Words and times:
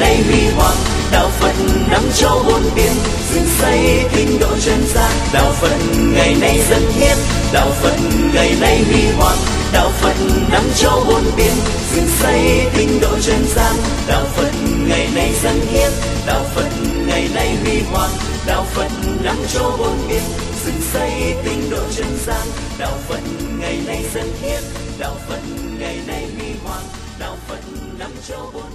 nay 0.00 0.22
huy 0.22 0.48
hoàng 0.56 0.76
đạo 1.12 1.30
phật 1.40 1.54
năm 1.90 2.02
châu 2.14 2.42
bốn 2.46 2.62
biển 2.74 2.92
dựng 3.34 3.46
xây 3.60 4.04
kinh 4.16 4.38
độ 4.40 4.48
chân 4.60 4.82
gian 4.94 5.10
đạo 5.32 5.52
phật 5.60 5.76
ngày 6.14 6.36
nay 6.40 6.60
dân 6.70 6.82
hiến 6.92 7.16
đạo 7.52 7.70
phật 7.82 7.96
ngày 8.34 8.56
nay 8.60 8.84
huy 8.84 9.02
hoàng 9.16 9.38
đạo 9.72 9.90
phật 10.00 10.14
năm 10.52 10.62
châu 10.76 11.04
bốn 11.08 11.22
biển 11.36 11.54
dựng 11.94 12.08
xây 12.22 12.66
tinh 12.76 13.00
độ 13.00 13.18
chân 13.20 13.44
gian 13.54 13.74
đạo 14.08 14.24
phật 14.36 14.50
ngày 14.88 15.08
nay 15.14 15.32
dân 15.42 15.60
hiến 15.72 15.90
đạo 16.26 16.44
phật 16.54 16.70
ngày 17.06 17.28
nay 17.34 17.56
huy 17.64 17.80
hoàng 17.92 18.10
đạo 18.46 18.64
phật 18.74 18.90
năm 19.22 19.36
châu 19.54 19.76
bốn 19.78 20.08
biển 20.08 20.22
dựng 20.64 20.80
xây 20.92 21.10
tinh 21.44 21.70
độ 21.70 21.82
chân 21.96 22.18
gian 22.26 22.46
đạo 22.78 22.98
phật 23.08 23.20
ngày 23.60 23.78
nay 23.86 24.04
dân 24.14 24.26
hiến 24.42 24.62
đạo 24.98 25.16
phật 25.28 25.40
ngày 25.78 25.98
nay 26.06 26.28
huy 26.38 26.48
hoàng 26.64 26.84
đạo 27.18 27.36
phật 27.48 27.60
năm 27.98 28.10
châu 28.28 28.50
bốn 28.54 28.67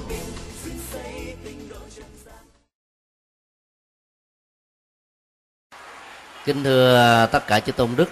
kính 6.45 6.63
thưa 6.63 6.97
à, 6.97 7.25
tất 7.25 7.47
cả 7.47 7.59
chư 7.59 7.71
tôn 7.71 7.89
đức 7.95 8.09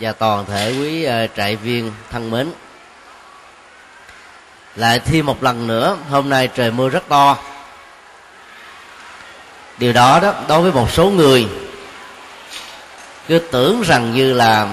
và 0.00 0.12
toàn 0.12 0.46
thể 0.46 0.74
quý 0.80 1.04
à, 1.04 1.26
trại 1.36 1.56
viên 1.56 1.92
thân 2.10 2.30
mến. 2.30 2.52
Lại 4.76 4.98
thêm 4.98 5.26
một 5.26 5.42
lần 5.42 5.66
nữa, 5.66 5.96
hôm 6.10 6.28
nay 6.28 6.48
trời 6.48 6.70
mưa 6.70 6.88
rất 6.88 7.08
to. 7.08 7.36
Điều 9.78 9.92
đó 9.92 10.20
đó, 10.20 10.34
đối 10.48 10.62
với 10.62 10.72
một 10.72 10.90
số 10.90 11.10
người, 11.10 11.48
cứ 13.28 13.38
tưởng 13.38 13.82
rằng 13.82 14.12
như 14.12 14.32
là 14.32 14.68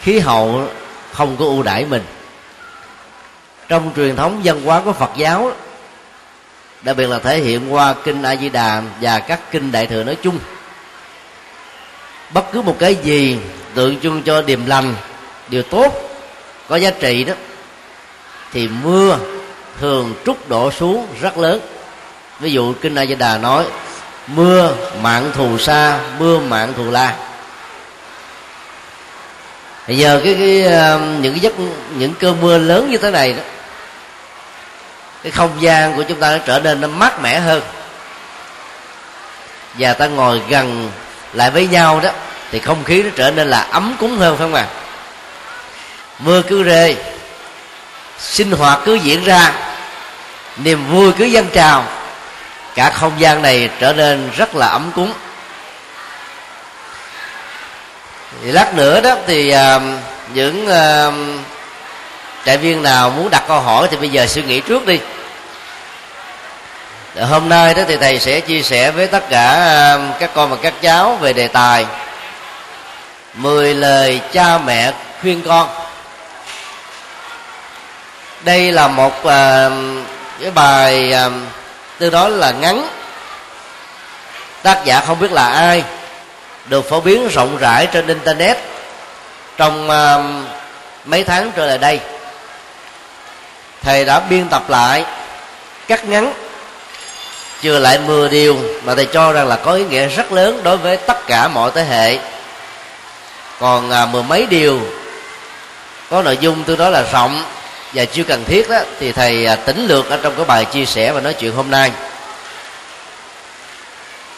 khí 0.00 0.18
hậu 0.18 0.68
không 1.12 1.36
có 1.36 1.44
ưu 1.44 1.62
đãi 1.62 1.84
mình. 1.84 2.04
Trong 3.68 3.92
truyền 3.96 4.16
thống 4.16 4.40
văn 4.44 4.62
hóa 4.64 4.82
của 4.84 4.92
phật 4.92 5.10
giáo, 5.16 5.52
đặc 6.82 6.96
biệt 6.96 7.06
là 7.06 7.18
thể 7.18 7.38
hiện 7.38 7.74
qua 7.74 7.94
kinh 8.04 8.22
a 8.22 8.36
di 8.36 8.48
đà 8.48 8.82
và 9.00 9.18
các 9.18 9.40
kinh 9.50 9.72
đại 9.72 9.86
thừa 9.86 10.04
nói 10.04 10.16
chung 10.22 10.38
bất 12.30 12.44
cứ 12.52 12.62
một 12.62 12.76
cái 12.78 12.94
gì 12.94 13.38
tượng 13.74 14.00
trưng 14.00 14.22
cho 14.22 14.42
điềm 14.42 14.66
lành 14.66 14.94
điều 15.48 15.62
tốt 15.62 15.92
có 16.68 16.76
giá 16.76 16.90
trị 16.90 17.24
đó 17.24 17.34
thì 18.52 18.68
mưa 18.68 19.18
thường 19.80 20.14
trút 20.26 20.48
đổ 20.48 20.70
xuống 20.70 21.06
rất 21.20 21.38
lớn. 21.38 21.60
Ví 22.40 22.52
dụ 22.52 22.74
kinh 22.80 22.94
a 22.94 23.06
di 23.06 23.14
đà 23.14 23.38
nói 23.38 23.64
mưa 24.26 24.74
mạng 25.02 25.30
thù 25.34 25.58
xa 25.58 25.98
mưa 26.18 26.38
mạng 26.38 26.72
thù 26.76 26.90
la. 26.90 27.14
Bây 29.88 29.96
giờ 29.96 30.20
cái, 30.24 30.34
cái 30.34 30.62
um, 30.62 31.22
những 31.22 31.32
cái 31.32 31.40
giấc 31.40 31.52
những 31.98 32.14
cơn 32.14 32.40
mưa 32.40 32.58
lớn 32.58 32.90
như 32.90 32.98
thế 32.98 33.10
này 33.10 33.32
đó 33.32 33.42
cái 35.22 35.32
không 35.32 35.50
gian 35.60 35.96
của 35.96 36.02
chúng 36.02 36.20
ta 36.20 36.30
nó 36.30 36.38
trở 36.46 36.60
nên 36.60 36.80
nó 36.80 36.88
mát 36.88 37.22
mẻ 37.22 37.40
hơn. 37.40 37.62
Và 39.78 39.94
ta 39.94 40.06
ngồi 40.06 40.40
gần 40.48 40.90
lại 41.36 41.50
với 41.50 41.66
nhau 41.66 42.00
đó 42.00 42.10
thì 42.50 42.58
không 42.58 42.84
khí 42.84 43.02
nó 43.02 43.10
trở 43.16 43.30
nên 43.30 43.48
là 43.50 43.66
ấm 43.70 43.96
cúng 44.00 44.18
hơn 44.18 44.36
phải 44.36 44.44
không 44.44 44.54
ạ? 44.54 44.66
Mưa 46.18 46.42
cứ 46.42 46.62
rơi 46.62 46.96
sinh 48.18 48.52
hoạt 48.52 48.78
cứ 48.84 48.94
diễn 48.94 49.24
ra 49.24 49.52
niềm 50.56 50.86
vui 50.90 51.12
cứ 51.12 51.24
dâng 51.24 51.48
trào 51.52 51.84
cả 52.74 52.90
không 52.90 53.12
gian 53.18 53.42
này 53.42 53.70
trở 53.80 53.92
nên 53.92 54.30
rất 54.36 54.54
là 54.54 54.66
ấm 54.66 54.90
cúng. 54.94 55.12
Thì 58.42 58.52
lát 58.52 58.74
nữa 58.74 59.00
đó 59.00 59.16
thì 59.26 59.54
uh, 59.54 59.82
những 60.34 60.68
à, 60.68 61.06
uh, 61.06 61.14
trại 62.44 62.56
viên 62.56 62.82
nào 62.82 63.10
muốn 63.10 63.30
đặt 63.30 63.44
câu 63.48 63.60
hỏi 63.60 63.88
thì 63.90 63.96
bây 63.96 64.08
giờ 64.08 64.26
suy 64.26 64.42
nghĩ 64.42 64.60
trước 64.60 64.86
đi 64.86 65.00
hôm 67.20 67.48
nay 67.48 67.74
đó 67.74 67.82
thì 67.88 67.96
thầy 67.96 68.20
sẽ 68.20 68.40
chia 68.40 68.62
sẻ 68.62 68.90
với 68.90 69.06
tất 69.06 69.28
cả 69.30 69.72
um, 69.94 70.12
các 70.20 70.30
con 70.34 70.50
và 70.50 70.56
các 70.62 70.74
cháu 70.82 71.14
về 71.14 71.32
đề 71.32 71.48
tài 71.48 71.86
mười 73.34 73.74
lời 73.74 74.20
cha 74.32 74.58
mẹ 74.58 74.92
khuyên 75.22 75.42
con. 75.42 75.68
Đây 78.40 78.72
là 78.72 78.88
một 78.88 79.22
um, 79.22 80.04
cái 80.40 80.50
bài 80.50 81.12
um, 81.12 81.46
từ 81.98 82.10
tương 82.10 82.12
đối 82.12 82.30
là 82.30 82.50
ngắn. 82.50 82.88
Tác 84.62 84.84
giả 84.84 85.00
không 85.00 85.18
biết 85.18 85.32
là 85.32 85.48
ai, 85.48 85.84
được 86.66 86.88
phổ 86.88 87.00
biến 87.00 87.28
rộng 87.28 87.56
rãi 87.56 87.86
trên 87.86 88.06
internet 88.06 88.58
trong 89.56 89.88
mấy 91.04 91.24
tháng 91.24 91.52
trở 91.56 91.66
lại 91.66 91.78
đây. 91.78 92.00
Thầy 93.82 94.04
đã 94.04 94.20
biên 94.20 94.48
tập 94.48 94.70
lại 94.70 95.04
cắt 95.88 96.04
ngắn 96.04 96.32
chưa 97.62 97.78
lại 97.78 97.98
10 97.98 98.28
điều 98.28 98.58
mà 98.84 98.94
thầy 98.94 99.06
cho 99.06 99.32
rằng 99.32 99.48
là 99.48 99.56
có 99.56 99.72
ý 99.72 99.84
nghĩa 99.84 100.08
rất 100.08 100.32
lớn 100.32 100.60
đối 100.62 100.76
với 100.76 100.96
tất 100.96 101.26
cả 101.26 101.48
mọi 101.48 101.70
thế 101.74 101.84
hệ. 101.84 102.18
Còn 103.60 103.90
à, 103.90 104.06
mười 104.06 104.22
mấy 104.22 104.46
điều 104.46 104.80
có 106.10 106.22
nội 106.22 106.38
dung 106.40 106.64
tương 106.64 106.78
đối 106.78 106.90
là 106.90 107.04
rộng 107.12 107.44
và 107.92 108.04
chưa 108.04 108.24
cần 108.24 108.44
thiết 108.44 108.70
đó 108.70 108.78
thì 109.00 109.12
thầy 109.12 109.46
à, 109.46 109.56
tính 109.56 109.86
lược 109.86 110.10
ở 110.10 110.18
trong 110.22 110.36
cái 110.36 110.44
bài 110.44 110.64
chia 110.64 110.84
sẻ 110.84 111.12
và 111.12 111.20
nói 111.20 111.34
chuyện 111.34 111.52
hôm 111.52 111.70
nay. 111.70 111.90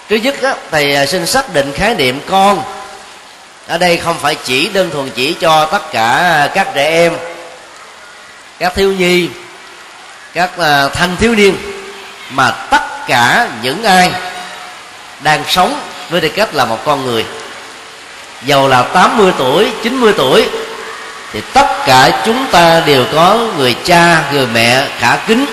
Thứ 0.09 0.17
nhất 0.17 0.35
đó, 0.43 0.55
thầy 0.71 0.95
à, 0.95 1.07
xin 1.07 1.27
xác 1.27 1.55
định 1.55 1.73
khái 1.73 1.95
niệm 1.95 2.21
con. 2.29 2.63
Ở 3.67 3.79
đây 3.79 3.97
không 3.97 4.19
phải 4.19 4.35
chỉ 4.35 4.69
đơn 4.69 4.91
thuần 4.91 5.11
chỉ 5.11 5.35
cho 5.35 5.67
tất 5.67 5.93
cả 5.93 6.49
các 6.55 6.69
trẻ 6.75 6.91
em 6.91 7.17
các 8.59 8.75
thiếu 8.75 8.93
nhi 8.93 9.29
các 10.35 10.59
à, 10.59 10.89
thanh 10.89 11.17
thiếu 11.17 11.35
niên 11.35 11.57
mà 12.31 12.51
tất 12.51 12.88
cả 13.09 13.49
những 13.63 13.85
ai 13.85 14.11
đang 15.21 15.45
sống 15.49 15.81
với 16.11 16.21
tư 16.21 16.29
cách 16.29 16.55
là 16.55 16.65
một 16.65 16.79
con 16.85 17.07
người. 17.07 17.25
Dầu 18.43 18.69
là 18.69 18.83
80 18.83 19.33
tuổi 19.39 19.71
90 19.83 20.13
tuổi, 20.17 20.49
thì 21.33 21.41
tất 21.53 21.67
cả 21.87 22.23
chúng 22.27 22.47
ta 22.51 22.83
đều 22.87 23.05
có 23.13 23.39
người 23.57 23.77
cha, 23.85 24.23
người 24.33 24.47
mẹ 24.47 24.89
khả 24.99 25.17
kính, 25.27 25.47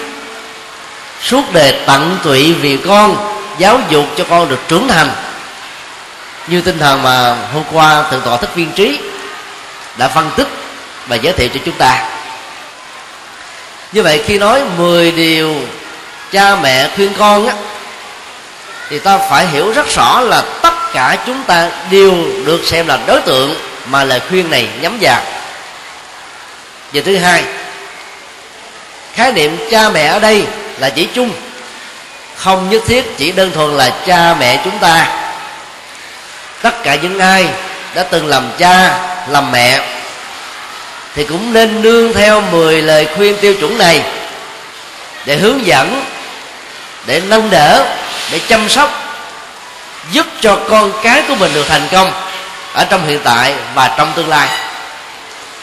suốt 1.21 1.53
đời 1.53 1.75
tận 1.85 2.17
tụy 2.23 2.53
vì 2.53 2.77
con, 2.77 3.37
giáo 3.57 3.79
dục 3.89 4.05
cho 4.17 4.23
con 4.29 4.49
được 4.49 4.59
trưởng 4.67 4.87
thành. 4.87 5.09
Như 6.47 6.61
tinh 6.61 6.79
thần 6.79 7.03
mà 7.03 7.35
hôm 7.53 7.63
qua 7.71 8.03
thượng 8.11 8.21
tọa 8.21 8.37
thích 8.37 8.55
viên 8.55 8.71
trí 8.71 8.99
đã 9.97 10.07
phân 10.07 10.31
tích 10.37 10.47
và 11.07 11.15
giới 11.15 11.33
thiệu 11.33 11.49
cho 11.53 11.59
chúng 11.65 11.75
ta. 11.77 12.09
Như 13.91 14.03
vậy, 14.03 14.23
khi 14.25 14.37
nói 14.37 14.61
10 14.77 15.11
điều 15.11 15.55
cha 16.31 16.55
mẹ 16.55 16.89
khuyên 16.95 17.13
con 17.17 17.47
á, 17.47 17.53
thì 18.89 18.99
ta 18.99 19.17
phải 19.17 19.47
hiểu 19.47 19.71
rất 19.71 19.89
rõ 19.95 20.19
là 20.19 20.43
tất 20.61 20.73
cả 20.93 21.17
chúng 21.25 21.43
ta 21.43 21.69
đều 21.91 22.13
được 22.45 22.61
xem 22.65 22.87
là 22.87 22.99
đối 23.07 23.21
tượng 23.21 23.55
mà 23.85 24.03
lời 24.03 24.21
khuyên 24.29 24.49
này 24.49 24.67
nhắm 24.81 24.97
vào. 25.01 25.21
Và 26.93 27.01
thứ 27.05 27.17
hai, 27.17 27.43
khái 29.13 29.31
niệm 29.31 29.57
cha 29.71 29.89
mẹ 29.89 30.05
ở 30.05 30.19
đây 30.19 30.45
là 30.77 30.89
chỉ 30.89 31.07
chung, 31.13 31.31
không 32.35 32.69
nhất 32.69 32.81
thiết 32.87 33.17
chỉ 33.17 33.31
đơn 33.31 33.51
thuần 33.51 33.77
là 33.77 33.89
cha 34.05 34.35
mẹ 34.39 34.61
chúng 34.63 34.79
ta. 34.79 35.07
Tất 36.61 36.83
cả 36.83 36.95
những 36.95 37.19
ai 37.19 37.47
đã 37.95 38.03
từng 38.03 38.27
làm 38.27 38.51
cha, 38.57 38.99
làm 39.29 39.51
mẹ, 39.51 39.81
thì 41.15 41.23
cũng 41.23 41.53
nên 41.53 41.81
nương 41.81 42.13
theo 42.13 42.41
10 42.41 42.81
lời 42.81 43.07
khuyên 43.15 43.37
tiêu 43.41 43.55
chuẩn 43.55 43.77
này 43.77 44.03
để 45.25 45.35
hướng 45.35 45.65
dẫn 45.65 46.05
để 47.05 47.21
nâng 47.27 47.49
đỡ 47.49 47.85
để 48.31 48.39
chăm 48.47 48.69
sóc 48.69 49.05
giúp 50.11 50.25
cho 50.41 50.59
con 50.69 50.91
cái 51.03 51.23
của 51.27 51.35
mình 51.35 51.53
được 51.53 51.65
thành 51.67 51.87
công 51.91 52.11
ở 52.73 52.85
trong 52.85 53.07
hiện 53.07 53.19
tại 53.23 53.53
và 53.75 53.95
trong 53.97 54.11
tương 54.15 54.29
lai. 54.29 54.49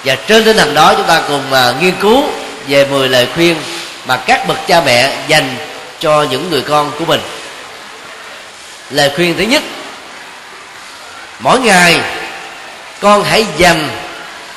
Và 0.04 0.14
trên 0.14 0.44
tinh 0.44 0.56
thần 0.56 0.74
đó 0.74 0.94
chúng 0.96 1.06
ta 1.06 1.22
cùng 1.28 1.42
uh, 1.52 1.82
nghiên 1.82 1.94
cứu 2.00 2.24
về 2.68 2.84
10 2.84 3.08
lời 3.08 3.28
khuyên 3.34 3.56
mà 4.06 4.16
các 4.16 4.48
bậc 4.48 4.66
cha 4.66 4.80
mẹ 4.80 5.12
dành 5.28 5.56
cho 6.00 6.26
những 6.30 6.50
người 6.50 6.60
con 6.60 6.90
của 6.98 7.04
mình. 7.04 7.20
Lời 8.90 9.10
khuyên 9.16 9.36
thứ 9.36 9.42
nhất 9.42 9.62
mỗi 11.38 11.60
ngày 11.60 12.00
con 13.00 13.24
hãy 13.24 13.46
dành 13.56 13.88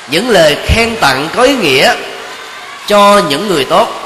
những 0.08 0.30
lời 0.30 0.56
khen 0.66 0.96
tặng 1.00 1.28
có 1.36 1.42
ý 1.42 1.54
nghĩa 1.54 1.94
cho 2.86 3.22
những 3.28 3.48
người 3.48 3.64
tốt 3.64 4.05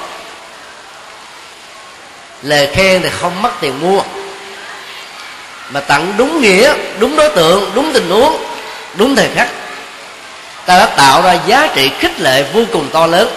lời 2.42 2.68
khen 2.74 3.02
thì 3.02 3.08
không 3.20 3.42
mất 3.42 3.50
tiền 3.60 3.80
mua. 3.80 4.02
Mà 5.70 5.80
tặng 5.80 6.12
đúng 6.16 6.40
nghĩa, 6.40 6.74
đúng 6.98 7.16
đối 7.16 7.28
tượng, 7.28 7.70
đúng 7.74 7.92
tình 7.92 8.10
huống, 8.10 8.44
đúng 8.94 9.16
thời 9.16 9.28
khắc. 9.34 9.48
Ta 10.66 10.78
đã 10.78 10.86
tạo 10.86 11.22
ra 11.22 11.36
giá 11.46 11.68
trị 11.74 11.90
khích 11.98 12.20
lệ 12.20 12.44
vô 12.52 12.62
cùng 12.72 12.88
to 12.92 13.06
lớn 13.06 13.28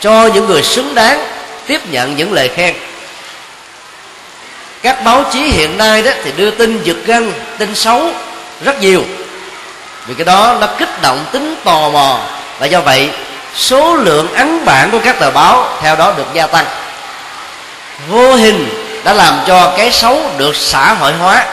cho 0.00 0.26
những 0.26 0.46
người 0.46 0.62
xứng 0.62 0.94
đáng 0.94 1.26
tiếp 1.66 1.80
nhận 1.90 2.16
những 2.16 2.32
lời 2.32 2.50
khen. 2.56 2.74
Các 4.82 5.04
báo 5.04 5.24
chí 5.32 5.38
hiện 5.38 5.78
nay 5.78 6.02
đó 6.02 6.10
thì 6.24 6.32
đưa 6.36 6.50
tin 6.50 6.82
giật 6.82 6.96
gân, 7.06 7.32
tin 7.58 7.74
xấu 7.74 8.10
rất 8.64 8.80
nhiều. 8.80 9.04
Vì 10.06 10.14
cái 10.14 10.24
đó 10.24 10.56
nó 10.60 10.66
kích 10.78 11.02
động 11.02 11.24
tính 11.32 11.54
tò 11.64 11.90
mò. 11.90 12.20
Và 12.58 12.66
do 12.66 12.80
vậy, 12.80 13.10
số 13.56 13.94
lượng 13.94 14.34
ấn 14.34 14.64
bản 14.64 14.90
của 14.90 15.00
các 15.04 15.18
tờ 15.18 15.30
báo 15.30 15.78
theo 15.80 15.96
đó 15.96 16.12
được 16.16 16.26
gia 16.34 16.46
tăng 16.46 16.66
vô 18.08 18.34
hình 18.34 18.68
đã 19.04 19.12
làm 19.12 19.40
cho 19.46 19.74
cái 19.76 19.92
xấu 19.92 20.20
được 20.38 20.56
xã 20.56 20.92
hội 20.92 21.12
hóa. 21.12 21.46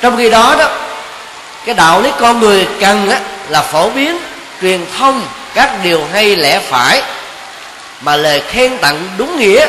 Trong 0.00 0.16
khi 0.16 0.30
đó 0.30 0.54
đó 0.58 0.68
cái 1.66 1.74
đạo 1.74 2.02
lý 2.02 2.10
con 2.20 2.40
người 2.40 2.68
cần 2.80 3.10
á, 3.10 3.20
là 3.48 3.62
phổ 3.62 3.90
biến 3.90 4.18
truyền 4.60 4.86
thông 4.98 5.26
các 5.54 5.70
điều 5.82 6.04
hay 6.12 6.36
lẽ 6.36 6.58
phải 6.58 7.02
mà 8.00 8.16
lời 8.16 8.42
khen 8.48 8.78
tặng 8.78 9.08
đúng 9.16 9.38
nghĩa 9.38 9.66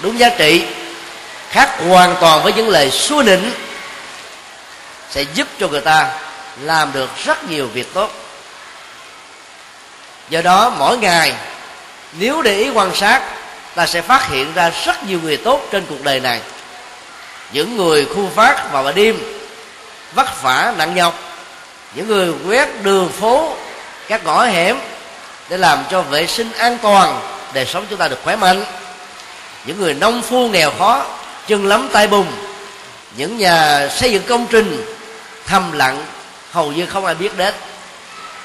đúng 0.00 0.18
giá 0.18 0.28
trị 0.28 0.64
khác 1.50 1.70
hoàn 1.88 2.16
toàn 2.20 2.42
với 2.42 2.52
những 2.52 2.68
lời 2.68 2.90
xua 2.90 3.22
nịnh 3.22 3.52
sẽ 5.10 5.22
giúp 5.22 5.46
cho 5.60 5.68
người 5.68 5.80
ta 5.80 6.08
làm 6.60 6.92
được 6.92 7.10
rất 7.24 7.50
nhiều 7.50 7.68
việc 7.74 7.94
tốt. 7.94 8.10
Do 10.28 10.42
đó 10.42 10.72
mỗi 10.78 10.98
ngày 10.98 11.32
nếu 12.12 12.42
để 12.42 12.56
ý 12.56 12.70
quan 12.70 12.94
sát 12.94 13.22
ta 13.74 13.86
sẽ 13.86 14.02
phát 14.02 14.28
hiện 14.28 14.52
ra 14.54 14.70
rất 14.86 15.04
nhiều 15.06 15.18
người 15.22 15.36
tốt 15.36 15.60
trên 15.70 15.86
cuộc 15.88 16.02
đời 16.02 16.20
này. 16.20 16.40
Những 17.52 17.76
người 17.76 18.04
khu 18.04 18.28
phát 18.34 18.72
vào 18.72 18.82
ban 18.82 18.94
đêm, 18.94 19.18
vất 20.14 20.42
vả, 20.42 20.74
nặng 20.78 20.94
nhọc. 20.94 21.18
Những 21.94 22.08
người 22.08 22.32
quét 22.48 22.82
đường 22.82 23.08
phố, 23.08 23.56
các 24.08 24.24
ngõ 24.24 24.44
hẻm 24.44 24.76
để 25.48 25.56
làm 25.56 25.84
cho 25.90 26.02
vệ 26.02 26.26
sinh 26.26 26.52
an 26.52 26.78
toàn, 26.82 27.20
đời 27.52 27.66
sống 27.66 27.86
chúng 27.90 27.98
ta 27.98 28.08
được 28.08 28.18
khỏe 28.24 28.36
mạnh. 28.36 28.64
Những 29.64 29.80
người 29.80 29.94
nông 29.94 30.22
phu 30.22 30.48
nghèo 30.48 30.70
khó, 30.78 31.04
chân 31.46 31.66
lắm 31.66 31.88
tay 31.92 32.06
bùn 32.06 32.26
những 33.16 33.38
nhà 33.38 33.88
xây 33.88 34.12
dựng 34.12 34.22
công 34.28 34.46
trình, 34.50 34.84
thầm 35.46 35.72
lặng, 35.72 36.04
hầu 36.50 36.72
như 36.72 36.86
không 36.86 37.06
ai 37.06 37.14
biết 37.14 37.36
đến. 37.36 37.54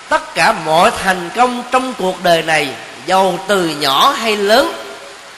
Tất 0.10 0.36
cả 0.36 0.52
mọi 0.52 0.92
thành 1.04 1.30
công 1.36 1.64
trong 1.72 1.94
cuộc 1.98 2.24
đời 2.24 2.42
này, 2.42 2.70
giàu 3.06 3.40
từ 3.48 3.66
nhỏ 3.66 4.16
hay 4.18 4.38
lớn 4.38 4.85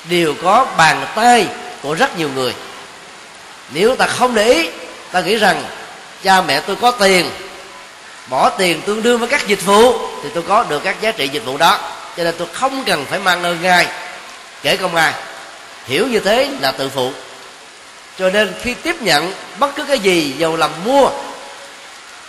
đều 0.09 0.33
có 0.43 0.65
bàn 0.77 1.05
tay 1.15 1.47
của 1.81 1.93
rất 1.93 2.17
nhiều 2.17 2.29
người. 2.35 2.53
Nếu 3.69 3.95
ta 3.95 4.07
không 4.07 4.35
để 4.35 4.53
ý, 4.53 4.69
ta 5.11 5.21
nghĩ 5.21 5.35
rằng 5.35 5.63
cha 6.23 6.41
mẹ 6.41 6.59
tôi 6.59 6.75
có 6.75 6.91
tiền, 6.91 7.29
bỏ 8.29 8.49
tiền 8.49 8.81
tương 8.81 9.03
đương 9.03 9.19
với 9.19 9.29
các 9.29 9.47
dịch 9.47 9.65
vụ 9.65 9.97
thì 10.23 10.29
tôi 10.33 10.43
có 10.47 10.63
được 10.63 10.83
các 10.83 11.01
giá 11.01 11.11
trị 11.11 11.27
dịch 11.27 11.45
vụ 11.45 11.57
đó. 11.57 11.79
Cho 12.17 12.23
nên 12.23 12.35
tôi 12.37 12.47
không 12.53 12.83
cần 12.85 13.05
phải 13.05 13.19
mang 13.19 13.43
ơn 13.43 13.63
ai 13.63 13.87
kể 14.63 14.77
công 14.77 14.95
ai. 14.95 15.13
Hiểu 15.85 16.07
như 16.07 16.19
thế 16.19 16.49
là 16.61 16.71
tự 16.71 16.89
phụ. 16.89 17.11
Cho 18.19 18.29
nên 18.29 18.53
khi 18.61 18.73
tiếp 18.73 19.01
nhận 19.01 19.33
bất 19.59 19.75
cứ 19.75 19.83
cái 19.83 19.99
gì 19.99 20.33
dầu 20.37 20.55
làm 20.55 20.71
mua 20.85 21.09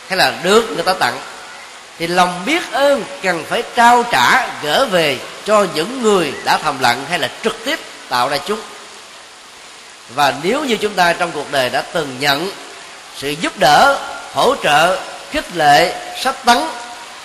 hay 0.09 0.17
là 0.17 0.33
được 0.43 0.71
người 0.75 0.85
ta 0.85 0.93
tặng 0.93 1.19
thì 1.99 2.06
lòng 2.06 2.43
biết 2.47 2.73
ơn 2.73 3.05
cần 3.23 3.45
phải 3.49 3.62
trao 3.75 4.03
trả, 4.03 4.47
gỡ 4.62 4.87
về 4.87 5.19
cho 5.45 5.67
những 5.75 6.03
người 6.03 6.33
đã 6.45 6.59
thầm 6.59 6.79
lặng 6.81 7.05
hay 7.09 7.19
là 7.19 7.31
trực 7.45 7.65
tiếp 7.65 7.79
tạo 8.09 8.29
ra 8.29 8.39
chúng. 8.47 8.61
Và 10.15 10.35
nếu 10.43 10.65
như 10.65 10.77
chúng 10.77 10.95
ta 10.95 11.12
trong 11.12 11.31
cuộc 11.33 11.53
đời 11.53 11.71
đã 11.71 11.83
từng 11.83 12.17
nhận 12.21 12.50
sự 13.17 13.31
giúp 13.31 13.53
đỡ, 13.59 13.99
hỗ 14.35 14.55
trợ, 14.62 15.00
khích 15.31 15.56
lệ, 15.56 15.95
sách 16.23 16.45
tấn 16.45 16.59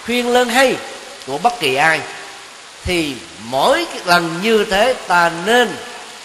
khuyên 0.06 0.34
lơn 0.34 0.50
hay 0.50 0.76
của 1.28 1.38
bất 1.38 1.60
kỳ 1.60 1.76
ai, 1.76 2.00
thì 2.84 3.16
mỗi 3.44 3.86
lần 4.06 4.40
như 4.42 4.66
thế 4.66 4.96
ta 5.08 5.32
nên 5.46 5.76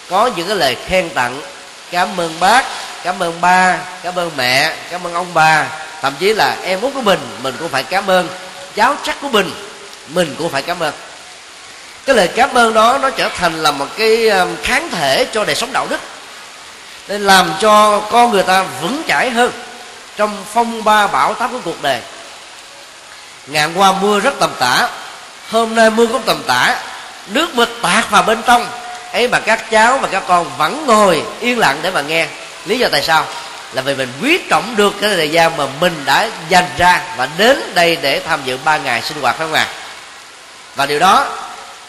có 0.09 0.29
những 0.35 0.47
cái 0.47 0.57
lời 0.57 0.75
khen 0.87 1.09
tặng 1.09 1.41
cảm 1.91 2.19
ơn 2.19 2.39
bác, 2.39 2.65
cảm 3.03 3.19
ơn 3.19 3.41
ba, 3.41 3.77
cảm 4.03 4.15
ơn 4.15 4.31
mẹ, 4.37 4.73
cảm 4.91 5.07
ơn 5.07 5.13
ông 5.13 5.33
bà. 5.33 5.65
Thậm 6.01 6.13
chí 6.19 6.33
là 6.33 6.55
em 6.63 6.81
út 6.81 6.93
của 6.93 7.01
mình 7.01 7.19
mình 7.43 7.55
cũng 7.59 7.69
phải 7.69 7.83
cảm 7.83 8.07
ơn 8.07 8.27
cháu 8.75 8.95
chắc 9.03 9.21
của 9.21 9.29
mình 9.29 9.51
mình 10.07 10.35
cũng 10.37 10.51
phải 10.51 10.61
cảm 10.61 10.79
ơn. 10.79 10.93
Cái 12.05 12.15
lời 12.15 12.27
cảm 12.27 12.53
ơn 12.53 12.73
đó 12.73 12.97
nó 13.01 13.09
trở 13.09 13.29
thành 13.29 13.63
là 13.63 13.71
một 13.71 13.87
cái 13.97 14.29
um, 14.29 14.55
kháng 14.63 14.89
thể 14.89 15.27
cho 15.33 15.45
đời 15.45 15.55
sống 15.55 15.73
đạo 15.73 15.87
đức. 15.89 15.99
Nên 17.07 17.21
làm 17.21 17.53
cho 17.59 17.99
con 17.99 18.31
người 18.31 18.43
ta 18.43 18.65
vững 18.81 19.01
chãi 19.07 19.29
hơn 19.29 19.51
trong 20.17 20.43
phong 20.53 20.83
ba 20.83 21.07
bão 21.07 21.33
táp 21.33 21.51
của 21.51 21.59
cuộc 21.65 21.81
đời. 21.81 22.01
Ngàn 23.47 23.73
qua 23.75 23.91
mưa 23.91 24.19
rất 24.19 24.33
tầm 24.39 24.51
tã, 24.59 24.89
hôm 25.51 25.75
nay 25.75 25.89
mưa 25.89 26.05
cũng 26.05 26.21
tầm 26.25 26.43
tã, 26.47 26.81
nước 27.27 27.55
mưa 27.55 27.65
tạt 27.81 28.09
vào 28.09 28.23
bên 28.23 28.41
trong 28.47 28.67
ấy 29.11 29.27
mà 29.27 29.39
các 29.39 29.71
cháu 29.71 29.97
và 29.97 30.07
các 30.11 30.23
con 30.27 30.51
vẫn 30.57 30.85
ngồi 30.87 31.23
yên 31.39 31.59
lặng 31.59 31.79
để 31.81 31.91
mà 31.91 32.01
nghe. 32.01 32.27
Lý 32.65 32.79
do 32.79 32.87
tại 32.91 33.01
sao? 33.01 33.25
Là 33.73 33.81
vì 33.81 33.95
mình 33.95 34.09
quý 34.21 34.39
trọng 34.49 34.75
được 34.75 34.93
cái 35.01 35.09
thời 35.09 35.29
gian 35.29 35.57
mà 35.57 35.65
mình 35.79 36.03
đã 36.05 36.29
dành 36.49 36.65
ra 36.77 37.01
và 37.17 37.27
đến 37.37 37.71
đây 37.73 37.97
để 38.01 38.19
tham 38.19 38.39
dự 38.45 38.57
ba 38.65 38.77
ngày 38.77 39.01
sinh 39.01 39.21
hoạt 39.21 39.37
phải 39.37 39.47
không 39.47 39.53
ạ? 39.53 39.67
Và 40.75 40.85
điều 40.85 40.99
đó 40.99 41.27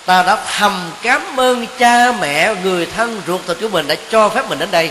ta 0.07 0.23
đã 0.23 0.37
thầm 0.59 0.91
cảm 1.03 1.41
ơn 1.41 1.67
cha 1.79 2.13
mẹ 2.21 2.55
người 2.65 2.87
thân 2.97 3.23
ruột 3.27 3.41
thịt 3.47 3.57
của 3.61 3.69
mình 3.69 3.87
đã 3.87 3.95
cho 4.11 4.29
phép 4.29 4.49
mình 4.49 4.59
đến 4.59 4.71
đây. 4.71 4.91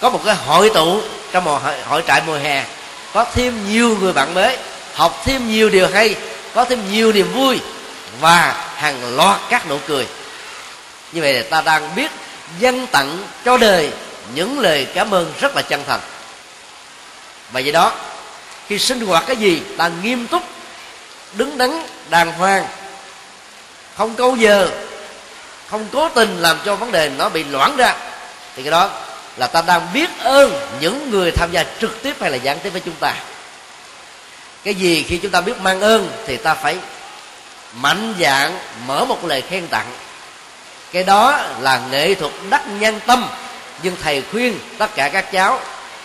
Có 0.00 0.10
một 0.10 0.20
cái 0.24 0.34
hội 0.46 0.70
tụ 0.74 1.00
trong 1.32 1.44
một 1.44 1.62
hội, 1.62 1.74
hội 1.88 2.02
trại 2.08 2.22
mùa 2.26 2.38
hè. 2.38 2.64
Có 3.14 3.24
thêm 3.34 3.72
nhiều 3.72 3.96
người 4.00 4.12
bạn 4.12 4.34
mới 4.34 4.56
học 4.94 5.22
thêm 5.24 5.50
nhiều 5.50 5.70
điều 5.70 5.88
hay 5.94 6.14
có 6.54 6.64
thêm 6.64 6.92
nhiều 6.92 7.12
niềm 7.12 7.32
vui 7.32 7.60
và 8.20 8.54
hàng 8.76 9.16
loạt 9.16 9.40
các 9.50 9.68
nụ 9.68 9.78
cười 9.88 10.06
như 11.12 11.20
vậy 11.20 11.32
là 11.32 11.42
ta 11.50 11.60
đang 11.60 11.94
biết 11.94 12.10
dân 12.58 12.86
tặng 12.86 13.18
cho 13.44 13.56
đời 13.56 13.90
những 14.34 14.58
lời 14.58 14.86
cảm 14.94 15.14
ơn 15.14 15.32
rất 15.40 15.56
là 15.56 15.62
chân 15.62 15.84
thành. 15.86 16.00
Và 17.52 17.60
vậy 17.64 17.72
đó, 17.72 17.92
khi 18.66 18.78
sinh 18.78 19.06
hoạt 19.06 19.24
cái 19.26 19.36
gì 19.36 19.62
ta 19.76 19.90
nghiêm 20.02 20.26
túc, 20.26 20.42
đứng 21.32 21.58
đắn, 21.58 21.86
đàng 22.10 22.32
hoàng, 22.32 22.66
không 23.96 24.14
câu 24.14 24.36
giờ, 24.36 24.68
không 25.68 25.86
cố 25.92 26.08
tình 26.08 26.36
làm 26.36 26.58
cho 26.64 26.76
vấn 26.76 26.92
đề 26.92 27.10
nó 27.18 27.28
bị 27.28 27.44
loãng 27.44 27.76
ra, 27.76 27.94
thì 28.56 28.62
cái 28.62 28.70
đó 28.70 28.90
là 29.36 29.46
ta 29.46 29.62
đang 29.62 29.92
biết 29.92 30.10
ơn 30.18 30.76
những 30.80 31.10
người 31.10 31.30
tham 31.30 31.52
gia 31.52 31.64
trực 31.80 32.02
tiếp 32.02 32.16
hay 32.20 32.30
là 32.30 32.36
gián 32.36 32.58
tiếp 32.62 32.70
với 32.70 32.80
chúng 32.84 32.94
ta. 33.00 33.14
Cái 34.64 34.74
gì 34.74 35.04
khi 35.08 35.18
chúng 35.18 35.30
ta 35.30 35.40
biết 35.40 35.60
mang 35.60 35.80
ơn 35.80 36.10
thì 36.26 36.36
ta 36.36 36.54
phải 36.54 36.76
mạnh 37.74 38.14
dạng 38.20 38.58
mở 38.86 39.04
một 39.04 39.24
lời 39.24 39.42
khen 39.50 39.66
tặng 39.68 39.86
cái 40.92 41.04
đó 41.04 41.40
là 41.60 41.80
nghệ 41.90 42.14
thuật 42.14 42.32
đắc 42.50 42.62
nhân 42.80 43.00
tâm. 43.06 43.28
Nhưng 43.82 43.96
thầy 44.02 44.22
khuyên 44.32 44.58
tất 44.78 44.94
cả 44.94 45.08
các 45.08 45.32
cháu 45.32 45.60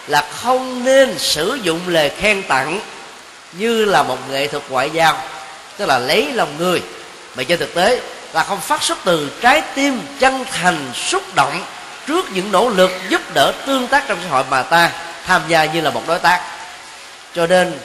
là 0.07 0.25
không 0.35 0.83
nên 0.83 1.19
sử 1.19 1.59
dụng 1.63 1.79
lời 1.87 2.11
khen 2.19 2.43
tặng 2.43 2.79
như 3.53 3.85
là 3.85 4.03
một 4.03 4.17
nghệ 4.29 4.47
thuật 4.47 4.63
ngoại 4.69 4.89
giao, 4.89 5.17
tức 5.77 5.85
là 5.85 5.99
lấy 5.99 6.33
lòng 6.33 6.57
người. 6.57 6.81
Mà 7.35 7.43
trên 7.43 7.59
thực 7.59 7.73
tế 7.73 7.99
là 8.33 8.43
không 8.43 8.61
phát 8.61 8.83
xuất 8.83 8.97
từ 9.05 9.31
trái 9.41 9.61
tim 9.75 10.01
chân 10.19 10.45
thành 10.51 10.91
xúc 10.93 11.23
động 11.35 11.63
trước 12.07 12.25
những 12.33 12.51
nỗ 12.51 12.69
lực 12.69 12.91
giúp 13.09 13.21
đỡ 13.33 13.53
tương 13.65 13.87
tác 13.87 14.03
trong 14.07 14.17
xã 14.23 14.29
hội 14.29 14.43
mà 14.49 14.61
ta 14.63 14.91
tham 15.25 15.41
gia 15.47 15.65
như 15.65 15.81
là 15.81 15.89
một 15.89 16.01
đối 16.07 16.19
tác. 16.19 16.41
Cho 17.35 17.47
nên 17.47 17.79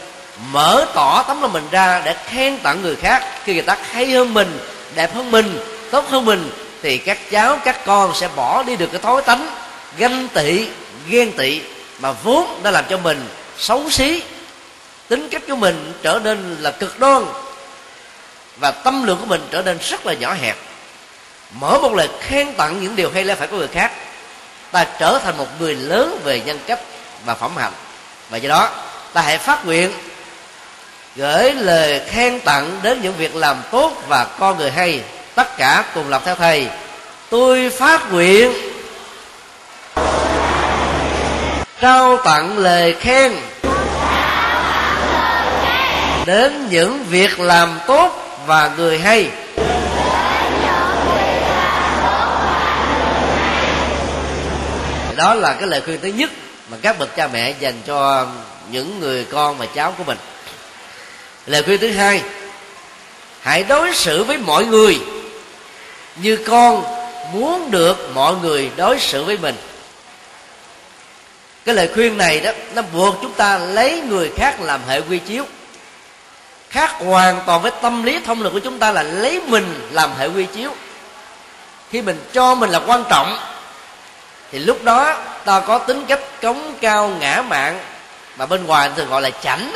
mở 0.51 0.87
tỏ 0.95 1.25
tấm 1.29 1.43
lòng 1.43 1.53
mình 1.53 1.69
ra 1.71 2.03
để 2.05 2.17
khen 2.27 2.59
tặng 2.59 2.83
người 2.83 2.97
khác, 2.97 3.25
khi 3.45 3.53
người 3.53 3.63
ta 3.63 3.77
hay 3.93 4.11
hơn 4.11 4.35
mình, 4.35 4.59
đẹp 4.95 5.15
hơn 5.15 5.31
mình, 5.31 5.59
tốt 5.91 6.11
hơn 6.11 6.25
mình 6.25 6.51
thì 6.83 6.99
các 6.99 7.19
cháu, 7.31 7.59
các 7.65 7.85
con 7.85 8.15
sẽ 8.15 8.29
bỏ 8.37 8.63
đi 8.63 8.77
được 8.77 8.87
cái 8.93 9.01
thói 9.01 9.23
tánh 9.23 9.51
ganh 9.97 10.29
tị, 10.29 10.69
ghen 11.09 11.33
tị 11.33 11.61
mà 11.99 12.13
vốn 12.13 12.61
đã 12.63 12.71
làm 12.71 12.85
cho 12.91 12.99
mình 12.99 13.29
xấu 13.59 13.91
xí. 13.91 14.23
Tính 15.09 15.29
cách 15.29 15.43
của 15.49 15.57
mình 15.57 15.93
trở 16.03 16.21
nên 16.25 16.57
là 16.61 16.71
cực 16.71 16.99
đoan 16.99 17.25
và 18.57 18.71
tâm 18.71 19.03
lượng 19.03 19.19
của 19.21 19.27
mình 19.27 19.49
trở 19.51 19.63
nên 19.63 19.79
rất 19.79 20.07
là 20.07 20.13
nhỏ 20.13 20.35
hẹp. 20.35 20.57
Mở 21.61 21.79
một 21.83 21.95
lời 21.95 22.09
khen 22.21 22.55
tặng 22.55 22.81
những 22.81 22.97
điều 22.97 23.11
hay 23.11 23.25
lẽ 23.25 23.35
phải 23.35 23.49
của 23.49 23.57
người 23.57 23.69
khác, 23.69 23.93
ta 24.73 24.87
trở 24.99 25.19
thành 25.19 25.37
một 25.37 25.47
người 25.61 25.75
lớn 25.75 26.21
về 26.25 26.41
nhân 26.41 26.59
cách 26.67 26.81
và 27.25 27.35
phẩm 27.35 27.57
hạnh. 27.57 27.73
Và 28.31 28.39
do 28.39 28.49
đó, 28.49 28.71
ta 29.13 29.21
hãy 29.21 29.39
phát 29.39 29.67
nguyện 29.67 29.93
gửi 31.17 31.53
lời 31.53 32.01
khen 32.09 32.41
tặng 32.41 32.81
đến 32.83 33.01
những 33.03 33.15
việc 33.17 33.37
làm 33.37 33.63
tốt 33.71 33.93
và 34.09 34.25
con 34.25 34.59
người 34.59 34.71
hay 34.71 35.03
tất 35.35 35.57
cả 35.57 35.85
cùng 35.95 36.09
làm 36.09 36.23
theo 36.25 36.35
thầy. 36.35 36.69
Tôi 37.31 37.71
phát 37.71 38.13
nguyện. 38.13 38.53
Trao 41.81 42.17
tặng 42.17 42.59
lời 42.59 42.97
khen. 43.01 43.33
Đến 46.27 46.69
những 46.71 47.05
việc 47.11 47.41
làm 47.41 47.79
tốt 47.87 48.39
và 48.47 48.71
người 48.77 48.99
hay. 48.99 49.31
Đó 55.17 55.35
là 55.35 55.53
cái 55.53 55.69
lời 55.69 55.81
khuyên 55.85 56.01
thứ 56.03 56.09
nhất 56.09 56.31
mà 56.71 56.77
các 56.83 56.99
bậc 56.99 57.17
cha 57.17 57.29
mẹ 57.33 57.55
dành 57.61 57.75
cho 57.87 58.27
những 58.71 59.01
người 59.01 59.27
con 59.33 59.59
và 59.59 59.67
cháu 59.75 59.95
của 59.99 60.05
mình. 60.05 60.19
Lời 61.47 61.63
khuyên 61.63 61.81
thứ 61.81 61.91
hai, 61.91 62.23
hãy 63.41 63.65
đối 63.65 63.95
xử 63.95 64.25
với 64.25 64.39
mọi 64.39 64.65
người 64.65 65.01
như 66.17 66.37
con 66.37 66.85
muốn 67.33 67.71
được 67.71 68.11
mọi 68.15 68.35
người 68.43 68.71
đối 68.77 68.99
xử 68.99 69.25
với 69.25 69.39
mình. 69.39 69.57
Cái 71.65 71.75
lời 71.75 71.91
khuyên 71.95 72.19
này 72.19 72.41
đó, 72.41 72.51
nó 72.75 72.83
buộc 72.83 73.15
chúng 73.23 73.33
ta 73.33 73.59
lấy 73.59 74.01
người 74.01 74.31
khác 74.37 74.61
làm 74.61 74.81
hệ 74.89 75.01
quy 75.01 75.19
chiếu. 75.19 75.45
Khác 76.71 76.91
hoàn 76.99 77.41
toàn 77.47 77.63
với 77.63 77.73
tâm 77.83 78.03
lý 78.03 78.19
thông 78.25 78.43
lực 78.43 78.53
của 78.53 78.59
chúng 78.59 78.79
ta 78.79 78.93
là 78.93 79.03
lấy 79.03 79.41
mình 79.47 79.89
làm 79.91 80.11
hệ 80.19 80.27
quy 80.27 80.47
chiếu. 80.47 80.71
Khi 81.91 82.03
mình 82.03 82.25
cho 82.33 82.55
mình 82.55 82.71
là 82.71 82.81
quan 82.87 83.05
trọng, 83.11 83.39
thì 84.53 84.59
lúc 84.59 84.85
đó 84.85 85.17
ta 85.45 85.61
có 85.61 85.79
tính 85.79 86.05
cách 86.09 86.21
cống 86.43 86.75
cao 86.81 87.09
ngã 87.09 87.43
mạng 87.49 87.81
mà 88.37 88.47
bên 88.47 88.67
ngoài 88.67 88.91
thường 88.97 89.09
gọi 89.09 89.23
là 89.23 89.31
chảnh 89.31 89.73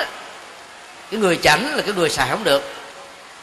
cái 1.11 1.21
người 1.21 1.39
chảnh 1.43 1.77
là 1.77 1.83
cái 1.83 1.95
người 1.97 2.11
xài 2.11 2.29
không 2.31 2.45
được 2.45 2.63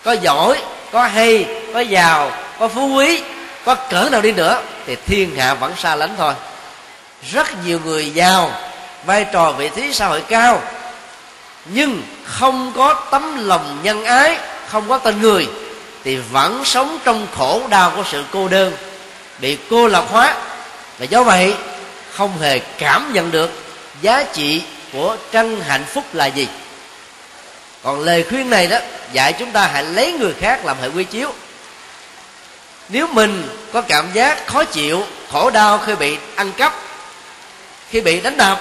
có 0.03 0.11
giỏi, 0.11 0.61
có 0.91 1.03
hay, 1.03 1.45
có 1.73 1.79
giàu, 1.79 2.31
có 2.59 2.67
phú 2.67 2.87
quý, 2.87 3.21
có 3.65 3.75
cỡ 3.75 4.09
nào 4.11 4.21
đi 4.21 4.31
nữa, 4.31 4.61
thì 4.85 4.95
thiên 5.05 5.35
hạ 5.35 5.53
vẫn 5.53 5.73
xa 5.77 5.95
lánh 5.95 6.15
thôi. 6.17 6.33
Rất 7.31 7.65
nhiều 7.65 7.79
người 7.85 8.09
giàu, 8.09 8.51
vai 9.05 9.25
trò 9.33 9.51
vị 9.51 9.69
trí 9.75 9.93
xã 9.93 10.07
hội 10.07 10.21
cao, 10.21 10.61
nhưng 11.65 12.01
không 12.23 12.71
có 12.75 12.93
tấm 12.93 13.47
lòng 13.47 13.79
nhân 13.83 14.05
ái, 14.05 14.37
không 14.67 14.89
có 14.89 14.97
tình 14.97 15.21
người, 15.21 15.47
thì 16.03 16.15
vẫn 16.15 16.65
sống 16.65 16.99
trong 17.03 17.27
khổ 17.37 17.61
đau 17.69 17.91
của 17.95 18.03
sự 18.11 18.23
cô 18.31 18.47
đơn. 18.47 18.73
Bị 19.39 19.57
cô 19.69 19.87
lập 19.87 20.05
hóa 20.11 20.35
và 20.99 21.05
do 21.05 21.23
vậy 21.23 21.53
không 22.11 22.39
hề 22.41 22.59
cảm 22.59 23.13
nhận 23.13 23.31
được 23.31 23.51
giá 24.01 24.23
trị 24.23 24.61
của 24.93 25.17
trân 25.33 25.61
hạnh 25.61 25.83
phúc 25.93 26.03
là 26.13 26.25
gì 26.25 26.47
còn 27.83 27.99
lời 27.99 28.25
khuyên 28.29 28.49
này 28.49 28.67
đó, 28.67 28.77
dạy 29.11 29.33
chúng 29.33 29.51
ta 29.51 29.69
hãy 29.73 29.83
lấy 29.83 30.13
người 30.13 30.33
khác 30.39 30.65
làm 30.65 30.77
hệ 30.81 30.87
quy 30.87 31.03
chiếu. 31.03 31.29
Nếu 32.89 33.07
mình 33.07 33.47
có 33.73 33.81
cảm 33.81 34.05
giác 34.13 34.47
khó 34.47 34.63
chịu, 34.63 35.03
khổ 35.31 35.49
đau 35.49 35.77
khi 35.77 35.95
bị 35.95 36.17
ăn 36.35 36.51
cắp, 36.51 36.73
khi 37.89 38.01
bị 38.01 38.21
đánh 38.21 38.37
đập 38.37 38.59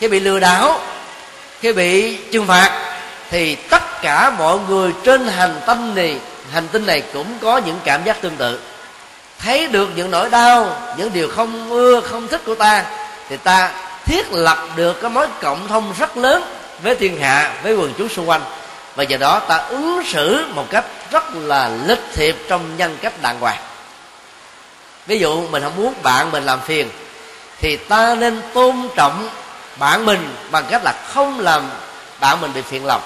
khi 0.00 0.08
bị 0.08 0.20
lừa 0.20 0.40
đảo, 0.40 0.80
khi 1.60 1.72
bị 1.72 2.16
trừng 2.16 2.46
phạt, 2.46 2.96
thì 3.30 3.54
tất 3.54 4.02
cả 4.02 4.30
mọi 4.38 4.58
người 4.68 4.92
trên 5.04 5.28
hành 5.28 5.60
tinh 5.66 5.94
này, 5.94 6.16
hành 6.52 6.68
tinh 6.68 6.86
này 6.86 7.02
cũng 7.12 7.38
có 7.40 7.58
những 7.58 7.80
cảm 7.84 8.04
giác 8.04 8.22
tương 8.22 8.36
tự. 8.36 8.60
Thấy 9.38 9.66
được 9.66 9.88
những 9.96 10.10
nỗi 10.10 10.30
đau, 10.30 10.82
những 10.96 11.12
điều 11.12 11.28
không 11.28 11.70
ưa, 11.70 12.00
không 12.00 12.28
thích 12.28 12.40
của 12.46 12.54
ta, 12.54 12.84
thì 13.28 13.36
ta 13.36 13.70
thiết 14.04 14.32
lập 14.32 14.58
được 14.76 15.00
cái 15.00 15.10
mối 15.10 15.26
cộng 15.40 15.68
thông 15.68 15.94
rất 15.98 16.16
lớn 16.16 16.42
với 16.82 16.94
thiên 16.94 17.20
hạ, 17.20 17.54
với 17.62 17.74
quần 17.74 17.94
chúng 17.98 18.08
xung 18.08 18.28
quanh. 18.28 18.42
Và 18.94 19.02
do 19.02 19.16
đó 19.16 19.38
ta 19.38 19.56
ứng 19.56 20.02
xử 20.06 20.46
một 20.54 20.66
cách 20.70 20.84
rất 21.10 21.24
là 21.34 21.70
lịch 21.86 22.02
thiệp 22.14 22.36
trong 22.48 22.76
nhân 22.76 22.96
cách 23.02 23.22
đàng 23.22 23.40
hoàng. 23.40 23.58
Ví 25.06 25.18
dụ 25.18 25.48
mình 25.48 25.62
không 25.62 25.76
muốn 25.76 25.94
bạn 26.02 26.30
mình 26.30 26.44
làm 26.44 26.60
phiền, 26.60 26.90
thì 27.60 27.76
ta 27.76 28.14
nên 28.14 28.42
tôn 28.54 28.88
trọng 28.96 29.28
bạn 29.78 30.06
mình 30.06 30.34
bằng 30.50 30.64
cách 30.70 30.82
là 30.84 30.92
không 31.08 31.40
làm 31.40 31.70
bạn 32.20 32.40
mình 32.40 32.52
bị 32.54 32.62
phiền 32.62 32.86
lòng. 32.86 33.02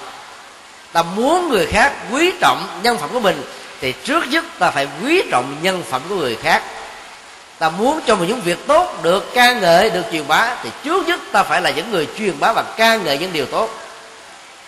Ta 0.91 1.03
muốn 1.03 1.49
người 1.49 1.65
khác 1.65 1.93
quý 2.11 2.31
trọng 2.41 2.67
nhân 2.83 2.97
phẩm 2.97 3.09
của 3.13 3.19
mình, 3.19 3.43
thì 3.81 3.91
trước 3.91 4.27
nhất 4.27 4.45
ta 4.59 4.71
phải 4.71 4.87
quý 5.03 5.21
trọng 5.31 5.55
nhân 5.61 5.83
phẩm 5.89 6.01
của 6.09 6.15
người 6.15 6.35
khác 6.35 6.63
ta 7.59 7.69
muốn 7.69 7.99
cho 8.07 8.15
một 8.15 8.25
những 8.27 8.41
việc 8.41 8.67
tốt 8.67 9.03
được 9.03 9.33
ca 9.33 9.53
ngợi, 9.53 9.89
được 9.89 10.03
truyền 10.11 10.27
bá, 10.27 10.55
thì 10.63 10.69
trước 10.83 11.07
nhất 11.07 11.19
ta 11.31 11.43
phải 11.43 11.61
là 11.61 11.69
những 11.69 11.91
người 11.91 12.07
truyền 12.17 12.39
bá 12.39 12.53
và 12.53 12.63
ca 12.77 12.95
ngợi 12.95 13.17
những 13.17 13.33
điều 13.33 13.45
tốt. 13.45 13.69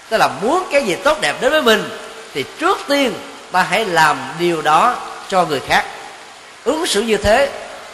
Tức 0.10 0.18
là 0.18 0.30
muốn 0.42 0.64
cái 0.72 0.84
gì 0.84 0.96
tốt 0.96 1.22
đẹp 1.22 1.36
đến 1.42 1.52
với 1.52 1.62
mình, 1.62 1.90
thì 2.34 2.46
trước 2.60 2.78
tiên 2.88 3.14
ta 3.52 3.64
hãy 3.70 3.86
làm 3.86 4.18
điều 4.40 4.62
đó 4.62 4.96
cho 5.30 5.46
người 5.46 5.60
khác. 5.60 5.86
Ứng 6.64 6.86
xử 6.86 7.02
như 7.02 7.18
thế, 7.18 7.50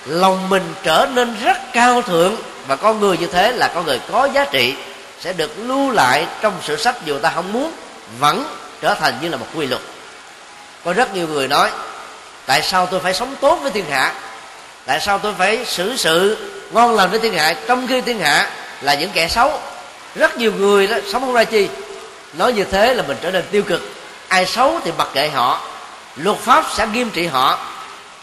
lòng 0.06 0.50
mình 0.50 0.74
trở 0.84 1.08
nên 1.14 1.36
rất 1.44 1.58
cao 1.74 2.02
thượng, 2.02 2.36
và 2.68 2.76
con 2.76 3.00
người 3.00 3.18
như 3.18 3.28
thế 3.28 3.52
là 3.52 3.68
con 3.76 3.86
người 3.86 4.00
có 4.12 4.26
giá 4.34 4.46
trị, 4.46 4.76
sẽ 5.20 5.34
được 5.34 5.52
lưu 5.58 5.92
lại 5.92 6.28
trong 6.42 6.54
sử 6.64 6.78
sách 6.78 6.96
dù 7.06 7.20
ta 7.20 7.32
không 7.36 7.54
muốn, 7.54 7.72
vẫn 8.20 8.46
trở 8.82 8.94
thành 8.94 9.14
như 9.22 9.30
là 9.30 9.38
một 9.38 9.48
quy 9.56 9.66
luật. 9.66 9.82
Có 10.86 10.94
rất 10.94 11.16
nhiều 11.16 11.28
người 11.28 11.48
nói, 11.48 11.72
tại 12.46 12.62
sao 12.62 12.86
tôi 12.86 13.00
phải 13.00 13.14
sống 13.14 13.36
tốt 13.42 13.60
với 13.62 13.72
thiên 13.72 13.86
hạ? 13.90 14.14
Tại 14.86 15.00
sao 15.00 15.20
tôi 15.20 15.34
phải 15.38 15.66
xử 15.66 15.98
sự 15.98 16.38
ngon 16.72 16.96
lành 16.96 17.10
với 17.10 17.20
thiên 17.20 17.34
hạ, 17.34 17.54
trong 17.68 17.88
khi 17.88 18.02
thiên 18.02 18.20
hạ 18.20 18.50
là 18.82 18.94
những 18.94 19.10
kẻ 19.14 19.28
xấu? 19.28 19.60
Rất 20.16 20.38
nhiều 20.38 20.54
người 20.54 20.88
đó 20.88 20.98
sống 21.12 21.22
không 21.22 21.34
ra 21.34 21.44
chi. 21.44 21.68
Nói 22.34 22.54
như 22.54 22.64
thế 22.64 22.94
là 22.94 23.04
mình 23.08 23.18
trở 23.22 23.32
nên 23.32 23.44
tiêu 23.52 23.64
cực. 23.64 23.82
Ai 24.28 24.46
xấu 24.46 24.80
thì 24.84 24.92
mặc 24.98 25.08
kệ 25.14 25.30
họ. 25.30 25.62
Luật 26.16 26.38
pháp 26.38 26.66
sẽ 26.76 26.88
nghiêm 26.88 27.10
trị 27.10 27.26
họ. 27.28 27.60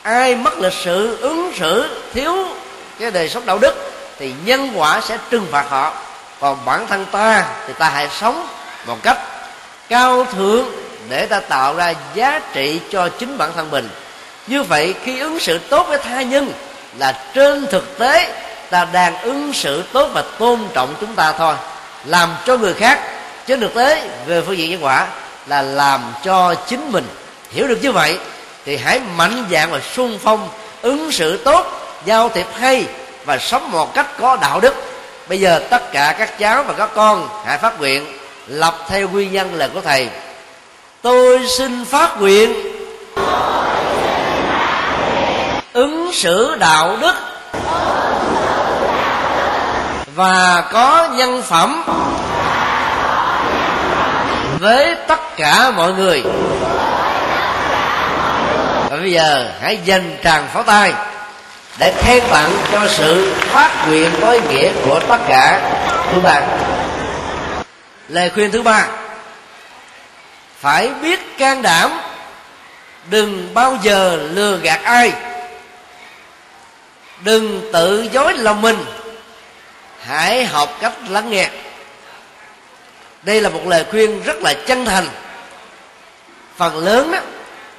Ai 0.02 0.36
mất 0.36 0.58
lịch 0.58 0.72
sự, 0.84 1.18
ứng 1.20 1.52
xử 1.58 2.00
thiếu 2.14 2.48
cái 2.98 3.10
đời 3.10 3.28
sống 3.28 3.46
đạo 3.46 3.58
đức 3.58 3.92
thì 4.18 4.34
nhân 4.44 4.72
quả 4.74 5.00
sẽ 5.00 5.18
trừng 5.30 5.46
phạt 5.50 5.66
họ. 5.68 5.94
Còn 6.40 6.64
bản 6.64 6.86
thân 6.86 7.06
ta 7.12 7.46
thì 7.66 7.72
ta 7.78 7.88
hãy 7.88 8.08
sống 8.20 8.46
một 8.86 8.96
cách 9.02 9.18
cao 9.88 10.24
thượng 10.24 10.66
để 11.08 11.26
ta 11.26 11.40
tạo 11.40 11.74
ra 11.74 11.94
giá 12.14 12.40
trị 12.52 12.80
cho 12.90 13.08
chính 13.08 13.38
bản 13.38 13.50
thân 13.56 13.70
mình 13.70 13.88
như 14.50 14.62
vậy, 14.62 14.94
khi 15.04 15.18
ứng 15.18 15.40
xử 15.40 15.58
tốt 15.58 15.86
với 15.88 15.98
tha 15.98 16.22
nhân 16.22 16.52
là 16.98 17.18
trên 17.34 17.66
thực 17.66 17.98
tế 17.98 18.32
ta 18.70 18.86
đang 18.92 19.22
ứng 19.22 19.52
xử 19.52 19.82
tốt 19.92 20.10
và 20.12 20.22
tôn 20.38 20.60
trọng 20.74 20.94
chúng 21.00 21.14
ta 21.14 21.32
thôi. 21.32 21.54
Làm 22.04 22.30
cho 22.46 22.56
người 22.56 22.74
khác. 22.74 23.00
Trên 23.46 23.60
thực 23.60 23.74
tế, 23.74 24.08
về 24.26 24.42
phương 24.46 24.58
diện 24.58 24.70
nhân 24.70 24.84
quả 24.84 25.06
là 25.46 25.62
làm 25.62 26.00
cho 26.24 26.54
chính 26.54 26.92
mình. 26.92 27.04
Hiểu 27.50 27.68
được 27.68 27.78
như 27.82 27.92
vậy, 27.92 28.18
thì 28.64 28.76
hãy 28.76 29.00
mạnh 29.16 29.44
dạn 29.50 29.70
và 29.70 29.80
sung 29.94 30.18
phong, 30.22 30.48
ứng 30.82 31.12
xử 31.12 31.36
tốt, 31.36 31.66
giao 32.04 32.28
thiệp 32.28 32.46
hay 32.54 32.84
và 33.24 33.38
sống 33.38 33.70
một 33.70 33.94
cách 33.94 34.06
có 34.20 34.36
đạo 34.36 34.60
đức. 34.60 34.74
Bây 35.28 35.40
giờ 35.40 35.60
tất 35.70 35.92
cả 35.92 36.14
các 36.18 36.38
cháu 36.38 36.62
và 36.62 36.72
các 36.72 36.90
con 36.94 37.28
hãy 37.46 37.58
phát 37.58 37.80
nguyện, 37.80 38.06
lập 38.46 38.78
theo 38.88 39.08
quy 39.12 39.28
nhân 39.28 39.54
lời 39.54 39.68
của 39.74 39.80
thầy. 39.80 40.08
Tôi 41.02 41.40
xin 41.58 41.84
phát 41.84 42.20
nguyện 42.20 42.54
ứng 45.72 46.10
xử 46.12 46.54
đạo 46.54 46.96
đức. 47.00 47.14
Và 50.14 50.64
có 50.72 51.08
nhân 51.12 51.42
phẩm 51.42 51.84
với 54.58 54.96
tất 55.06 55.36
cả 55.36 55.70
mọi 55.70 55.92
người. 55.92 56.22
Và 58.90 58.96
bây 58.96 59.12
giờ 59.12 59.46
hãy 59.60 59.78
dành 59.84 60.16
tràng 60.24 60.48
pháo 60.52 60.62
tay 60.62 60.92
để 61.78 61.92
khen 61.98 62.22
tặng 62.30 62.52
cho 62.72 62.88
sự 62.88 63.34
phát 63.36 63.70
nguyện 63.88 64.10
có 64.20 64.30
ý 64.30 64.40
nghĩa 64.48 64.72
của 64.84 65.00
tất 65.08 65.18
cả 65.28 65.60
chúng 66.14 66.22
ta 66.22 66.42
lời 68.08 68.30
khuyên 68.30 68.50
thứ 68.52 68.62
ba, 68.62 68.86
phải 70.60 70.90
biết 71.02 71.38
can 71.38 71.62
đảm, 71.62 71.90
đừng 73.10 73.54
bao 73.54 73.76
giờ 73.82 74.18
lừa 74.32 74.56
gạt 74.56 74.80
ai 74.84 75.12
đừng 77.24 77.70
tự 77.72 78.08
dối 78.12 78.34
lòng 78.34 78.62
mình. 78.62 78.84
Hãy 80.00 80.44
học 80.44 80.78
cách 80.80 80.92
lắng 81.08 81.30
nghe. 81.30 81.48
Đây 83.22 83.40
là 83.40 83.48
một 83.48 83.66
lời 83.66 83.84
khuyên 83.90 84.22
rất 84.22 84.42
là 84.42 84.54
chân 84.54 84.84
thành. 84.84 85.08
Phần 86.56 86.78
lớn 86.78 87.12
đó 87.12 87.18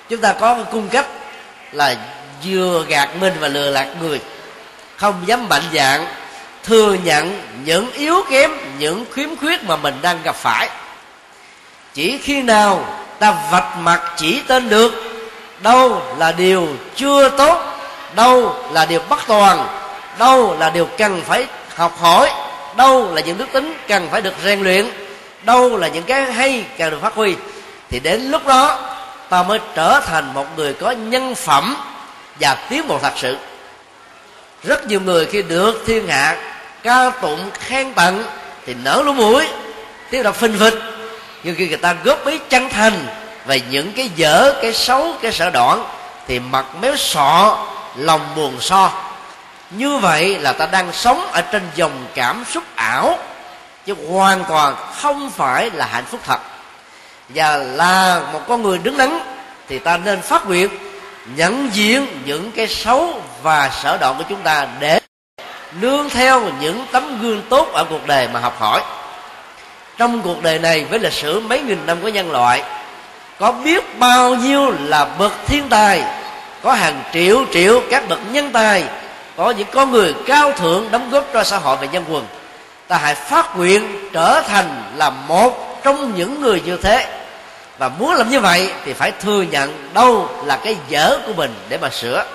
chúng 0.10 0.21
ta 0.21 0.33
có 0.33 0.57
cung 0.71 0.89
cách 0.89 1.05
là 1.71 1.95
vừa 2.45 2.86
gạt 2.88 3.10
mình 3.19 3.33
và 3.39 3.48
lừa 3.48 3.69
lạc 3.69 3.88
người. 4.01 4.19
Không 4.95 5.24
dám 5.25 5.50
mạnh 5.50 5.63
dạng 5.74 6.05
thừa 6.63 6.95
nhận 7.03 7.41
những 7.63 7.91
yếu 7.91 8.24
kém, 8.29 8.51
những 8.77 9.05
khiếm 9.12 9.36
khuyết 9.36 9.63
mà 9.63 9.75
mình 9.75 9.95
đang 10.01 10.19
gặp 10.24 10.36
phải. 10.36 10.69
Chỉ 11.93 12.17
khi 12.17 12.41
nào 12.41 12.86
ta 13.19 13.36
vạch 13.51 13.77
mặt 13.77 14.01
chỉ 14.17 14.41
tên 14.48 14.69
được, 14.69 14.93
đâu 15.62 16.01
là 16.17 16.31
điều 16.31 16.67
chưa 16.95 17.29
tốt 17.29 17.71
đâu 18.15 18.56
là 18.72 18.86
điều 18.86 19.00
bất 19.10 19.20
toàn, 19.27 19.68
đâu 20.20 20.56
là 20.60 20.70
điều 20.70 20.86
cần 20.98 21.22
phải 21.27 21.46
học 21.75 21.98
hỏi, 22.00 22.32
đâu 22.75 23.13
là 23.13 23.22
những 23.22 23.38
đức 23.38 23.48
tính 23.51 23.77
cần 23.88 24.08
phải 24.12 24.22
được 24.22 24.34
rèn 24.44 24.63
luyện, 24.63 24.91
đâu 25.44 25.77
là 25.77 25.88
những 25.88 26.03
cái 26.03 26.32
hay 26.32 26.65
cần 26.77 26.91
được 26.91 27.01
phát 27.01 27.13
huy, 27.13 27.36
thì 27.89 28.00
đến 28.00 28.32
lúc 28.32 28.46
đó, 28.48 28.80
ta 29.30 29.44
mới 29.44 29.60
trở 29.75 30.00
thành 30.00 30.34
một 30.34 30.46
người 30.58 30.74
có 30.74 30.91
nhân 30.91 31.36
phẩm 31.36 31.75
và 32.39 32.58
tiến 32.70 32.88
bộ 32.88 33.00
thật 33.00 33.13
sự. 33.15 33.38
Rất 34.63 34.88
nhiều 34.88 35.01
người 35.01 35.25
khi 35.25 35.41
được 35.41 35.84
thiên 35.88 36.08
hạ 36.08 36.38
ca 36.84 37.10
tụng 37.10 37.50
khen 37.53 37.94
tặng 37.94 38.24
thì 38.65 38.74
nở 38.74 39.03
lỗ 39.06 39.13
mũi 39.13 39.48
tiếp 40.10 40.24
đọc 40.24 40.36
phình 40.36 40.58
phịch. 40.60 40.74
Nhưng 41.44 41.56
khi 41.56 41.68
người 41.68 41.77
ta 41.77 41.96
góp 42.03 42.25
ý 42.25 42.39
chân 42.50 42.70
thành 42.70 43.08
về 43.46 43.62
những 43.70 43.91
cái 43.94 44.10
dở, 44.15 44.53
cái 44.62 44.74
xấu, 44.74 45.13
cái 45.22 45.32
sở 45.32 45.50
đoạn 45.50 45.86
thì 46.27 46.39
mặt 46.39 46.65
méo 46.82 46.96
sọ 46.96 47.58
lòng 47.95 48.21
buồn 48.36 48.57
so. 48.60 48.91
Như 49.69 49.98
vậy 49.98 50.39
là 50.39 50.53
ta 50.53 50.65
đang 50.65 50.93
sống 50.93 51.27
ở 51.31 51.41
trên 51.41 51.69
dòng 51.75 52.05
cảm 52.15 52.45
xúc 52.51 52.63
ảo, 52.75 53.17
chứ 53.86 53.95
hoàn 54.10 54.43
toàn 54.43 54.75
không 54.95 55.31
phải 55.31 55.71
là 55.74 55.86
hạnh 55.86 56.05
phúc 56.05 56.21
thật. 56.25 56.39
Và 57.29 57.57
là 57.57 58.21
một 58.33 58.41
con 58.48 58.63
người 58.63 58.77
đứng 58.77 58.98
đắn, 58.98 59.19
thì 59.67 59.79
ta 59.79 59.98
nên 59.98 60.21
phát 60.21 60.48
nguyện 60.48 60.69
nhận 61.36 61.69
diện 61.74 62.07
những 62.25 62.51
cái 62.51 62.67
xấu 62.67 63.21
và 63.43 63.69
sở 63.69 63.98
đoạn 63.98 64.15
của 64.17 64.24
chúng 64.29 64.41
ta 64.41 64.67
để 64.79 65.00
nương 65.79 66.10
theo 66.10 66.41
những 66.60 66.86
tấm 66.91 67.21
gương 67.21 67.41
tốt 67.50 67.67
ở 67.74 67.83
cuộc 67.83 68.07
đời 68.07 68.27
mà 68.27 68.39
học 68.39 68.60
hỏi. 68.60 68.81
Trong 69.98 70.21
cuộc 70.21 70.43
đời 70.43 70.60
này 70.60 70.86
với 70.86 71.00
lịch 71.00 71.13
sử 71.13 71.39
mấy 71.39 71.62
nghìn 71.62 71.86
năm 71.86 72.01
của 72.01 72.10
nhân 72.10 72.31
loại, 72.31 72.63
có 73.39 73.51
biết 73.51 74.00
bao 74.00 74.36
nhiêu 74.36 74.74
là 74.79 75.05
bậc 75.05 75.31
thiên 75.48 75.69
tài 75.69 76.21
có 76.63 76.74
hàng 76.74 77.03
triệu 77.13 77.46
triệu 77.53 77.82
các 77.89 78.10
bậc 78.10 78.20
nhân 78.32 78.51
tài, 78.51 78.84
có 79.38 79.51
những 79.51 79.68
con 79.72 79.91
người 79.91 80.15
cao 80.25 80.51
thượng 80.51 80.91
đóng 80.91 81.10
góp 81.10 81.27
cho 81.34 81.44
xã 81.44 81.58
hội 81.58 81.77
và 81.82 81.86
nhân 81.86 82.06
quần. 82.10 82.25
Ta 82.88 82.98
hãy 82.98 83.15
phát 83.15 83.58
nguyện 83.58 84.10
trở 84.13 84.41
thành 84.41 84.94
là 84.96 85.10
một 85.10 85.84
trong 85.84 86.15
những 86.15 86.41
người 86.41 86.62
như 86.65 86.77
thế. 86.77 87.08
Và 87.77 87.89
muốn 87.89 88.13
làm 88.13 88.30
như 88.30 88.39
vậy 88.39 88.72
thì 88.86 88.94
phải 88.94 89.12
thừa 89.12 89.41
nhận 89.41 89.89
đâu 89.94 90.30
là 90.46 90.58
cái 90.63 90.77
dở 90.89 91.18
của 91.27 91.34
mình 91.34 91.53
để 91.70 91.77
mà 91.77 91.89
sửa. 91.89 92.25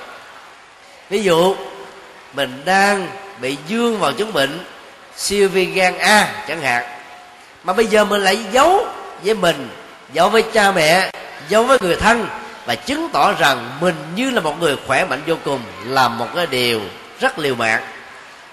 Ví 1.10 1.22
dụ, 1.22 1.56
mình 2.32 2.62
đang 2.64 3.08
bị 3.40 3.56
dương 3.68 3.98
vào 3.98 4.12
chứng 4.12 4.32
bệnh 4.32 4.64
siêu 5.16 5.48
vi 5.48 5.64
gan 5.64 5.98
a 5.98 6.44
chẳng 6.48 6.60
hạn. 6.60 6.84
Mà 7.64 7.72
bây 7.72 7.86
giờ 7.86 8.04
mình 8.04 8.24
lại 8.24 8.38
giấu 8.52 8.86
với 9.24 9.34
mình, 9.34 9.68
giấu 10.12 10.28
với 10.28 10.42
cha 10.42 10.72
mẹ, 10.72 11.10
giấu 11.48 11.64
với 11.64 11.78
người 11.80 11.96
thân 11.96 12.28
và 12.66 12.74
chứng 12.74 13.08
tỏ 13.12 13.32
rằng 13.32 13.70
mình 13.80 13.94
như 14.14 14.30
là 14.30 14.40
một 14.40 14.60
người 14.60 14.76
khỏe 14.86 15.04
mạnh 15.04 15.22
vô 15.26 15.34
cùng 15.44 15.60
là 15.84 16.08
một 16.08 16.26
cái 16.34 16.46
điều 16.46 16.80
rất 17.20 17.38
liều 17.38 17.54
mạng. 17.54 17.82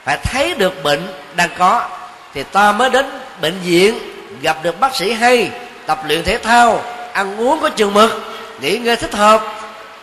Phải 0.03 0.17
thấy 0.17 0.53
được 0.53 0.83
bệnh 0.83 1.01
đang 1.35 1.49
có, 1.57 1.89
thì 2.33 2.43
ta 2.43 2.71
mới 2.71 2.89
đến 2.89 3.05
bệnh 3.41 3.59
viện, 3.59 3.99
gặp 4.41 4.57
được 4.63 4.79
bác 4.79 4.95
sĩ 4.95 5.13
hay, 5.13 5.51
tập 5.85 5.99
luyện 6.07 6.23
thể 6.23 6.37
thao, 6.37 6.83
ăn 7.13 7.37
uống 7.37 7.61
có 7.61 7.69
chừng 7.69 7.93
mực, 7.93 8.21
nghỉ 8.61 8.77
ngơi 8.77 8.95
thích 8.95 9.13
hợp, 9.13 9.41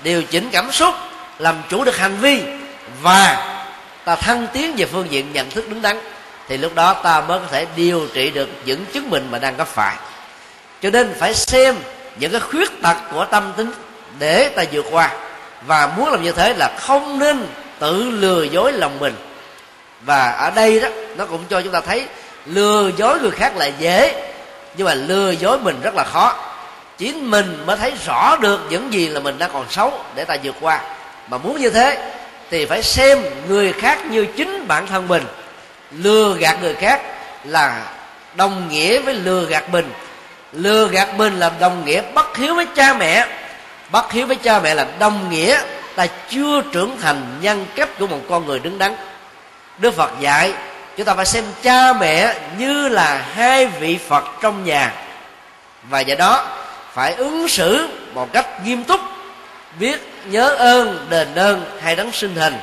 điều 0.03 0.23
chỉnh 0.23 0.49
cảm 0.53 0.73
xúc, 0.73 0.95
làm 1.39 1.55
chủ 1.69 1.85
được 1.85 1.99
hành 1.99 2.17
vi. 2.17 2.43
Và 3.03 3.47
ta 4.05 4.17
thăng 4.17 4.47
tiến 4.53 4.75
về 4.77 4.87
phương 4.87 5.11
diện 5.11 5.33
nhận 5.33 5.51
thức 5.51 5.65
đúng 5.69 5.83
đắn, 5.83 6.01
thì 6.49 6.57
lúc 6.57 6.75
đó 6.75 6.95
ta 6.95 7.21
mới 7.21 7.39
có 7.39 7.47
thể 7.51 7.67
điều 7.77 8.09
trị 8.15 8.31
được 8.31 8.49
những 8.65 8.85
chứng 8.93 9.11
bệnh 9.11 9.31
mà 9.31 9.39
đang 9.39 9.57
gặp 9.57 9.69
phải. 9.69 9.97
Cho 10.83 10.91
nên 10.91 11.15
phải 11.19 11.35
xem 11.35 11.77
những 12.17 12.31
cái 12.31 12.41
khuyết 12.41 12.83
tật 12.83 12.97
của 13.13 13.25
tâm 13.25 13.53
tính 13.57 13.73
để 14.21 14.49
ta 14.49 14.65
vượt 14.73 14.87
qua. 14.91 15.11
Và 15.67 15.87
muốn 15.97 16.11
làm 16.11 16.23
như 16.23 16.33
thế 16.33 16.55
là 16.55 16.71
không 16.79 17.19
nên 17.19 17.47
tự 17.79 18.11
lừa 18.11 18.43
dối 18.43 18.73
lòng 18.73 18.99
mình. 18.99 19.15
Và 20.01 20.31
ở 20.31 20.51
đây 20.51 20.81
đó, 20.81 20.89
nó 21.17 21.27
cũng 21.27 21.45
cho 21.51 21.61
chúng 21.61 21.73
ta 21.73 21.81
thấy 21.81 22.07
lừa 22.47 22.91
dối 22.97 23.19
người 23.21 23.31
khác 23.31 23.57
là 23.57 23.67
dễ, 23.67 24.31
nhưng 24.77 24.87
mà 24.87 24.95
lừa 24.95 25.31
dối 25.31 25.59
mình 25.59 25.81
rất 25.83 25.95
là 25.95 26.05
khó. 26.05 26.35
Chính 26.99 27.31
mình 27.31 27.63
mới 27.67 27.77
thấy 27.77 27.93
rõ 28.07 28.37
được 28.37 28.61
những 28.71 28.93
gì 28.93 29.09
là 29.09 29.21
mình 29.21 29.39
đang 29.39 29.51
còn 29.53 29.67
xấu 29.71 29.93
để 30.15 30.25
ta 30.25 30.37
vượt 30.43 30.55
qua. 30.61 30.81
Mà 31.29 31.39
muốn 31.39 31.61
như 31.61 31.71
thế 31.71 32.13
thì 32.51 32.67
phải 32.67 32.83
xem 32.83 33.23
người 33.49 33.73
khác 33.73 33.99
như 34.11 34.27
chính 34.37 34.69
bản 34.69 34.87
thân 34.87 35.09
mình. 35.09 35.23
Lừa 35.91 36.37
gạt 36.39 36.57
người 36.63 36.75
khác 36.75 37.03
là 37.45 37.83
đồng 38.35 38.69
nghĩa 38.69 39.01
với 39.01 39.15
lừa 39.15 39.45
gạt 39.45 39.71
mình. 39.71 39.93
Lừa 40.53 40.89
gạt 40.89 41.09
mình 41.17 41.39
là 41.39 41.51
đồng 41.61 41.85
nghĩa 41.85 42.03
bất 42.15 42.37
hiếu 42.37 42.55
với 42.55 42.67
cha 42.77 42.95
mẹ 42.95 43.27
bất 43.93 44.13
hiếu 44.13 44.27
với 44.27 44.37
cha 44.37 44.61
mẹ 44.61 44.75
là 44.75 44.87
đồng 44.99 45.31
nghĩa 45.31 45.61
ta 45.97 46.07
chưa 46.29 46.63
trưởng 46.73 46.97
thành 47.01 47.39
nhân 47.41 47.67
cách 47.75 47.89
của 47.99 48.07
một 48.07 48.21
con 48.29 48.47
người 48.47 48.59
đứng 48.59 48.79
đắn. 48.79 48.97
Đức 49.79 49.95
phật 49.95 50.11
dạy, 50.21 50.53
chúng 50.97 51.07
ta 51.07 51.15
phải 51.15 51.27
xem 51.27 51.45
cha 51.63 51.93
mẹ 51.93 52.35
như 52.59 52.89
là 52.89 53.25
hai 53.35 53.67
vị 53.67 53.99
phật 54.09 54.25
trong 54.41 54.65
nhà. 54.65 54.93
Và 55.83 56.01
do 56.01 56.15
đó, 56.15 56.47
phải 56.93 57.15
ứng 57.15 57.49
xử 57.49 57.89
một 58.15 58.33
cách 58.33 58.67
nghiêm 58.67 58.85
túc, 58.85 59.01
biết 59.79 60.13
nhớ 60.25 60.49
ơn, 60.49 61.07
đền 61.11 61.35
ơn 61.35 61.79
hay 61.83 61.97
đấng 61.97 62.13
sinh 62.13 62.35
thành 62.35 62.59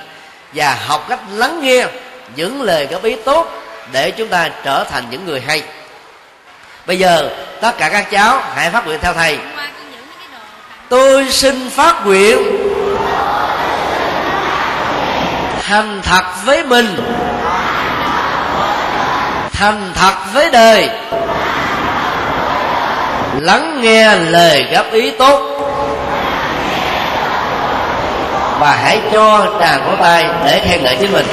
và 0.54 0.78
học 0.86 1.06
cách 1.10 1.20
lắng 1.32 1.60
nghe 1.62 1.88
những 2.36 2.62
lời 2.62 2.88
góp 2.92 3.04
ý 3.04 3.16
tốt 3.26 3.48
để 3.92 4.12
chúng 4.12 4.28
ta 4.28 4.50
trở 4.64 4.84
thành 4.84 5.04
những 5.10 5.26
người 5.26 5.42
hay. 5.42 5.64
Bây 6.86 7.00
giờ, 7.00 7.30
tất 7.62 7.78
cả 7.78 7.90
các 7.90 8.12
cháu 8.12 8.42
hãy 8.56 8.70
phát 8.70 8.86
nguyện 8.86 9.00
theo 9.02 9.14
thầy 9.14 9.40
tôi 10.90 11.32
xin 11.32 11.70
phát 11.70 12.06
nguyện 12.06 12.38
thành 15.68 16.02
thật 16.04 16.24
với 16.46 16.64
mình, 16.64 16.96
thành 19.52 19.92
thật 19.96 20.14
với 20.34 20.50
đời, 20.52 20.90
lắng 23.40 23.82
nghe 23.82 24.16
lời 24.16 24.66
góp 24.74 24.92
ý 24.92 25.12
tốt. 25.12 25.54
Và 28.60 28.72
hãy 28.84 29.02
cho 29.14 29.48
tràng 29.60 29.84
có 29.86 29.96
tay 30.02 30.26
để 30.46 30.62
khen 30.70 30.84
ngợi 30.84 30.98
chính 31.00 31.12
mình. 31.14 31.28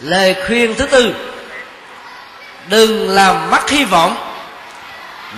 Lời 0.00 0.36
khuyên 0.46 0.74
thứ 0.74 0.86
tư, 0.86 1.14
đừng 2.68 3.10
làm 3.10 3.50
mất 3.50 3.70
hy 3.70 3.84
vọng 3.84 4.27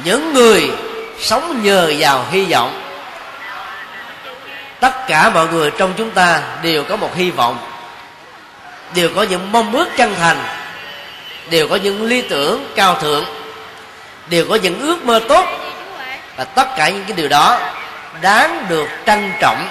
những 0.04 0.34
người 0.34 0.70
sống 1.18 1.62
nhờ 1.62 1.92
vào 1.98 2.24
hy 2.30 2.44
vọng, 2.44 2.82
tất 4.80 5.06
cả 5.08 5.30
mọi 5.30 5.46
người 5.46 5.70
trong 5.70 5.92
chúng 5.96 6.10
ta 6.10 6.42
đều 6.62 6.84
có 6.84 6.96
một 6.96 7.16
hy 7.16 7.30
vọng, 7.30 7.58
đều 8.94 9.10
có 9.16 9.22
những 9.22 9.52
mong 9.52 9.72
ước 9.72 9.88
chân 9.96 10.14
thành, 10.14 10.36
đều 11.50 11.68
có 11.68 11.76
những 11.76 12.02
lý 12.02 12.22
tưởng 12.22 12.72
cao 12.76 12.94
thượng, 12.94 13.24
đều 14.28 14.46
có 14.48 14.54
những 14.54 14.80
ước 14.80 15.04
mơ 15.04 15.20
tốt. 15.28 15.44
Và 16.36 16.44
tất 16.44 16.68
cả 16.76 16.88
những 16.88 17.04
cái 17.04 17.16
điều 17.16 17.28
đó 17.28 17.60
đáng 18.20 18.66
được 18.68 18.88
trân 19.06 19.32
trọng, 19.40 19.68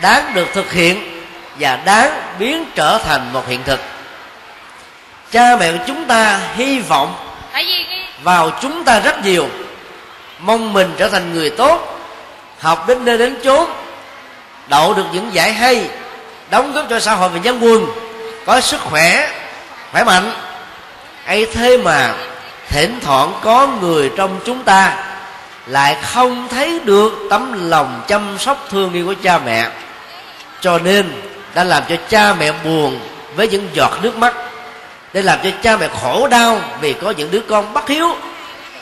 đáng 0.00 0.34
được 0.34 0.48
thực 0.54 0.72
hiện 0.72 1.22
và 1.58 1.76
đáng 1.76 2.22
biến 2.38 2.64
trở 2.74 2.98
thành 2.98 3.32
một 3.32 3.48
hiện 3.48 3.60
thực. 3.64 3.80
Cha 5.32 5.56
mẹ 5.56 5.72
của 5.72 5.84
chúng 5.86 6.04
ta 6.04 6.40
hy 6.56 6.78
vọng 6.78 7.14
vào 8.22 8.50
chúng 8.62 8.84
ta 8.84 9.00
rất 9.00 9.24
nhiều. 9.24 9.48
Mong 10.38 10.72
mình 10.72 10.94
trở 10.96 11.08
thành 11.08 11.34
người 11.34 11.50
tốt, 11.50 11.98
học 12.60 12.88
đến 12.88 13.04
nơi 13.04 13.18
đến 13.18 13.36
chốn, 13.44 13.70
đậu 14.68 14.94
được 14.94 15.04
những 15.12 15.34
giải 15.34 15.52
hay, 15.52 15.90
đóng 16.50 16.72
góp 16.72 16.86
cho 16.90 17.00
xã 17.00 17.14
hội 17.14 17.28
và 17.28 17.38
nhân 17.38 17.58
quân, 17.62 17.86
có 18.46 18.60
sức 18.60 18.80
khỏe 18.80 19.30
khỏe 19.92 20.04
mạnh. 20.04 20.32
Ấy 21.26 21.46
thế 21.54 21.76
mà 21.76 22.14
thỉnh 22.68 22.98
thoảng 23.02 23.32
có 23.42 23.68
người 23.80 24.10
trong 24.16 24.40
chúng 24.44 24.62
ta 24.62 24.96
lại 25.66 25.96
không 26.02 26.48
thấy 26.48 26.80
được 26.84 27.12
tấm 27.30 27.70
lòng 27.70 28.02
chăm 28.08 28.38
sóc 28.38 28.66
thương 28.70 28.92
yêu 28.92 29.06
của 29.06 29.14
cha 29.22 29.38
mẹ, 29.38 29.68
cho 30.60 30.78
nên 30.78 31.22
đã 31.54 31.64
làm 31.64 31.82
cho 31.88 31.96
cha 32.08 32.34
mẹ 32.34 32.52
buồn 32.64 33.00
với 33.36 33.48
những 33.48 33.68
giọt 33.72 33.90
nước 34.02 34.16
mắt 34.16 34.34
để 35.12 35.22
làm 35.22 35.38
cho 35.44 35.50
cha 35.62 35.76
mẹ 35.76 35.88
khổ 36.02 36.28
đau 36.28 36.60
vì 36.80 36.92
có 36.92 37.10
những 37.10 37.30
đứa 37.30 37.40
con 37.40 37.72
bất 37.72 37.88
hiếu. 37.88 38.08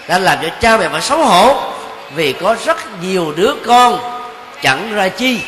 Đã 0.09 0.19
làm 0.19 0.39
cho 0.43 0.49
cha 0.61 0.77
mẹ 0.77 0.89
phải 0.89 1.01
xấu 1.01 1.25
hổ 1.25 1.73
vì 2.15 2.33
có 2.33 2.57
rất 2.65 3.03
nhiều 3.03 3.33
đứa 3.37 3.55
con 3.67 4.21
chẳng 4.63 4.95
ra 4.95 5.09
chi, 5.09 5.41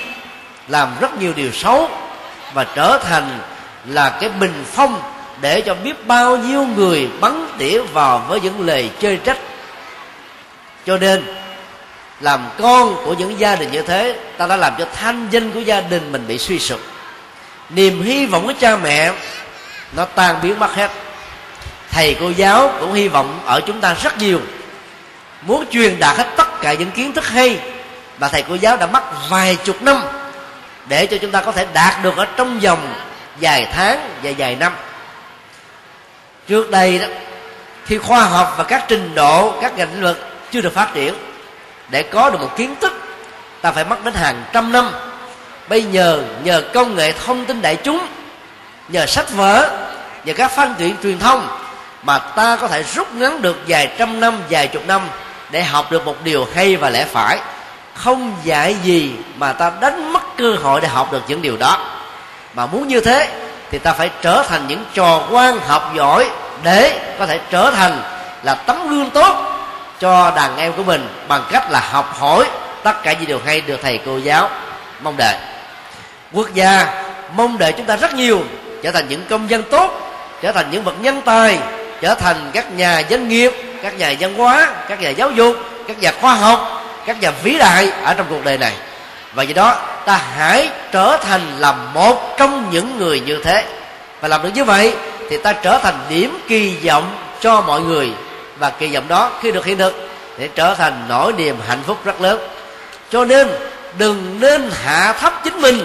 làm 0.69 0.88
rất 1.01 1.21
nhiều 1.21 1.33
điều 1.37 1.53
xấu 1.53 1.88
và 2.55 2.66
trở 2.75 2.99
thành 2.99 3.38
là 3.85 4.11
cái 4.21 4.31
bình 4.31 4.64
phong 4.73 5.03
để 5.40 5.61
cho 5.61 5.75
biết 5.75 6.07
bao 6.07 6.37
nhiêu 6.37 6.66
người 6.77 7.09
bắn 7.21 7.49
tỉa 7.59 7.81
vào 7.81 8.25
với 8.29 8.40
những 8.40 8.66
lời 8.66 8.90
chơi 9.01 9.16
trách. 9.16 9.38
Cho 10.87 10.99
nên, 10.99 11.25
làm 12.21 12.49
con 12.59 12.97
của 13.05 13.14
những 13.14 13.40
gia 13.40 13.57
đình 13.57 13.71
như 13.71 13.83
thế, 13.83 14.19
ta 14.38 14.47
đã 14.47 14.57
làm 14.57 14.73
cho 14.79 14.87
thanh 14.95 15.29
danh 15.31 15.51
của 15.51 15.61
gia 15.61 15.81
đình 15.81 16.12
mình 16.12 16.25
bị 16.29 16.38
suy 16.38 16.59
sụp. 16.59 16.81
Niềm 17.71 18.03
hy 18.03 18.27
vọng 18.27 18.47
của 18.47 18.53
cha 18.61 18.77
mẹ 18.77 19.12
nó 19.92 20.05
tan 20.05 20.37
biến 20.42 20.59
mất 20.59 20.74
hết. 20.74 20.90
Thầy 21.90 22.16
cô 22.20 22.31
giáo 22.31 22.72
cũng 22.81 22.92
hy 22.92 23.09
vọng 23.09 23.40
ở 23.46 23.61
chúng 23.61 23.81
ta 23.81 23.94
rất 23.94 24.18
nhiều. 24.18 24.40
Muốn 25.42 25.64
truyền 25.70 25.98
đạt 25.98 26.16
hết 26.16 26.26
tất 26.37 26.61
cả 26.61 26.72
những 26.72 26.90
kiến 26.90 27.12
thức 27.12 27.29
hay 27.29 27.61
mà 28.18 28.29
thầy 28.29 28.42
cô 28.42 28.55
giáo 28.55 28.76
đã 28.76 28.87
mất 28.87 29.03
vài 29.31 29.57
chục 29.64 29.83
năm 29.83 30.03
để 30.88 31.07
cho 31.07 31.16
chúng 31.20 31.31
ta 31.31 31.40
có 31.40 31.53
thể 31.53 31.66
đạt 31.72 32.03
được 32.03 32.16
ở 32.16 32.26
trong 32.37 32.61
vòng 32.61 32.94
vài 33.40 33.66
tháng 33.72 34.11
và 34.22 34.31
vài 34.38 34.57
năm. 34.57 34.72
Trước 36.48 36.70
đây 36.70 36.98
đó, 36.98 37.07
khi 37.87 37.98
khoa 37.98 38.24
học 38.24 38.55
và 38.59 38.64
các 38.64 38.85
trình 38.88 39.14
độ, 39.14 39.55
các 39.62 39.76
ngành 39.76 39.92
lĩnh 39.92 40.03
vực 40.03 40.29
chưa 40.50 40.61
được 40.61 40.74
phát 40.74 40.94
triển, 40.94 41.14
để 41.88 42.03
có 42.03 42.31
được 42.31 42.40
một 42.40 42.57
kiến 42.57 42.74
thức, 42.81 42.92
ta 43.61 43.72
phải 43.72 43.85
mất 43.85 44.05
đến 44.05 44.14
hàng 44.14 44.44
trăm 44.53 44.72
năm. 44.72 44.90
Bây 45.68 45.85
giờ 45.85 46.22
nhờ 46.44 46.62
công 46.74 46.94
nghệ 46.94 47.12
thông 47.12 47.44
tin 47.44 47.62
đại 47.62 47.76
chúng 47.76 48.07
nhờ 48.92 49.07
sách 49.07 49.31
vở 49.31 49.70
nhờ 50.24 50.33
các 50.33 50.53
phương 50.57 50.74
tiện 50.79 50.96
truyền 51.03 51.18
thông 51.18 51.48
mà 52.03 52.18
ta 52.18 52.57
có 52.57 52.68
thể 52.68 52.83
rút 52.83 53.14
ngắn 53.14 53.42
được 53.42 53.57
vài 53.66 53.92
trăm 53.98 54.20
năm, 54.20 54.38
vài 54.50 54.68
chục 54.68 54.87
năm 54.87 55.00
để 55.50 55.62
học 55.62 55.90
được 55.90 56.07
một 56.07 56.16
điều 56.24 56.46
hay 56.55 56.76
và 56.76 56.90
lẽ 56.90 57.05
phải. 57.05 57.38
Không 57.94 58.37
dạy 58.44 58.76
gì 58.83 59.12
mà 59.37 59.53
ta 59.53 59.72
đánh 59.81 60.12
mất 60.12 60.37
cơ 60.37 60.57
hội 60.62 60.81
để 60.81 60.88
học 60.88 61.12
được 61.12 61.22
những 61.29 61.42
điều 61.42 61.57
đó. 61.57 61.79
Mà 62.55 62.66
muốn 62.66 62.88
như 62.88 63.00
thế 63.00 63.29
thì 63.70 63.79
ta 63.79 63.92
phải 63.92 64.11
trở 64.22 64.42
thành 64.48 64.66
những 64.66 64.85
trò 64.94 65.22
quan 65.31 65.61
học 65.61 65.92
giỏi 65.96 66.31
để 66.62 67.14
có 67.18 67.26
thể 67.26 67.40
trở 67.50 67.70
thành 67.70 68.03
là 68.42 68.55
tấm 68.55 68.88
gương 68.88 69.11
tốt 69.11 69.37
cho 70.00 70.33
đàn 70.37 70.57
em 70.57 70.72
của 70.72 70.83
mình 70.83 71.09
bằng 71.29 71.42
cách 71.53 71.70
là 71.70 71.81
học 71.90 72.16
hỏi 72.18 72.44
tất 72.83 73.03
cả 73.03 73.12
những 73.12 73.26
điều 73.29 73.40
hay 73.46 73.61
được 73.61 73.81
thầy 73.83 74.00
cô 74.07 74.16
giáo 74.18 74.50
mong 75.03 75.16
đợi. 75.16 75.37
Quốc 76.33 76.55
gia 76.55 77.03
mong 77.37 77.59
đợi 77.59 77.72
chúng 77.72 77.87
ta 77.87 77.96
rất 77.96 78.14
nhiều 78.14 78.42
trở 78.83 78.90
thành 78.90 79.09
những 79.09 79.23
công 79.31 79.51
dân 79.51 79.62
tốt, 79.62 80.01
trở 80.43 80.53
thành 80.53 80.71
những 80.71 80.85
bậc 80.85 80.95
nhân 81.01 81.21
tài, 81.25 81.59
trở 82.01 82.14
thành 82.14 82.51
các 82.53 82.73
nhà 82.73 83.03
doanh 83.11 83.29
nghiệp, 83.29 83.53
các 83.83 83.99
nhà 83.99 84.14
văn 84.21 84.35
hóa, 84.35 84.71
các 84.88 85.01
nhà 85.01 85.09
giáo 85.09 85.31
dục, 85.31 85.57
các 85.88 85.99
nhà 85.99 86.12
khoa 86.21 86.35
học, 86.35 86.85
các 87.07 87.21
nhà 87.21 87.31
vĩ 87.31 87.59
đại 87.59 87.90
ở 88.05 88.14
trong 88.14 88.27
cuộc 88.31 88.45
đời 88.45 88.59
này. 88.59 88.73
Và 89.35 89.43
do 89.43 89.55
đó, 89.55 89.79
ta 90.05 90.21
hãy 90.37 90.69
trở 90.93 91.16
thành 91.16 91.40
là 91.59 91.73
một 91.73 92.37
trong 92.38 92.71
những 92.71 92.99
người 92.99 93.21
như 93.21 93.40
thế. 93.45 93.64
Và 94.21 94.29
làm 94.29 94.43
được 94.43 94.51
như 94.55 94.64
vậy, 94.64 94.95
thì 95.31 95.37
ta 95.37 95.53
trở 95.53 95.79
thành 95.79 95.99
điểm 96.09 96.38
kỳ 96.49 96.77
vọng 96.87 97.16
cho 97.40 97.61
mọi 97.61 97.81
người. 97.81 98.11
Và 98.59 98.71
kỳ 98.71 98.95
vọng 98.95 99.09
đó, 99.09 99.31
khi 99.43 99.51
được 99.51 99.64
hiện 99.64 99.79
thực 99.79 100.09
để 100.38 100.49
trở 100.55 100.75
thành 100.75 101.05
nỗi 101.09 101.33
niềm 101.33 101.57
hạnh 101.69 101.83
phúc 101.87 101.99
rất 102.05 102.21
lớn. 102.21 102.40
Cho 103.11 103.25
nên, 103.25 103.49
đừng 103.99 104.40
nên 104.40 104.71
hạ 104.85 105.12
thấp 105.21 105.40
chính 105.45 105.61
mình, 105.61 105.85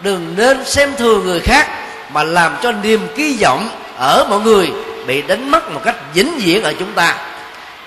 đừng 0.00 0.34
nên 0.36 0.64
xem 0.64 0.92
thường 0.96 1.26
người 1.26 1.40
khác 1.40 1.68
mà 2.12 2.22
làm 2.22 2.56
cho 2.62 2.72
niềm 2.72 3.08
kỳ 3.16 3.38
vọng 3.42 3.68
ở 3.96 4.26
mọi 4.28 4.40
người 4.40 4.72
bị 5.06 5.22
đánh 5.22 5.50
mất 5.50 5.70
một 5.72 5.80
cách 5.84 5.96
vĩnh 6.14 6.38
viễn 6.38 6.62
ở 6.62 6.74
chúng 6.78 6.92
ta. 6.92 7.14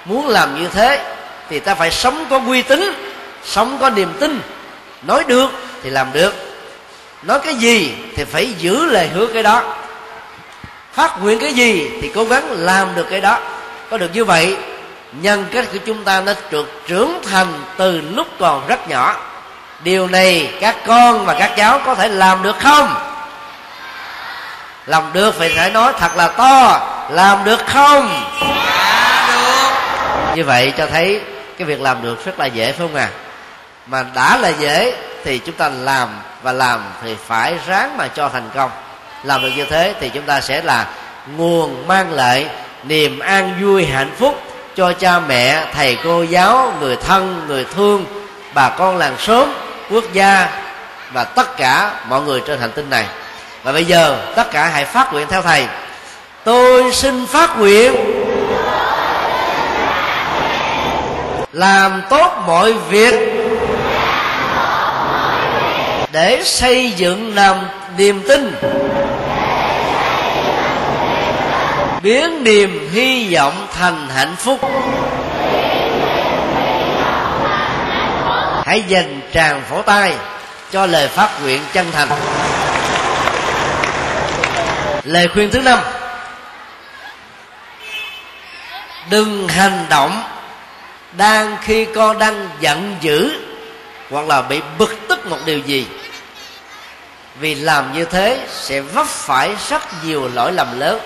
Muốn 0.06 0.28
làm 0.28 0.62
như 0.62 0.68
thế 0.68 1.14
thì 1.50 1.60
ta 1.60 1.76
phải 1.76 1.92
sống 1.92 2.26
có 2.30 2.42
uy 2.48 2.62
tín, 2.62 2.94
sống 3.46 3.78
có 3.82 3.90
niềm 3.90 4.14
tin. 4.20 4.42
Nói 5.02 5.24
được 5.28 5.50
thì 5.84 5.90
làm 5.90 6.08
được. 6.14 6.34
Nói 7.24 7.40
cái 7.40 7.56
gì 7.56 7.94
thì 8.16 8.24
phải 8.24 8.54
giữ 8.58 8.86
lời 8.86 9.10
hứa 9.14 9.28
cái 9.28 9.44
đó. 9.44 9.76
Phát 10.94 11.24
nguyện 11.24 11.40
cái 11.40 11.54
gì 11.54 11.90
thì 12.02 12.12
cố 12.16 12.24
gắng 12.24 12.52
làm 12.52 12.96
được 12.96 13.08
cái 13.10 13.22
đó. 13.22 13.40
Có 13.90 13.98
được 13.98 14.10
như 14.14 14.26
vậy, 14.26 14.58
nhân 15.22 15.46
cách 15.52 15.66
của 15.74 15.80
chúng 15.86 16.04
ta 16.04 16.22
nó 16.22 16.34
được 16.52 16.82
trưởng 16.88 17.20
thành 17.30 17.54
từ 17.78 18.02
lúc 18.02 18.28
còn 18.40 18.68
rất 18.68 18.90
nhỏ. 18.90 19.16
Điều 19.84 20.08
này 20.08 20.54
các 20.62 20.76
con 20.88 21.26
và 21.26 21.34
các 21.40 21.54
cháu 21.58 21.82
có 21.86 21.96
thể 21.96 22.08
làm 22.08 22.44
được 22.44 22.56
không? 22.60 23.11
Làm 24.86 25.04
được 25.14 25.36
phải 25.36 25.50
phải 25.56 25.72
nói 25.72 25.94
thật 26.00 26.16
là 26.16 26.28
to, 26.28 26.88
làm 27.10 27.44
được 27.44 27.60
không? 27.68 28.10
Dạ 28.42 29.28
được 30.30 30.36
như 30.36 30.44
vậy 30.44 30.74
cho 30.78 30.88
thấy 30.88 31.22
cái 31.58 31.66
việc 31.66 31.82
làm 31.82 32.04
được 32.04 32.26
rất 32.26 32.40
là 32.40 32.46
dễ, 32.46 32.72
phải 32.72 32.88
không 32.88 32.96
à 32.96 33.10
mà 33.88 34.06
đã 34.16 34.38
là 34.38 34.50
dễ 34.50 34.94
thì 35.24 35.40
chúng 35.40 35.56
ta 35.56 35.70
làm 35.70 36.10
và 36.44 36.52
làm 36.52 36.84
thì 37.04 37.16
phải 37.28 37.54
ráng 37.68 37.98
mà 37.98 38.08
cho 38.08 38.30
thành 38.30 38.50
công. 38.56 38.72
Làm 39.24 39.42
được 39.42 39.50
như 39.56 39.66
thế 39.66 39.94
thì 40.00 40.10
chúng 40.10 40.24
ta 40.24 40.42
sẽ 40.42 40.62
là 40.62 40.88
nguồn 41.38 41.88
mang 41.88 42.12
lại 42.12 42.50
niềm 42.84 43.20
an 43.20 43.56
vui, 43.62 43.86
hạnh 43.86 44.12
phúc 44.18 44.42
cho 44.76 44.94
cha 44.94 45.20
mẹ, 45.20 45.66
thầy 45.74 45.98
cô 46.04 46.24
giáo, 46.24 46.74
người 46.80 46.96
thân, 46.96 47.46
người 47.48 47.66
thương, 47.76 48.06
bà 48.54 48.70
con 48.70 48.98
làng 48.98 49.16
xóm, 49.18 49.54
quốc 49.90 50.04
gia 50.14 50.50
và 51.14 51.24
tất 51.24 51.58
cả 51.58 51.92
mọi 52.08 52.22
người 52.22 52.42
trên 52.48 52.60
hành 52.60 52.72
tinh 52.72 52.90
này 52.90 53.06
và 53.64 53.72
bây 53.72 53.86
giờ, 53.86 54.18
tất 54.36 54.52
cả 54.52 54.68
hãy 54.68 54.86
phát 54.86 55.14
nguyện 55.14 55.28
theo 55.30 55.42
thầy. 55.42 55.66
Tôi 56.44 56.94
xin 56.94 57.26
phát 57.26 57.60
nguyện 57.60 57.96
làm 61.54 62.02
tốt 62.10 62.44
mọi 62.48 62.74
việc 62.74 63.14
để 66.12 66.42
xây 66.46 66.92
dựng 66.92 67.36
làm 67.36 67.58
niềm 67.98 68.22
tin, 68.28 68.56
biến 72.02 72.44
niềm 72.44 72.90
hy 72.94 73.36
vọng 73.36 73.68
thành 73.80 74.08
hạnh 74.16 74.36
phúc. 74.38 74.60
Hãy 78.66 78.84
dành 78.88 79.22
tràng 79.34 79.62
phổ 79.70 79.82
tay 79.82 80.14
cho 80.72 80.86
lời 80.86 81.08
phát 81.08 81.30
nguyện 81.42 81.62
chân 81.74 81.92
thành 81.92 82.08
lời 85.04 85.28
khuyên 85.34 85.52
thứ 85.52 85.60
năm. 85.60 85.80
Đừng 89.10 89.48
hành 89.48 89.86
động 89.90 90.24
đang 91.18 91.58
khi 91.62 91.86
con 91.96 92.20
đang 92.20 92.50
giận 92.60 92.96
dữ 93.02 93.32
hoặc 94.10 94.28
là 94.28 94.42
bị 94.42 94.62
bực 94.78 94.96
tức 95.08 95.26
một 95.26 95.38
điều 95.46 95.60
gì. 95.60 95.88
Vì 97.40 97.56
làm 97.56 97.94
như 97.94 98.06
thế 98.06 98.48
sẽ 98.50 98.82
vấp 98.82 99.08
phải 99.08 99.56
rất 99.70 100.04
nhiều 100.04 100.30
lỗi 100.34 100.52
lầm 100.52 100.80
lớn. 100.80 101.00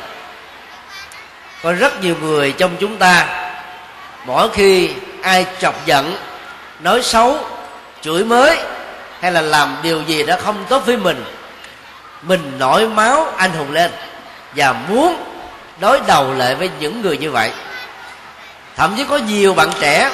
Có 1.63 1.73
rất 1.73 2.01
nhiều 2.03 2.15
người 2.21 2.51
trong 2.51 2.75
chúng 2.79 2.97
ta, 2.97 3.27
mỗi 4.25 4.49
khi 4.49 4.89
ai 5.21 5.45
chọc 5.61 5.85
giận, 5.85 6.17
nói 6.79 7.01
xấu, 7.01 7.39
chửi 8.01 8.23
mới 8.23 8.57
hay 9.21 9.31
là 9.31 9.41
làm 9.41 9.77
điều 9.83 10.01
gì 10.01 10.23
đó 10.23 10.35
không 10.43 10.65
tốt 10.69 10.85
với 10.85 10.97
mình 10.97 11.23
mình 12.27 12.51
nổi 12.59 12.87
máu 12.87 13.27
anh 13.37 13.51
hùng 13.51 13.71
lên 13.71 13.91
và 14.55 14.73
muốn 14.73 15.23
đối 15.79 15.99
đầu 16.07 16.33
lại 16.33 16.55
với 16.55 16.69
những 16.79 17.01
người 17.01 17.17
như 17.17 17.31
vậy. 17.31 17.51
Thậm 18.75 18.93
chí 18.97 19.05
có 19.09 19.17
nhiều 19.17 19.53
bạn 19.53 19.69
trẻ 19.79 20.11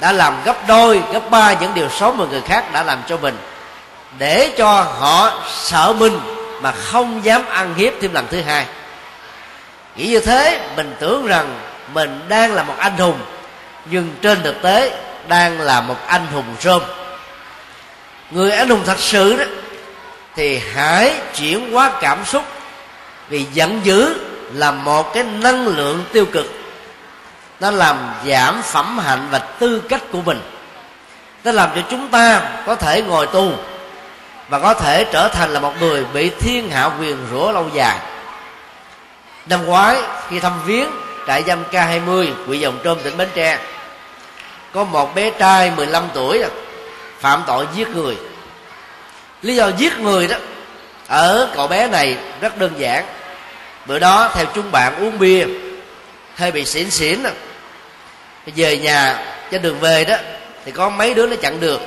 đã 0.00 0.12
làm 0.12 0.34
gấp 0.44 0.56
đôi, 0.68 1.02
gấp 1.12 1.30
ba 1.30 1.52
những 1.52 1.74
điều 1.74 1.88
xấu 1.88 2.12
mà 2.12 2.24
người 2.30 2.40
khác 2.40 2.72
đã 2.72 2.82
làm 2.82 2.98
cho 3.08 3.16
mình, 3.16 3.36
để 4.18 4.52
cho 4.58 4.82
họ 4.82 5.42
sợ 5.54 5.94
mình 5.98 6.20
mà 6.60 6.72
không 6.72 7.24
dám 7.24 7.46
ăn 7.46 7.74
hiếp 7.74 7.92
thêm 8.00 8.12
lần 8.12 8.26
thứ 8.30 8.40
hai. 8.40 8.66
Nghĩ 9.96 10.06
như 10.06 10.20
thế, 10.20 10.60
mình 10.76 10.94
tưởng 11.00 11.26
rằng 11.26 11.58
mình 11.94 12.20
đang 12.28 12.54
là 12.54 12.62
một 12.62 12.74
anh 12.78 12.96
hùng, 12.96 13.18
nhưng 13.86 14.10
trên 14.22 14.42
thực 14.42 14.62
tế 14.62 14.92
đang 15.28 15.60
là 15.60 15.80
một 15.80 15.96
anh 16.06 16.26
hùng 16.26 16.56
rơm 16.60 16.82
người 18.30 18.50
anh 18.50 18.68
hùng 18.68 18.82
thật 18.86 18.98
sự 18.98 19.36
đó 19.36 19.44
thì 20.40 20.60
hãy 20.74 21.14
chuyển 21.36 21.72
hóa 21.72 21.92
cảm 22.00 22.24
xúc. 22.24 22.44
Vì 23.28 23.46
giận 23.52 23.80
dữ 23.84 24.14
là 24.52 24.70
một 24.70 25.14
cái 25.14 25.24
năng 25.24 25.66
lượng 25.66 26.04
tiêu 26.12 26.26
cực. 26.32 26.46
Nó 27.60 27.70
làm 27.70 28.14
giảm 28.26 28.62
phẩm 28.62 28.98
hạnh 28.98 29.28
và 29.30 29.38
tư 29.38 29.82
cách 29.88 30.02
của 30.12 30.20
mình. 30.22 30.40
Nó 31.44 31.52
làm 31.52 31.70
cho 31.74 31.80
chúng 31.90 32.08
ta 32.08 32.42
có 32.66 32.74
thể 32.74 33.02
ngồi 33.02 33.26
tù 33.26 33.52
và 34.48 34.58
có 34.58 34.74
thể 34.74 35.04
trở 35.12 35.28
thành 35.28 35.50
là 35.50 35.60
một 35.60 35.72
người 35.80 36.04
bị 36.12 36.30
thiên 36.40 36.70
hạ 36.70 36.90
quyền 37.00 37.16
rủa 37.30 37.52
lâu 37.52 37.68
dài. 37.74 37.98
Năm 39.46 39.66
ngoái, 39.66 39.96
khi 40.28 40.40
thăm 40.40 40.52
viếng 40.66 40.88
trại 41.26 41.42
giam 41.42 41.64
K20 41.70 42.32
quỹ 42.46 42.58
Dòng 42.58 42.78
Trôm 42.84 42.98
tỉnh 43.04 43.16
Bến 43.16 43.28
Tre, 43.34 43.58
có 44.72 44.84
một 44.84 45.14
bé 45.14 45.30
trai 45.30 45.72
15 45.76 46.04
tuổi 46.14 46.42
à, 46.42 46.48
phạm 47.18 47.42
tội 47.46 47.66
giết 47.74 47.88
người 47.88 48.16
lý 49.42 49.54
do 49.54 49.68
giết 49.68 49.98
người 49.98 50.28
đó 50.28 50.36
ở 51.06 51.48
cậu 51.54 51.68
bé 51.68 51.88
này 51.88 52.16
rất 52.40 52.58
đơn 52.58 52.72
giản. 52.78 53.04
Bữa 53.86 53.98
đó 53.98 54.30
theo 54.34 54.46
chúng 54.54 54.72
bạn 54.72 54.96
uống 54.96 55.18
bia 55.18 55.46
hơi 56.36 56.52
bị 56.52 56.64
xỉn 56.64 56.90
xỉn 56.90 57.18
về 58.46 58.78
nhà 58.78 59.24
trên 59.50 59.62
đường 59.62 59.80
về 59.80 60.04
đó 60.04 60.16
thì 60.64 60.72
có 60.72 60.88
mấy 60.88 61.14
đứa 61.14 61.26
nó 61.26 61.36
chặn 61.36 61.60
được 61.60 61.80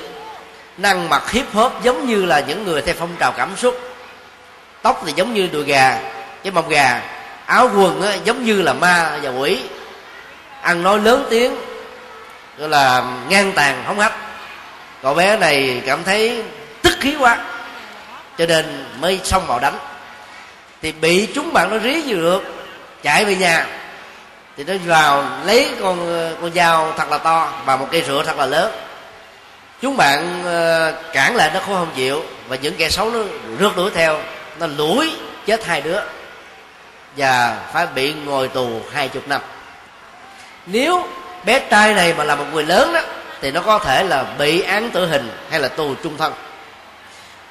năng 0.78 1.10
mặt 1.10 1.32
hiếp 1.32 1.54
hốp 1.54 1.84
giống 1.84 2.08
như 2.08 2.26
là 2.26 2.40
những 2.40 2.64
người 2.64 2.82
theo 2.82 2.96
phong 3.00 3.16
trào 3.20 3.32
cảm 3.32 3.58
xúc. 3.58 3.80
Tóc 4.82 5.04
thì 5.06 5.14
giống 5.16 5.34
như 5.34 5.50
đùi 5.52 5.64
gà 5.64 6.00
cái 6.44 6.52
mông 6.52 6.70
gà. 6.70 7.02
Áo 7.46 7.70
quần 7.76 8.02
á, 8.02 8.16
giống 8.24 8.46
như 8.46 8.62
là 8.62 8.74
ma 8.74 9.20
và 9.22 9.30
quỷ. 9.30 9.60
Ăn 10.62 10.84
nói 10.84 11.00
lớn 11.00 11.28
tiếng 11.30 11.56
gọi 12.58 12.70
là 12.70 13.04
ngang 13.30 13.52
tàn 13.56 13.84
không 13.88 14.00
hách. 14.00 14.14
Cậu 15.02 15.14
bé 15.14 15.38
này 15.38 15.82
cảm 15.86 16.04
thấy 16.04 16.44
khí 17.04 17.16
quá 17.20 17.38
cho 18.38 18.46
nên 18.46 18.86
mới 19.00 19.20
xông 19.24 19.48
vào 19.48 19.60
đánh 19.60 19.78
thì 20.84 20.92
bị 20.92 21.28
chúng 21.36 21.54
bạn 21.54 21.70
nó 21.70 21.80
rí 21.80 22.02
gì 22.02 22.14
được, 22.14 22.44
chạy 23.04 23.26
về 23.26 23.36
nhà. 23.36 23.66
Thì 24.58 24.64
nó 24.64 24.74
vào 24.86 25.26
lấy 25.46 25.70
con 25.82 25.98
con 26.42 26.54
dao 26.54 26.94
thật 26.98 27.10
là 27.12 27.18
to 27.18 27.54
và 27.66 27.78
một 27.78 27.88
cây 27.92 28.04
rửa 28.08 28.24
thật 28.26 28.38
là 28.38 28.46
lớn. 28.46 28.72
Chúng 29.82 29.98
bạn 29.98 30.44
ờ, 30.46 30.94
cản 31.14 31.36
lại 31.36 31.52
nó 31.54 31.60
không 31.60 31.76
không 31.76 31.92
chịu 31.96 32.24
và 32.48 32.56
những 32.56 32.76
kẻ 32.78 32.90
xấu 32.90 33.12
nó 33.12 33.20
rước 33.60 33.78
đuổi 33.78 33.92
theo. 33.94 34.20
Nó 34.60 34.68
lủi 34.68 35.12
chết 35.46 35.66
hai 35.66 35.82
đứa 35.82 36.00
và 37.18 37.58
phải 37.74 37.88
bị 37.96 38.14
ngồi 38.14 38.48
tù 38.48 38.82
hai 38.94 39.08
chục 39.08 39.28
năm. 39.28 39.42
Nếu 40.66 41.08
bé 41.46 41.60
trai 41.60 41.94
này 41.94 42.14
mà 42.18 42.24
là 42.24 42.36
một 42.36 42.46
người 42.54 42.64
lớn 42.64 42.94
đó, 42.94 43.02
thì 43.42 43.52
nó 43.52 43.62
có 43.62 43.80
thể 43.80 44.04
là 44.04 44.24
bị 44.24 44.62
án 44.62 44.90
tử 44.90 45.06
hình 45.06 45.32
hay 45.50 45.60
là 45.60 45.68
tù 45.68 45.96
trung 46.04 46.18
thân 46.18 46.34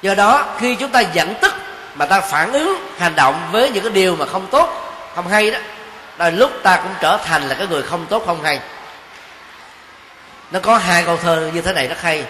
do 0.03 0.15
đó, 0.15 0.45
khi 0.59 0.75
chúng 0.75 0.91
ta 0.91 0.99
giận 0.99 1.33
tức 1.41 1.53
mà 1.95 2.05
ta 2.05 2.21
phản 2.21 2.53
ứng, 2.53 2.77
hành 2.97 3.15
động 3.15 3.49
với 3.51 3.69
những 3.69 3.83
cái 3.83 3.93
điều 3.93 4.15
mà 4.15 4.25
không 4.25 4.47
tốt, 4.51 4.69
không 5.15 5.27
hay 5.27 5.51
đó 5.51 5.59
là 6.17 6.29
lúc 6.29 6.51
ta 6.63 6.77
cũng 6.77 6.91
trở 7.01 7.17
thành 7.25 7.49
là 7.49 7.55
cái 7.55 7.67
người 7.67 7.81
không 7.81 8.05
tốt, 8.05 8.23
không 8.25 8.43
hay. 8.43 8.59
Nó 10.51 10.59
có 10.59 10.77
hai 10.77 11.03
câu 11.03 11.17
thơ 11.17 11.49
như 11.53 11.61
thế 11.61 11.73
này 11.73 11.87
rất 11.87 12.01
hay. 12.01 12.23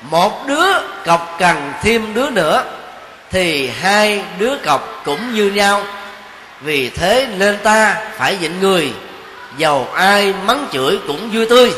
Một 0.00 0.46
đứa 0.46 0.66
cọc 1.04 1.36
cần 1.38 1.72
thêm 1.82 2.14
đứa 2.14 2.30
nữa, 2.30 2.64
thì 3.30 3.70
hai 3.80 4.24
đứa 4.38 4.56
cọc 4.56 5.02
cũng 5.04 5.34
như 5.34 5.50
nhau. 5.50 5.82
Vì 6.60 6.90
thế 6.90 7.28
nên 7.38 7.58
ta 7.58 7.96
phải 8.16 8.36
nhịn 8.36 8.60
người, 8.60 8.92
dầu 9.56 9.88
ai 9.94 10.34
mắng 10.44 10.66
chửi 10.72 10.98
cũng 11.06 11.30
vui 11.32 11.46
tươi. 11.46 11.72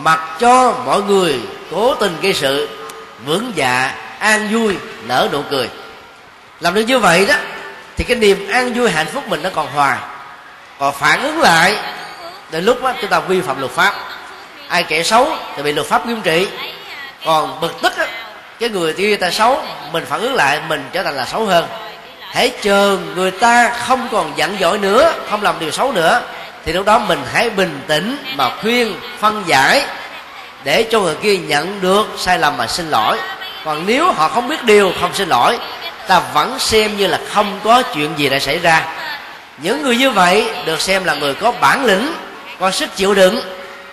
Mặc 0.00 0.20
cho 0.38 0.74
mọi 0.86 1.02
người 1.02 1.40
cố 1.70 1.94
tình 1.94 2.16
gây 2.22 2.34
sự, 2.34 2.68
vướng 3.26 3.52
dạ 3.54 3.94
an 4.20 4.48
vui 4.52 4.76
nở 5.06 5.28
nụ 5.32 5.42
cười. 5.50 5.68
Làm 6.60 6.74
được 6.74 6.82
như 6.82 6.98
vậy 6.98 7.26
đó 7.26 7.34
thì 7.96 8.04
cái 8.04 8.16
niềm 8.16 8.48
an 8.48 8.74
vui 8.74 8.90
hạnh 8.90 9.06
phúc 9.06 9.24
mình 9.28 9.42
nó 9.42 9.50
còn 9.54 9.66
hoài 9.66 9.98
còn 10.78 10.94
phản 10.94 11.22
ứng 11.22 11.40
lại 11.40 11.76
đến 12.50 12.64
lúc 12.64 12.82
đó 12.82 12.92
chúng 13.00 13.10
ta 13.10 13.20
vi 13.20 13.40
phạm 13.40 13.60
luật 13.60 13.72
pháp. 13.72 13.94
Ai 14.68 14.82
kẻ 14.82 15.02
xấu 15.02 15.28
thì 15.56 15.62
bị 15.62 15.72
luật 15.72 15.86
pháp 15.86 16.06
nghiêm 16.06 16.20
trị. 16.22 16.48
Còn 17.24 17.60
bực 17.60 17.82
tức 17.82 17.96
á, 17.96 18.06
cái 18.60 18.68
người 18.68 18.92
kia 18.92 19.16
ta 19.16 19.30
xấu 19.30 19.62
mình 19.92 20.04
phản 20.08 20.20
ứng 20.20 20.34
lại 20.34 20.60
mình 20.68 20.84
trở 20.92 21.02
thành 21.02 21.16
là 21.16 21.26
xấu 21.26 21.44
hơn. 21.44 21.66
Hãy 22.20 22.52
chờ 22.62 22.98
người 23.14 23.30
ta 23.30 23.70
không 23.70 24.08
còn 24.12 24.32
giận 24.36 24.56
dỗi 24.60 24.78
nữa 24.78 25.12
không 25.30 25.42
làm 25.42 25.58
điều 25.58 25.70
xấu 25.70 25.92
nữa 25.92 26.22
thì 26.64 26.72
lúc 26.72 26.86
đó 26.86 26.98
mình 26.98 27.20
hãy 27.32 27.50
bình 27.50 27.80
tĩnh 27.86 28.16
mà 28.36 28.50
khuyên 28.62 28.96
phân 29.18 29.42
giải 29.46 29.84
để 30.64 30.86
cho 30.90 31.00
người 31.00 31.14
kia 31.14 31.36
nhận 31.36 31.80
được 31.80 32.06
sai 32.18 32.38
lầm 32.38 32.56
mà 32.56 32.66
xin 32.66 32.90
lỗi 32.90 33.18
còn 33.64 33.86
nếu 33.86 34.12
họ 34.12 34.28
không 34.28 34.48
biết 34.48 34.64
điều, 34.64 34.92
không 35.00 35.14
xin 35.14 35.28
lỗi, 35.28 35.58
ta 36.06 36.22
vẫn 36.34 36.58
xem 36.58 36.96
như 36.96 37.06
là 37.06 37.20
không 37.28 37.60
có 37.64 37.82
chuyện 37.82 38.10
gì 38.16 38.28
đã 38.28 38.38
xảy 38.38 38.58
ra. 38.58 38.86
Những 39.58 39.82
người 39.82 39.96
như 39.96 40.10
vậy 40.10 40.50
được 40.66 40.80
xem 40.80 41.04
là 41.04 41.14
người 41.14 41.34
có 41.34 41.52
bản 41.52 41.84
lĩnh, 41.84 42.12
có 42.60 42.70
sức 42.70 42.96
chịu 42.96 43.14
đựng. 43.14 43.40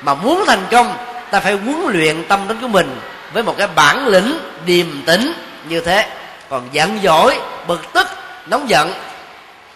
Mà 0.01 0.13
muốn 0.13 0.43
thành 0.47 0.65
công, 0.71 0.97
ta 1.31 1.39
phải 1.39 1.53
huấn 1.53 1.81
luyện 1.87 2.23
tâm 2.27 2.47
tính 2.47 2.57
của 2.61 2.67
mình 2.67 2.99
với 3.33 3.43
một 3.43 3.55
cái 3.57 3.67
bản 3.75 4.07
lĩnh 4.07 4.39
điềm 4.65 5.01
tĩnh 5.05 5.33
như 5.69 5.81
thế. 5.81 6.07
Còn 6.49 6.67
giận 6.71 6.99
dỗi, 7.03 7.39
bực 7.67 7.93
tức, 7.93 8.07
nóng 8.45 8.69
giận, 8.69 8.93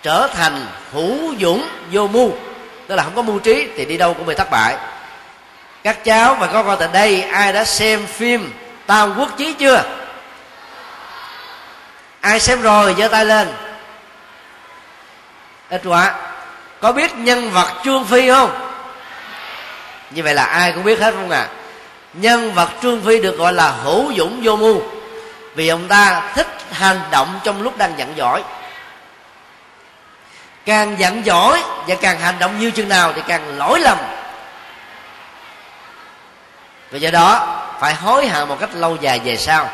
trở 0.04 0.28
thành 0.28 0.66
hữu 0.94 1.36
dũng, 1.42 1.68
vô 1.92 2.08
mưu. 2.08 2.32
Tức 2.88 2.96
là 2.96 3.04
không 3.04 3.16
có 3.16 3.22
mưu 3.22 3.40
trí 3.40 3.68
thì 3.78 3.86
đi 3.86 3.98
đâu 3.98 4.14
cũng 4.14 4.26
bị 4.26 4.36
thất 4.36 4.52
bại. 4.52 4.76
Các 5.84 6.04
cháu 6.04 6.36
và 6.36 6.48
con 6.48 6.76
tại 6.80 6.90
đây, 6.94 7.22
ai 7.22 7.54
đã 7.54 7.64
xem 7.64 8.06
phim 8.08 8.54
tam 8.92 9.20
quốc 9.20 9.38
chí 9.38 9.54
chưa? 9.54 9.84
Ai 12.22 12.40
xem 12.40 12.62
rồi, 12.62 12.96
giơ 12.98 13.08
tay 13.08 13.26
lên. 13.26 13.54
Ít 15.70 15.82
quá. 15.86 16.14
Có 16.82 16.92
biết 16.92 17.16
nhân 17.16 17.52
vật 17.52 17.68
trương 17.84 18.06
phi 18.06 18.30
không? 18.30 18.72
Như 20.10 20.24
vậy 20.24 20.34
là 20.34 20.44
ai 20.44 20.72
cũng 20.72 20.84
biết 20.84 21.00
hết 21.00 21.14
không 21.14 21.30
à 21.30 21.48
nhân 22.14 22.54
vật 22.54 22.70
trương 22.82 23.02
phi 23.06 23.22
được 23.22 23.38
gọi 23.38 23.54
là 23.54 23.72
hữu 23.72 24.14
dũng 24.18 24.40
vô 24.44 24.56
mưu. 24.56 24.82
Vì 25.56 25.68
ông 25.68 25.88
ta 25.88 26.32
thích 26.36 26.48
hành 26.72 27.00
động 27.12 27.40
trong 27.44 27.62
lúc 27.62 27.78
đang 27.78 27.94
giận 27.98 28.14
dỗi 28.18 28.44
càng 30.66 31.00
giận 31.00 31.24
dỗi 31.26 31.62
và 31.88 31.96
càng 32.02 32.20
hành 32.20 32.40
động 32.40 32.60
như 32.60 32.72
chừng 32.72 32.90
nào 32.90 33.14
thì 33.14 33.22
càng 33.28 33.58
lỗi 33.58 33.80
lầm. 33.80 33.98
Và 36.92 36.98
do 36.98 37.12
đó 37.12 37.61
phải 37.82 37.96
hối 37.96 38.28
hận 38.28 38.48
một 38.48 38.60
cách 38.60 38.70
lâu 38.76 38.98
dài 39.02 39.20
về 39.24 39.38
sau. 39.38 39.70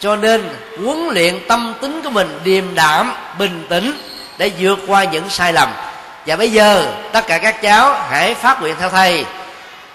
Cho 0.00 0.16
nên, 0.16 0.48
huấn 0.84 1.08
luyện 1.08 1.38
tâm 1.48 1.74
tính 1.80 2.00
của 2.04 2.10
mình 2.10 2.40
điềm 2.44 2.74
đạm, 2.74 3.12
bình 3.38 3.66
tĩnh 3.68 3.98
để 4.38 4.50
vượt 4.58 4.78
qua 4.86 5.04
những 5.04 5.30
sai 5.30 5.52
lầm. 5.52 5.68
Và 6.26 6.36
bây 6.36 6.50
giờ, 6.50 6.86
tất 7.12 7.26
cả 7.26 7.38
các 7.38 7.62
cháu 7.62 7.94
hãy 8.10 8.34
phát 8.34 8.60
nguyện 8.60 8.74
theo 8.80 8.88
thầy. 8.88 9.24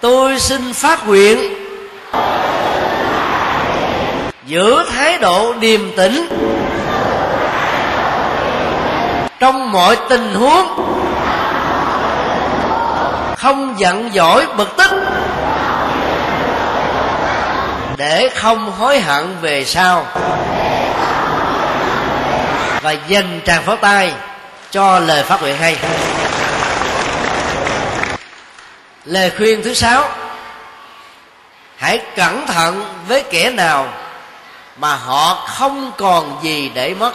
Tôi 0.02 0.40
xin 0.40 0.74
phát 0.74 1.08
nguyện 1.08 1.54
giữ 4.46 4.86
thái 4.94 5.18
độ 5.18 5.54
điềm 5.54 5.96
tĩnh 5.98 6.28
trong 9.40 9.72
mọi 9.72 9.98
tình 10.10 10.36
huống, 10.36 10.68
không 13.38 13.76
giận 13.78 14.10
dỗi, 14.14 14.46
bực 14.58 14.76
tức 14.78 14.92
để 17.98 18.30
không 18.36 18.72
hối 18.72 19.00
hận 19.00 19.38
về 19.42 19.66
sau. 19.66 20.06
Và 22.82 22.92
dành 23.08 23.42
tràng 23.46 23.64
pháo 23.64 23.76
tay 23.76 24.14
cho 24.72 25.00
lời 25.00 25.24
phát 25.24 25.42
nguyện 25.42 25.58
hay. 25.58 25.78
Lời 29.06 29.32
khuyên 29.38 29.64
thứ 29.64 29.74
sáu, 29.74 30.10
hãy 31.78 32.02
cẩn 32.16 32.48
thận 32.48 32.94
với 33.08 33.24
kẻ 33.24 33.50
nào 33.50 33.88
mà 34.78 34.96
họ 34.96 35.48
không 35.48 35.92
còn 35.98 36.40
gì 36.44 36.72
để 36.74 36.94
mất. 36.94 37.14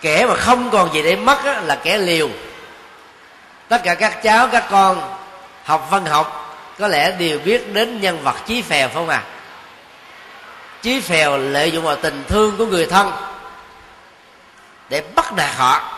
Kẻ 0.00 0.26
mà 0.26 0.34
không 0.34 0.70
còn 0.70 0.94
gì 0.94 1.02
để 1.02 1.16
mất 1.16 1.38
là 1.44 1.76
kẻ 1.82 1.98
liều. 1.98 2.28
Tất 3.68 3.80
cả 3.84 3.94
các 3.94 4.22
cháu, 4.22 4.48
các 4.48 4.64
con 4.70 5.16
học 5.64 5.86
văn 5.90 6.06
học 6.06 6.39
có 6.80 6.88
lẽ 6.88 7.12
đều 7.18 7.38
biết 7.38 7.72
đến 7.72 8.00
nhân 8.00 8.18
vật 8.22 8.36
chí 8.46 8.62
phèo 8.62 8.88
phải 8.88 8.94
không 8.94 9.08
à 9.08 9.22
chí 10.82 11.00
phèo 11.00 11.38
lợi 11.38 11.70
dụng 11.70 11.84
vào 11.84 11.96
tình 11.96 12.24
thương 12.28 12.56
của 12.56 12.66
người 12.66 12.86
thân 12.86 13.12
để 14.88 15.02
bắt 15.14 15.32
nạt 15.32 15.54
họ. 15.56 15.96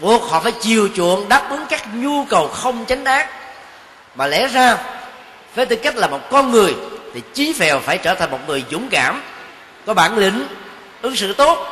Buộc 0.00 0.30
họ 0.30 0.40
phải 0.40 0.52
chiều 0.52 0.88
chuộng, 0.94 1.28
đáp 1.28 1.46
ứng 1.50 1.66
các 1.68 1.94
nhu 1.94 2.24
cầu 2.24 2.48
không 2.48 2.84
chánh 2.86 3.04
đáng. 3.04 3.28
Mà 4.14 4.26
lẽ 4.26 4.48
ra, 4.48 4.76
với 5.54 5.66
tư 5.66 5.76
cách 5.76 5.96
là 5.96 6.06
một 6.06 6.20
con 6.30 6.50
người, 6.50 6.74
thì 7.14 7.22
chí 7.34 7.52
phèo 7.52 7.80
phải 7.80 7.98
trở 7.98 8.14
thành 8.14 8.30
một 8.30 8.38
người 8.46 8.64
dũng 8.70 8.88
cảm, 8.88 9.22
có 9.86 9.94
bản 9.94 10.18
lĩnh, 10.18 10.46
ứng 11.02 11.16
xử 11.16 11.32
tốt, 11.32 11.66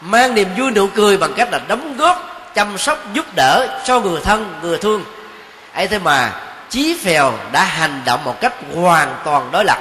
mang 0.00 0.34
niềm 0.34 0.48
vui 0.58 0.70
nụ 0.70 0.86
cười 0.86 1.16
bằng 1.16 1.32
cách 1.36 1.48
là 1.52 1.60
đóng 1.68 1.96
góp, 1.96 2.50
chăm 2.54 2.78
sóc, 2.78 2.98
giúp 3.12 3.26
đỡ 3.36 3.82
cho 3.84 4.00
người 4.00 4.20
thân, 4.20 4.54
người 4.62 4.78
thương. 4.78 5.04
Ấy 5.72 5.86
thế 5.86 5.98
mà 5.98 6.32
chí 6.74 6.98
phèo 7.04 7.34
đã 7.52 7.64
hành 7.64 8.02
động 8.04 8.24
một 8.24 8.40
cách 8.40 8.52
hoàn 8.74 9.16
toàn 9.24 9.50
đối 9.52 9.64
lập. 9.64 9.78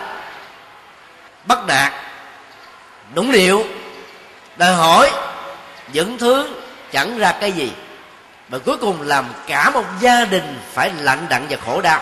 Bắt 1.46 1.60
nạt 1.68 1.94
đúng 3.14 3.32
liệu 3.32 3.66
đòi 4.56 4.74
hỏi 4.74 5.12
những 5.94 6.18
thứ 6.18 6.50
chẳng 6.92 7.18
ra 7.18 7.32
cái 7.32 7.52
gì, 7.52 7.72
và 8.50 8.60
cuối 8.66 8.78
cùng 8.78 9.02
làm 9.02 9.26
cả 9.48 9.70
một 9.70 9.84
gia 10.00 10.26
đình 10.26 10.60
phải 10.74 10.92
lạnh 10.98 11.26
đặng 11.30 11.48
và 11.50 11.58
khổ 11.66 11.82
đau. 11.82 12.00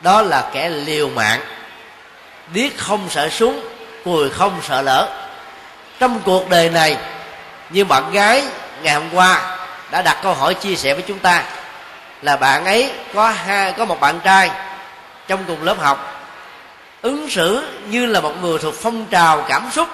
Đó 0.00 0.22
là 0.22 0.50
kẻ 0.52 0.68
liều 0.68 1.08
mạng, 1.08 1.40
biết 2.54 2.78
không 2.78 3.06
sợ 3.10 3.28
súng, 3.28 3.68
cùi 4.04 4.30
không 4.30 4.60
sợ 4.68 4.82
lỡ 4.82 5.08
trong 5.98 6.20
cuộc 6.24 6.48
đời 6.48 6.70
này, 6.70 6.96
như 7.70 7.84
bạn 7.84 8.12
gái 8.12 8.44
ngày 8.82 8.94
hôm 8.94 9.14
qua 9.14 9.58
đã 9.90 10.02
đặt 10.02 10.18
câu 10.22 10.34
hỏi 10.34 10.54
chia 10.54 10.76
sẻ 10.76 10.94
với 10.94 11.04
chúng 11.08 11.18
ta 11.18 11.44
là 12.22 12.36
bạn 12.36 12.64
ấy 12.64 12.90
có 13.14 13.30
hai 13.30 13.72
có 13.72 13.84
một 13.84 14.00
bạn 14.00 14.20
trai 14.24 14.50
trong 15.28 15.44
cùng 15.46 15.62
lớp 15.62 15.78
học. 15.78 16.14
Ứng 17.02 17.30
xử 17.30 17.62
như 17.86 18.06
là 18.06 18.20
một 18.20 18.32
người 18.42 18.58
thuộc 18.58 18.74
phong 18.82 19.06
trào 19.06 19.44
cảm 19.48 19.70
xúc 19.72 19.88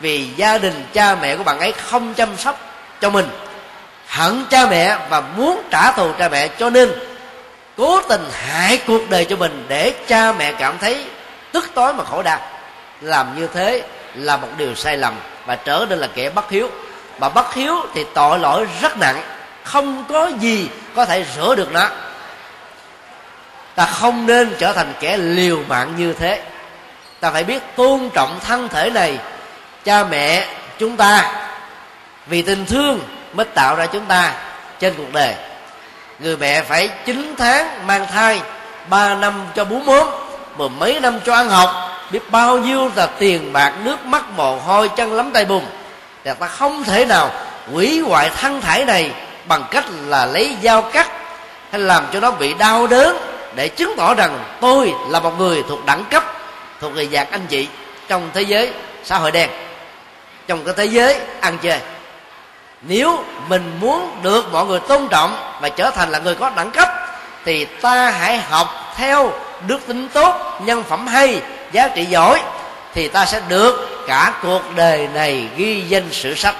vì 0.00 0.28
gia 0.36 0.58
đình 0.58 0.86
cha 0.92 1.14
mẹ 1.14 1.36
của 1.36 1.42
bạn 1.42 1.58
ấy 1.58 1.72
không 1.72 2.14
chăm 2.14 2.36
sóc 2.36 2.60
cho 3.00 3.10
mình, 3.10 3.28
hận 4.08 4.44
cha 4.50 4.66
mẹ 4.66 4.98
và 5.08 5.20
muốn 5.20 5.62
trả 5.70 5.92
thù 5.92 6.12
cha 6.18 6.28
mẹ. 6.28 6.48
Cho 6.48 6.70
nên, 6.70 6.92
cố 7.76 8.00
tình 8.00 8.24
hại 8.32 8.78
cuộc 8.86 9.10
đời 9.10 9.24
cho 9.24 9.36
mình 9.36 9.64
để 9.68 9.94
cha 10.08 10.32
mẹ 10.32 10.52
cảm 10.52 10.78
thấy 10.78 11.04
tức 11.52 11.70
tối 11.74 11.94
mà 11.94 12.04
khổ 12.04 12.22
đau. 12.22 12.38
Làm 13.00 13.40
như 13.40 13.48
thế 13.54 13.82
là 14.14 14.36
một 14.36 14.48
điều 14.56 14.74
sai 14.74 14.96
lầm 14.96 15.14
và 15.46 15.56
trở 15.56 15.86
nên 15.88 15.98
là 15.98 16.08
kẻ 16.14 16.30
bất 16.30 16.50
hiếu. 16.50 16.70
Mà 17.18 17.28
bất 17.28 17.54
hiếu 17.54 17.74
thì 17.94 18.04
tội 18.14 18.38
lỗi 18.38 18.66
rất 18.80 18.98
nặng 18.98 19.22
không 19.66 20.04
có 20.08 20.30
gì 20.40 20.68
có 20.94 21.04
thể 21.04 21.24
rửa 21.36 21.54
được 21.54 21.72
nó. 21.72 21.88
Ta 23.74 23.86
không 23.86 24.26
nên 24.26 24.54
trở 24.58 24.72
thành 24.72 24.92
kẻ 25.00 25.16
liều 25.16 25.58
mạng 25.68 25.92
như 25.96 26.12
thế. 26.12 26.42
Ta 27.20 27.30
phải 27.30 27.44
biết 27.44 27.62
tôn 27.76 28.10
trọng 28.14 28.40
thân 28.46 28.68
thể 28.68 28.90
này, 28.90 29.18
cha 29.84 30.04
mẹ 30.04 30.46
chúng 30.78 30.96
ta. 30.96 31.32
Vì 32.26 32.42
tình 32.42 32.66
thương 32.66 33.00
mới 33.32 33.46
tạo 33.46 33.76
ra 33.76 33.86
chúng 33.86 34.04
ta 34.04 34.32
trên 34.80 34.94
cuộc 34.96 35.12
đời. 35.12 35.34
Người 36.18 36.36
mẹ 36.36 36.62
phải 36.62 36.88
9 37.04 37.34
tháng 37.38 37.86
mang 37.86 38.06
thai 38.12 38.40
3 38.88 39.14
năm 39.14 39.46
cho 39.54 39.64
bú 39.64 39.80
mớm 39.80 40.08
mười 40.56 40.68
mấy 40.68 41.00
năm 41.00 41.20
cho 41.24 41.34
ăn 41.34 41.48
học, 41.48 41.70
biết 42.10 42.30
bao 42.30 42.58
nhiêu 42.58 42.90
là 42.96 43.06
tiền 43.06 43.52
bạc, 43.52 43.72
nước 43.84 44.04
mắt 44.04 44.24
mồ 44.36 44.56
hôi 44.56 44.88
chân 44.96 45.12
lắm 45.12 45.30
tay 45.34 45.44
bùn. 45.44 45.64
Thì 46.24 46.30
ta 46.38 46.46
không 46.46 46.84
thể 46.84 47.04
nào 47.04 47.30
hủy 47.72 48.00
hoại 48.00 48.30
thân 48.30 48.60
thể 48.60 48.84
này 48.84 49.12
bằng 49.48 49.64
cách 49.70 49.84
là 50.06 50.26
lấy 50.26 50.56
dao 50.62 50.82
cắt, 50.82 51.10
hay 51.70 51.80
làm 51.80 52.06
cho 52.12 52.20
nó 52.20 52.30
bị 52.30 52.54
đau 52.54 52.86
đớn 52.86 53.16
để 53.54 53.68
chứng 53.68 53.94
tỏ 53.96 54.14
rằng 54.14 54.38
tôi 54.60 54.94
là 55.08 55.20
một 55.20 55.38
người 55.38 55.62
thuộc 55.68 55.84
đẳng 55.84 56.04
cấp, 56.10 56.24
thuộc 56.80 56.92
người 56.94 57.08
dạng 57.12 57.30
anh 57.30 57.46
chị 57.48 57.68
trong 58.08 58.30
thế 58.34 58.42
giới 58.42 58.72
xã 59.04 59.18
hội 59.18 59.30
đen. 59.30 59.50
Trong 60.46 60.64
cái 60.64 60.74
thế 60.76 60.84
giới 60.84 61.20
ăn 61.40 61.58
chơi, 61.62 61.78
nếu 62.82 63.24
mình 63.48 63.78
muốn 63.80 64.10
được 64.22 64.52
mọi 64.52 64.66
người 64.66 64.80
tôn 64.80 65.08
trọng 65.08 65.56
và 65.60 65.68
trở 65.68 65.90
thành 65.90 66.10
là 66.10 66.18
người 66.18 66.34
có 66.34 66.50
đẳng 66.56 66.70
cấp, 66.70 66.88
thì 67.44 67.64
ta 67.64 68.10
hãy 68.10 68.38
học 68.38 68.94
theo 68.96 69.32
đức 69.66 69.86
tính 69.86 70.08
tốt, 70.08 70.60
nhân 70.64 70.82
phẩm 70.88 71.06
hay, 71.06 71.40
giá 71.72 71.88
trị 71.88 72.04
giỏi, 72.04 72.42
thì 72.94 73.08
ta 73.08 73.26
sẽ 73.26 73.40
được 73.48 74.04
cả 74.06 74.32
cuộc 74.42 74.62
đời 74.76 75.08
này 75.14 75.48
ghi 75.56 75.80
danh 75.88 76.12
sử 76.12 76.34
sách. 76.34 76.54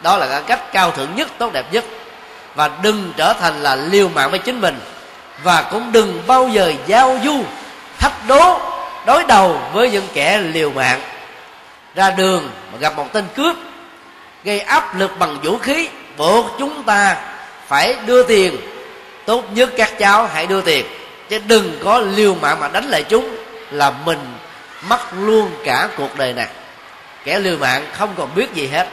Đó 0.00 0.16
là 0.16 0.26
cái 0.26 0.42
cách 0.46 0.72
cao 0.72 0.90
thượng 0.90 1.14
nhất, 1.14 1.28
tốt 1.38 1.52
đẹp 1.52 1.72
nhất 1.72 1.84
và 2.54 2.70
đừng 2.82 3.12
trở 3.16 3.32
thành 3.32 3.62
là 3.62 3.76
liều 3.76 4.08
mạng 4.08 4.30
với 4.30 4.38
chính 4.38 4.60
mình. 4.60 4.80
Và 5.42 5.62
cũng 5.62 5.92
đừng 5.92 6.22
bao 6.26 6.48
giờ 6.48 6.72
giao 6.86 7.18
du, 7.24 7.44
thách 7.98 8.28
đố, 8.28 8.60
đối 9.06 9.24
đầu 9.24 9.60
với 9.72 9.90
những 9.90 10.08
kẻ 10.14 10.38
liều 10.38 10.70
mạng. 10.70 11.00
Ra 11.94 12.10
đường 12.10 12.50
mà 12.72 12.78
gặp 12.78 12.96
một 12.96 13.12
tên 13.12 13.24
cướp, 13.36 13.56
gây 14.44 14.60
áp 14.60 14.98
lực 14.98 15.18
bằng 15.18 15.40
vũ 15.42 15.58
khí, 15.58 15.88
buộc 16.16 16.46
chúng 16.58 16.82
ta 16.82 17.16
phải 17.66 17.96
đưa 18.06 18.22
tiền. 18.22 18.56
Tốt 19.26 19.44
nhất 19.54 19.70
các 19.76 19.98
cháu 19.98 20.26
hãy 20.34 20.46
đưa 20.46 20.60
tiền, 20.60 20.86
chứ 21.28 21.38
đừng 21.46 21.78
có 21.84 21.98
liều 21.98 22.34
mạng 22.34 22.60
mà 22.60 22.68
đánh 22.68 22.88
lại 22.88 23.02
chúng, 23.02 23.36
là 23.70 23.90
mình 24.04 24.18
mất 24.88 25.00
luôn 25.20 25.50
cả 25.64 25.88
cuộc 25.96 26.18
đời 26.18 26.32
này. 26.32 26.48
Kẻ 27.24 27.38
liều 27.38 27.58
mạng 27.58 27.86
không 27.92 28.14
còn 28.16 28.28
biết 28.34 28.54
gì 28.54 28.66
hết. 28.66 28.88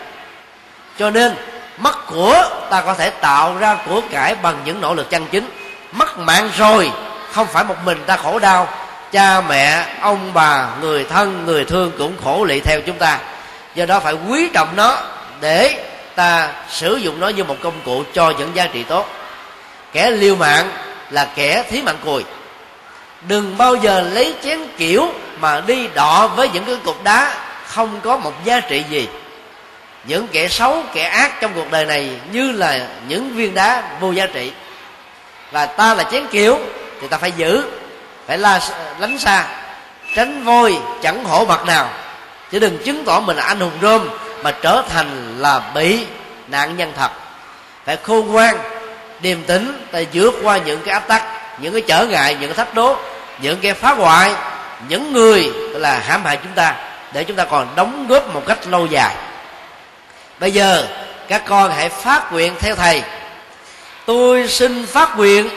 Cho 0.97 1.09
nên 1.09 1.35
mất 1.79 2.07
của 2.07 2.49
ta 2.69 2.81
có 2.81 2.93
thể 2.93 3.09
tạo 3.09 3.57
ra 3.57 3.77
của 3.87 4.01
cải 4.11 4.35
bằng 4.35 4.57
những 4.65 4.81
nỗ 4.81 4.93
lực 4.93 5.09
chân 5.09 5.25
chính. 5.31 5.49
Mất 5.91 6.19
mạng 6.19 6.49
rồi, 6.57 6.91
không 7.31 7.47
phải 7.47 7.63
một 7.63 7.75
mình 7.85 8.03
ta 8.05 8.17
khổ 8.17 8.39
đau. 8.39 8.67
Cha, 9.11 9.41
mẹ, 9.41 9.85
ông 10.01 10.33
bà, 10.33 10.67
người 10.81 11.03
thân, 11.03 11.45
người 11.45 11.65
thương 11.65 11.91
cũng 11.97 12.13
khổ 12.23 12.45
lị 12.45 12.59
theo 12.59 12.81
chúng 12.85 12.97
ta. 12.97 13.19
Do 13.75 13.85
đó 13.85 13.99
phải 13.99 14.13
quý 14.13 14.49
trọng 14.53 14.75
nó 14.75 14.97
để 15.41 15.85
ta 16.15 16.49
sử 16.69 16.95
dụng 16.95 17.19
nó 17.19 17.27
như 17.27 17.43
một 17.43 17.55
công 17.61 17.81
cụ 17.85 18.03
cho 18.13 18.33
những 18.37 18.55
giá 18.55 18.67
trị 18.67 18.83
tốt. 18.83 19.09
Kẻ 19.93 20.11
liều 20.11 20.35
mạng 20.35 20.71
là 21.09 21.27
kẻ 21.35 21.63
thí 21.69 21.81
mạng 21.81 21.97
cùi. 22.05 22.23
Đừng 23.21 23.57
bao 23.57 23.75
giờ 23.75 24.01
lấy 24.01 24.35
chén 24.43 24.59
kiểu 24.77 25.13
mà 25.39 25.61
đi 25.67 25.87
đọ 25.87 26.29
với 26.35 26.49
những 26.49 26.65
cái 26.65 26.75
cục 26.85 27.03
đá 27.03 27.35
không 27.65 27.99
có 28.03 28.17
một 28.17 28.33
giá 28.43 28.59
trị 28.59 28.83
gì 28.89 29.07
những 30.03 30.27
kẻ 30.27 30.47
xấu, 30.47 30.83
kẻ 30.93 31.03
ác 31.03 31.41
trong 31.41 31.51
cuộc 31.55 31.71
đời 31.71 31.85
này 31.85 32.09
như 32.31 32.51
là 32.51 32.87
những 33.07 33.35
viên 33.35 33.53
đá 33.53 33.83
vô 33.99 34.11
giá 34.11 34.25
trị. 34.33 34.51
Và 35.51 35.65
ta 35.65 35.93
là 35.93 36.03
chén 36.03 36.27
kiểu 36.31 36.59
thì 37.01 37.07
ta 37.07 37.17
phải 37.17 37.31
giữ, 37.31 37.63
phải 38.27 38.37
la, 38.37 38.61
lánh 38.99 39.19
xa, 39.19 39.45
tránh 40.15 40.43
voi 40.43 40.77
chẳng 41.01 41.23
hổ 41.23 41.45
mặt 41.45 41.65
nào. 41.65 41.89
Chứ 42.51 42.59
đừng 42.59 42.77
chứng 42.85 43.03
tỏ 43.05 43.19
mình 43.19 43.37
là 43.37 43.43
anh 43.43 43.59
hùng 43.59 43.77
rôm 43.81 44.09
mà 44.43 44.51
trở 44.61 44.83
thành 44.89 45.35
là 45.39 45.61
bị 45.75 46.05
nạn 46.47 46.77
nhân 46.77 46.93
thật. 46.97 47.11
Phải 47.85 47.97
khôn 48.03 48.27
ngoan, 48.27 48.57
điềm 49.19 49.43
tĩnh, 49.43 49.85
ta 49.91 49.99
vượt 50.13 50.33
qua 50.43 50.57
những 50.57 50.81
cái 50.85 50.93
áp 50.93 51.07
tắc, 51.07 51.23
những 51.59 51.73
cái 51.73 51.81
trở 51.87 52.05
ngại, 52.05 52.37
những 52.39 52.49
cái 52.49 52.65
thách 52.65 52.75
đố, 52.75 52.95
những 53.41 53.59
cái 53.59 53.73
phá 53.73 53.91
hoại, 53.91 54.33
những 54.87 55.13
người 55.13 55.53
là 55.55 55.99
hãm 55.99 56.25
hại 56.25 56.37
chúng 56.37 56.53
ta, 56.55 56.75
để 57.13 57.23
chúng 57.23 57.37
ta 57.37 57.45
còn 57.45 57.67
đóng 57.75 58.07
góp 58.07 58.33
một 58.33 58.43
cách 58.47 58.67
lâu 58.67 58.85
dài 58.85 59.15
bây 60.39 60.51
giờ, 60.51 60.87
các 61.27 61.43
con 61.47 61.71
hãy 61.71 61.89
phát 61.89 62.31
nguyện 62.31 62.55
theo 62.59 62.75
thầy. 62.75 63.03
Tôi 64.05 64.47
xin 64.47 64.85
phát 64.85 65.17
nguyện 65.17 65.49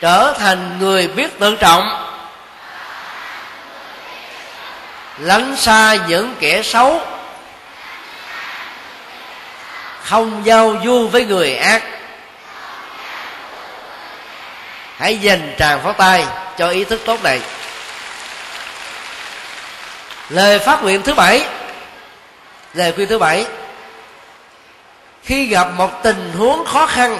trở 0.00 0.34
thành 0.38 0.78
người 0.78 1.08
biết 1.08 1.38
tự 1.38 1.56
trọng, 1.56 2.06
lánh 5.18 5.56
xa 5.56 5.96
những 6.08 6.34
kẻ 6.40 6.62
xấu, 6.62 7.00
không 10.02 10.42
giao 10.44 10.76
du 10.84 11.08
với 11.08 11.24
người 11.24 11.56
ác. 11.56 11.82
Hãy 14.96 15.18
dành 15.18 15.54
tràng 15.58 15.80
pháo 15.82 15.92
tay 15.92 16.26
cho 16.58 16.68
ý 16.68 16.84
thức 16.84 17.00
tốt 17.06 17.22
này. 17.22 17.40
Lời 20.28 20.58
phát 20.58 20.82
nguyện 20.82 21.02
thứ 21.02 21.14
bảy 21.14 21.46
lời 22.74 22.92
khuyên 22.92 23.08
thứ 23.08 23.18
bảy, 23.18 23.46
khi 25.22 25.46
gặp 25.46 25.68
một 25.76 26.02
tình 26.02 26.32
huống 26.38 26.64
khó 26.66 26.86
khăn, 26.86 27.18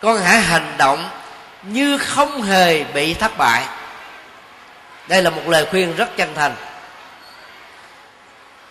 con 0.00 0.20
hãy 0.20 0.40
hành 0.40 0.74
động 0.78 1.08
như 1.62 1.98
không 1.98 2.42
hề 2.42 2.84
bị 2.84 3.14
thất 3.14 3.38
bại. 3.38 3.62
Đây 5.08 5.22
là 5.22 5.30
một 5.30 5.42
lời 5.48 5.66
khuyên 5.70 5.96
rất 5.96 6.16
chân 6.16 6.34
thành. 6.34 6.54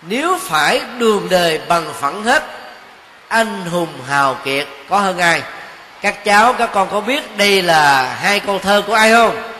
Nếu 0.01 0.37
phải 0.41 0.81
đường 0.97 1.27
đời 1.29 1.61
bằng 1.67 1.93
phẳng 1.93 2.23
hết, 2.23 2.43
anh 3.27 3.65
hùng 3.65 3.93
hào 4.09 4.37
kiệt 4.43 4.67
có 4.89 4.99
hơn 4.99 5.17
ai? 5.17 5.41
Các 6.01 6.23
cháu, 6.25 6.53
các 6.53 6.69
con 6.73 6.89
có 6.91 7.01
biết 7.01 7.37
đây 7.37 7.61
là 7.61 8.15
hai 8.21 8.39
câu 8.39 8.59
thơ 8.59 8.83
của 8.87 8.93
ai 8.93 9.11
không? 9.11 9.53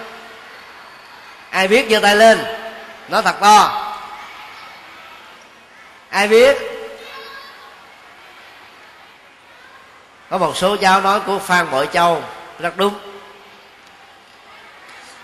Ai 1.49 1.67
biết 1.67 1.88
giơ 1.89 1.99
tay 1.99 2.15
lên? 2.15 2.45
Nói 3.10 3.21
thật 3.21 3.36
to 3.41 3.84
ai 6.15 6.28
biết? 6.28 6.58
Có 10.30 10.38
một 10.38 10.58
số 10.58 10.75
cháu 10.75 11.01
nói 11.01 11.19
của 11.19 11.39
phan 11.39 11.71
bội 11.71 11.88
châu, 11.93 12.21
rất 12.60 12.78
đúng. 12.78 12.93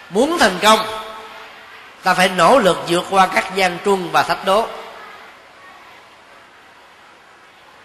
Muốn 0.09 0.37
thành 0.39 0.57
công, 0.61 0.79
ta 2.03 2.13
phải 2.13 2.29
nỗ 2.29 2.59
lực 2.59 2.77
vượt 2.87 3.03
qua 3.09 3.27
các 3.27 3.55
gian 3.55 3.77
truân 3.85 4.11
và 4.11 4.23
thách 4.23 4.45
đố. 4.45 4.67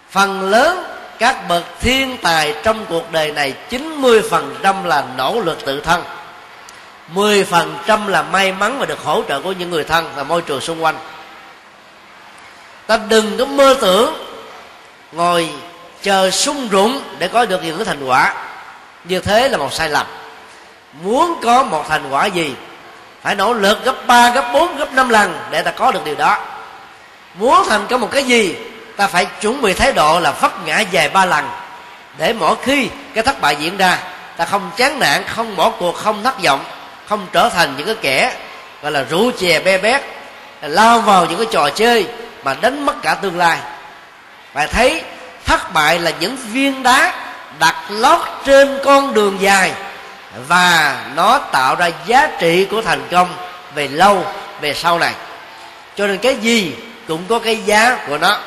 Phần 0.09 0.49
lớn 0.49 0.83
các 1.19 1.47
bậc 1.49 1.63
thiên 1.79 2.17
tài 2.21 2.55
trong 2.63 2.85
cuộc 2.89 3.11
đời 3.11 3.31
này 3.31 3.53
90% 3.69 4.85
là 4.85 5.05
nỗ 5.17 5.41
lực 5.41 5.65
tự 5.65 5.81
thân 5.81 6.03
10% 7.13 8.07
là 8.07 8.21
may 8.21 8.51
mắn 8.51 8.79
và 8.79 8.85
được 8.85 8.99
hỗ 8.99 9.23
trợ 9.27 9.41
của 9.41 9.51
những 9.51 9.69
người 9.69 9.83
thân 9.83 10.11
và 10.15 10.23
môi 10.23 10.41
trường 10.41 10.61
xung 10.61 10.83
quanh 10.83 10.95
ta 12.87 12.97
đừng 13.09 13.37
có 13.37 13.45
mơ 13.45 13.75
tưởng 13.81 14.13
ngồi 15.11 15.49
chờ 16.01 16.31
sung 16.31 16.67
rụng 16.67 17.01
để 17.19 17.27
có 17.27 17.45
được 17.45 17.63
những 17.63 17.77
cái 17.77 17.85
thành 17.85 18.07
quả. 18.07 18.33
Như 19.03 19.19
thế 19.19 19.49
là 19.49 19.57
một 19.57 19.73
sai 19.73 19.89
lầm. 19.89 20.05
Muốn 21.03 21.39
có 21.43 21.63
một 21.63 21.85
thành 21.89 22.09
quả 22.09 22.25
gì 22.25 22.53
phải 23.21 23.35
nỗ 23.35 23.53
lực 23.53 23.85
gấp 23.85 24.07
3, 24.07 24.29
gấp 24.29 24.49
4, 24.53 24.77
gấp 24.77 24.93
5 24.93 25.09
lần 25.09 25.39
để 25.51 25.61
ta 25.61 25.71
có 25.71 25.91
được 25.91 26.05
điều 26.05 26.15
đó. 26.15 26.39
Muốn 27.33 27.63
thành 27.69 27.87
công 27.89 28.01
một 28.01 28.11
cái 28.11 28.23
gì 28.23 28.55
ta 28.97 29.07
phải 29.07 29.25
chuẩn 29.25 29.61
bị 29.61 29.73
thái 29.73 29.93
độ 29.93 30.19
là 30.19 30.31
vấp 30.31 30.65
ngã 30.65 30.79
dài 30.79 31.09
ba 31.09 31.25
lần. 31.25 31.49
Để 32.17 32.33
mỗi 32.33 32.55
khi 32.63 32.89
cái 33.13 33.23
thất 33.23 33.41
bại 33.41 33.55
diễn 33.55 33.77
ra 33.77 33.99
ta 34.37 34.45
không 34.45 34.71
chán 34.77 34.99
nản 34.99 35.23
không 35.27 35.55
bỏ 35.55 35.69
cuộc 35.69 35.95
không 35.95 36.23
thất 36.23 36.43
vọng 36.43 36.63
không 37.07 37.27
trở 37.31 37.49
thành 37.49 37.73
những 37.77 37.85
cái 37.85 37.95
kẻ 38.01 38.33
gọi 38.81 38.91
là 38.91 39.05
rượu 39.09 39.31
chè 39.39 39.59
be 39.59 39.77
bét 39.77 40.01
lao 40.61 40.99
vào 40.99 41.25
những 41.25 41.37
cái 41.37 41.47
trò 41.51 41.69
chơi 41.69 42.07
mà 42.43 42.53
đánh 42.61 42.85
mất 42.85 43.01
cả 43.01 43.13
tương 43.13 43.37
lai. 43.37 43.57
Và 44.53 44.67
thấy 44.67 45.03
thất 45.45 45.73
bại 45.73 45.99
là 45.99 46.11
những 46.19 46.35
viên 46.35 46.83
đá 46.83 47.13
đặt 47.59 47.75
lót 47.89 48.21
trên 48.45 48.79
con 48.83 49.13
đường 49.13 49.41
dài 49.41 49.71
và 50.47 51.01
nó 51.15 51.37
tạo 51.37 51.75
ra 51.75 51.89
giá 52.05 52.27
trị 52.39 52.67
của 52.71 52.81
thành 52.81 53.07
công 53.11 53.33
về 53.75 53.87
lâu, 53.87 54.25
về 54.61 54.73
sau 54.73 54.99
này. 54.99 55.13
Cho 55.95 56.07
nên 56.07 56.17
cái 56.17 56.35
gì 56.35 56.75
cũng 57.07 57.23
có 57.29 57.39
cái 57.39 57.57
giá 57.65 57.97
của 58.07 58.17
nó. 58.17 58.37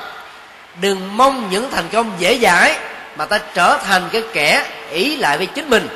Đừng 0.80 1.16
mong 1.16 1.50
những 1.50 1.70
thành 1.70 1.88
công 1.92 2.12
dễ 2.18 2.38
dãi 2.38 2.76
mà 3.16 3.24
ta 3.24 3.38
trở 3.54 3.78
thành 3.86 4.08
cái 4.12 4.22
kẻ 4.32 4.64
ý 4.90 5.16
lại 5.16 5.38
với 5.38 5.46
chính 5.46 5.70
mình. 5.70 5.88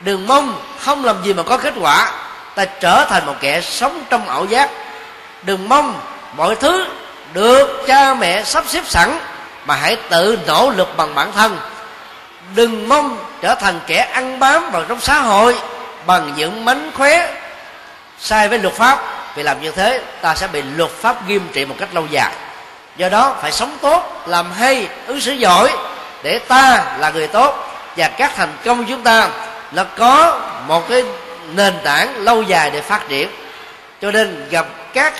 Đừng 0.00 0.26
mong 0.26 0.62
không 0.78 1.04
làm 1.04 1.22
gì 1.24 1.32
mà 1.32 1.42
có 1.42 1.56
kết 1.56 1.74
quả, 1.80 2.12
ta 2.54 2.64
trở 2.64 3.04
thành 3.04 3.26
một 3.26 3.34
kẻ 3.40 3.60
sống 3.60 4.04
trong 4.10 4.28
ảo 4.28 4.44
giác. 4.44 4.70
Đừng 5.42 5.68
mong 5.68 6.00
mọi 6.36 6.56
thứ 6.56 6.86
được, 7.32 7.84
cha 7.86 8.14
mẹ 8.14 8.44
sắp 8.44 8.64
xếp 8.68 8.82
sẵn, 8.86 9.18
mà 9.66 9.74
hãy 9.74 9.96
tự 10.10 10.38
nỗ 10.46 10.70
lực 10.70 10.96
bằng 10.96 11.14
bản 11.14 11.32
thân. 11.32 11.58
Đừng 12.54 12.88
mong 12.88 13.18
trở 13.40 13.54
thành 13.54 13.80
kẻ 13.86 14.08
ăn 14.12 14.38
bám 14.38 14.70
vào 14.70 14.84
trong 14.88 15.00
xã 15.00 15.18
hội 15.18 15.58
bằng 16.06 16.32
những 16.36 16.64
mánh 16.64 16.90
khóe. 16.96 17.34
Sai 18.18 18.48
với 18.48 18.58
luật 18.58 18.74
pháp, 18.74 18.98
vì 19.34 19.42
làm 19.42 19.62
như 19.62 19.70
thế, 19.70 20.00
ta 20.20 20.34
sẽ 20.34 20.46
bị 20.46 20.62
luật 20.62 20.90
pháp 20.90 21.28
nghiêm 21.28 21.48
trị 21.52 21.64
một 21.64 21.74
cách 21.80 21.88
lâu 21.92 22.06
dài. 22.10 22.32
Do 22.96 23.08
đó, 23.08 23.36
phải 23.42 23.52
sống 23.52 23.78
tốt, 23.80 24.22
làm 24.26 24.52
hay, 24.52 24.88
ứng 25.06 25.20
xử 25.20 25.32
giỏi, 25.32 25.72
để 26.22 26.38
ta 26.38 26.84
là 26.98 27.10
người 27.10 27.26
tốt, 27.26 27.54
và 27.96 28.08
các 28.08 28.32
thành 28.36 28.52
công 28.64 28.78
của 28.78 28.84
chúng 28.88 29.02
ta 29.02 29.28
là 29.72 29.84
có 29.84 30.40
một 30.66 30.88
cái 30.88 31.04
nền 31.54 31.74
tảng 31.84 32.16
lâu 32.16 32.42
dài 32.42 32.70
để 32.70 32.80
phát 32.80 33.08
triển. 33.08 33.28
Cho 34.02 34.10
nên 34.10 34.48
gặp 34.50 34.66
các 34.94 35.14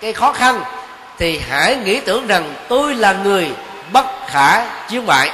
cái 0.00 0.12
khó 0.12 0.32
khăn 0.32 0.62
thì 1.20 1.38
hãy 1.38 1.76
nghĩ 1.76 2.00
tưởng 2.00 2.26
rằng 2.26 2.54
tôi 2.68 2.94
là 2.94 3.12
người 3.12 3.50
bất 3.92 4.06
khả 4.26 4.66
chiến 4.88 5.06
bại. 5.06 5.30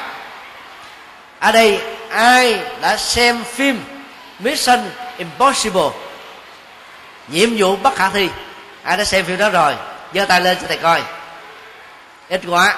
Ở 1.38 1.52
đây, 1.52 1.80
ai 2.10 2.60
đã 2.80 2.96
xem 2.96 3.44
phim 3.44 3.84
Mission 4.38 4.78
Impossible? 5.18 5.88
Nhiệm 7.28 7.50
vụ 7.56 7.76
bất 7.76 7.96
khả 7.96 8.08
thi. 8.08 8.28
Ai 8.82 8.96
đã 8.96 9.04
xem 9.04 9.24
phim 9.24 9.38
đó 9.38 9.50
rồi? 9.50 9.74
Giơ 10.14 10.24
tay 10.24 10.40
lên 10.40 10.58
cho 10.60 10.66
thầy 10.66 10.76
coi. 10.76 11.02
Ít 12.28 12.40
quá. 12.48 12.76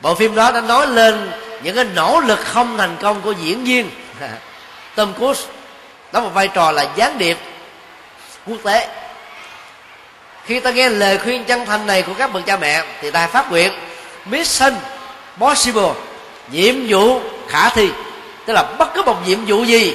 Bộ 0.00 0.14
phim 0.14 0.34
đó 0.34 0.52
đã 0.52 0.60
nói 0.60 0.86
lên 0.86 1.30
những 1.62 1.76
cái 1.76 1.84
nỗ 1.84 2.20
lực 2.20 2.40
không 2.44 2.78
thành 2.78 2.96
công 3.02 3.20
của 3.20 3.32
diễn 3.32 3.64
viên. 3.64 3.90
Tom 4.94 5.14
Cruise 5.14 5.42
đóng 6.12 6.24
một 6.24 6.30
vai 6.34 6.48
trò 6.48 6.72
là 6.72 6.86
gián 6.96 7.18
điệp 7.18 7.38
quốc 8.46 8.58
tế 8.64 8.88
khi 10.46 10.60
ta 10.60 10.70
nghe 10.70 10.88
lời 10.88 11.18
khuyên 11.18 11.44
chân 11.44 11.66
thành 11.66 11.86
này 11.86 12.02
của 12.02 12.14
các 12.18 12.32
bậc 12.32 12.46
cha 12.46 12.56
mẹ, 12.56 12.82
thì 13.00 13.10
ta 13.10 13.26
phát 13.26 13.50
nguyện, 13.50 13.72
mission 14.24 14.72
possible, 15.38 15.90
nhiệm 16.50 16.74
vụ 16.88 17.20
khả 17.48 17.68
thi. 17.68 17.88
Tức 18.46 18.52
là 18.52 18.62
bất 18.62 18.94
cứ 18.94 19.02
một 19.02 19.16
nhiệm 19.26 19.38
vụ 19.46 19.64
gì 19.64 19.94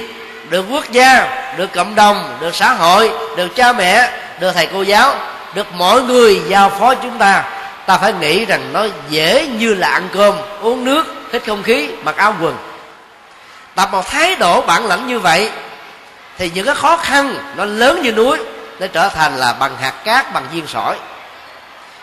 được 0.50 0.64
quốc 0.70 0.84
gia, 0.92 1.28
được 1.56 1.72
cộng 1.72 1.94
đồng, 1.94 2.36
được 2.40 2.54
xã 2.54 2.72
hội, 2.72 3.10
được 3.36 3.48
cha 3.56 3.72
mẹ, 3.72 4.10
được 4.40 4.52
thầy 4.52 4.66
cô 4.66 4.82
giáo, 4.82 5.14
được 5.54 5.66
mọi 5.72 6.02
người 6.02 6.40
giao 6.48 6.70
phó 6.70 6.94
chúng 6.94 7.18
ta 7.18 7.44
ta 7.86 7.98
phải 7.98 8.12
nghĩ 8.12 8.44
rằng 8.44 8.72
nó 8.72 8.86
dễ 9.10 9.46
như 9.46 9.74
là 9.74 9.88
ăn 9.88 10.08
cơm, 10.12 10.34
uống 10.62 10.84
nước, 10.84 11.06
hít 11.32 11.42
không 11.46 11.62
khí, 11.62 11.88
mặc 12.02 12.16
áo 12.16 12.34
quần. 12.40 12.56
Tập 13.74 13.88
một 13.92 14.06
thái 14.10 14.34
độ 14.34 14.60
bản 14.60 14.86
lãnh 14.86 15.06
như 15.06 15.18
vậy, 15.18 15.50
thì 16.38 16.50
những 16.54 16.66
cái 16.66 16.74
khó 16.74 16.96
khăn 16.96 17.34
nó 17.56 17.64
lớn 17.64 18.02
như 18.02 18.12
núi 18.12 18.38
nó 18.80 18.86
trở 18.86 19.08
thành 19.08 19.36
là 19.36 19.52
bằng 19.52 19.76
hạt 19.80 19.94
cát, 20.04 20.32
bằng 20.32 20.44
viên 20.52 20.66
sỏi. 20.66 20.96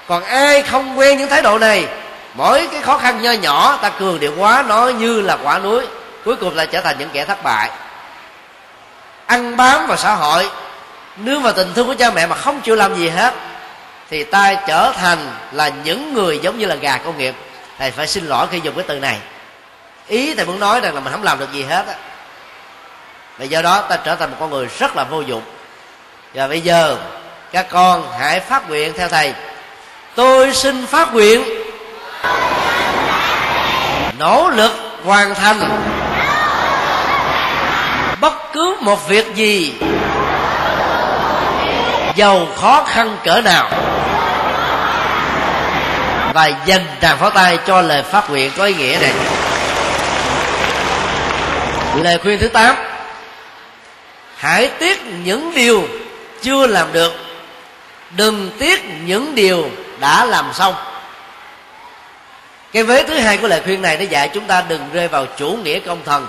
Còn 0.08 0.24
ai 0.24 0.62
không 0.62 1.00
quen 1.00 1.18
những 1.18 1.30
thái 1.30 1.42
độ 1.42 1.60
này, 1.60 1.88
mỗi 2.34 2.68
cái 2.72 2.82
khó 2.82 2.98
khăn 2.98 3.22
nho 3.22 3.32
nhỏ, 3.32 3.80
ta 3.82 3.90
cường 3.90 4.20
điệu 4.20 4.34
quá 4.38 4.64
nó 4.68 4.88
như 4.88 5.22
là 5.22 5.38
quả 5.44 5.60
núi, 5.60 5.86
cuối 6.26 6.36
cùng 6.36 6.56
là 6.56 6.66
trở 6.66 6.82
thành 6.82 6.96
những 7.00 7.10
kẻ 7.14 7.26
thất 7.26 7.44
bại. 7.44 7.70
Ăn 9.26 9.58
bám 9.58 9.88
vào 9.88 9.98
xã 9.98 10.14
hội, 10.14 10.50
nương 11.18 11.42
vào 11.42 11.54
tình 11.54 11.74
thương 11.74 11.88
của 11.88 11.96
cha 12.00 12.12
mẹ 12.12 12.28
mà 12.28 12.36
không 12.36 12.62
chịu 12.62 12.76
làm 12.76 12.96
gì 12.96 13.10
hết, 13.10 13.34
thì 14.10 14.24
ta 14.24 14.54
trở 14.54 14.92
thành 14.92 15.32
là 15.52 15.70
những 15.84 16.14
người 16.14 16.40
giống 16.40 16.58
như 16.60 16.66
là 16.66 16.76
gà 16.76 16.98
công 16.98 17.18
nghiệp. 17.18 17.36
Thầy 17.80 17.92
phải 17.92 18.08
xin 18.08 18.26
lỗi 18.26 18.48
khi 18.52 18.60
dùng 18.64 18.76
cái 18.76 18.86
từ 18.88 19.00
này. 19.00 19.18
Ý 20.08 20.36
thầy 20.36 20.46
muốn 20.46 20.60
nói 20.60 20.80
rằng 20.80 20.96
là 20.96 21.00
mình 21.00 21.14
không 21.14 21.24
làm 21.24 21.40
được 21.40 21.52
gì 21.52 21.64
hết 21.64 21.88
á. 21.88 21.94
Và 23.38 23.46
do 23.46 23.62
đó 23.62 23.82
ta 23.82 23.98
trở 23.98 24.16
thành 24.16 24.32
một 24.32 24.38
con 24.40 24.50
người 24.50 24.68
rất 24.80 24.96
là 24.96 25.04
vô 25.04 25.22
dụng 25.22 25.42
và 26.36 26.48
bây 26.48 26.62
giờ, 26.62 26.98
các 27.52 27.66
con 27.70 28.12
hãy 28.20 28.40
phát 28.40 28.70
nguyện 28.70 28.94
theo 28.98 29.10
thầy. 29.10 29.34
Tôi 30.16 30.54
xin 30.54 30.88
phát 30.88 31.14
nguyện 31.14 31.44
nỗ 34.20 34.50
lực 34.50 34.72
hoàn 35.06 35.36
thành 35.36 35.60
bất 38.22 38.54
cứ 38.54 38.78
một 38.82 39.08
việc 39.08 39.36
gì, 39.36 39.74
giàu 42.16 42.48
khó 42.62 42.84
khăn 42.88 43.18
cỡ 43.24 43.42
nào, 43.42 43.70
và 46.34 46.52
dành 46.66 46.86
tràng 47.02 47.18
pháo 47.18 47.30
tay 47.30 47.60
cho 47.68 47.82
lời 47.82 48.04
phát 48.04 48.30
nguyện 48.30 48.52
có 48.58 48.64
ý 48.64 48.74
nghĩa 48.74 48.98
này. 49.02 49.14
Lời 52.02 52.20
khuyên 52.24 52.40
thứ 52.40 52.48
tám, 52.48 52.76
hãy 54.38 54.70
tiếc 54.80 55.04
những 55.24 55.52
điều 55.56 55.84
chưa 56.46 56.68
làm 56.68 56.94
được, 56.94 57.14
đừng 58.16 58.52
tiếc 58.60 58.84
những 59.06 59.36
điều 59.36 59.70
đã 60.00 60.26
làm 60.26 60.54
xong. 60.54 60.76
Cái 62.74 62.84
vế 62.84 63.04
thứ 63.04 63.18
hai 63.18 63.38
của 63.38 63.48
lời 63.48 63.62
khuyên 63.64 63.82
này 63.82 63.98
nó 63.98 64.04
dạy 64.04 64.30
chúng 64.34 64.44
ta 64.44 64.64
đừng 64.68 64.90
rơi 64.94 65.08
vào 65.08 65.26
chủ 65.38 65.58
nghĩa 65.64 65.80
công 65.80 66.04
thần. 66.06 66.28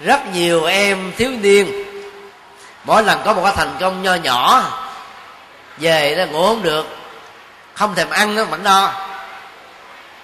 Rất 0.00 0.20
nhiều 0.32 0.64
em 0.64 1.12
thiếu 1.16 1.30
niên, 1.40 1.84
mỗi 2.84 3.02
lần 3.02 3.20
có 3.24 3.32
một 3.32 3.42
cái 3.44 3.52
thành 3.56 3.76
công 3.80 4.02
nho 4.02 4.14
nhỏ, 4.14 4.64
về 5.78 6.14
nó 6.18 6.24
ngủ 6.24 6.46
không 6.46 6.62
được, 6.62 6.86
không 7.74 7.94
thèm 7.94 8.10
ăn 8.10 8.34
nó 8.34 8.44
vẫn 8.44 8.62
no. 8.62 8.92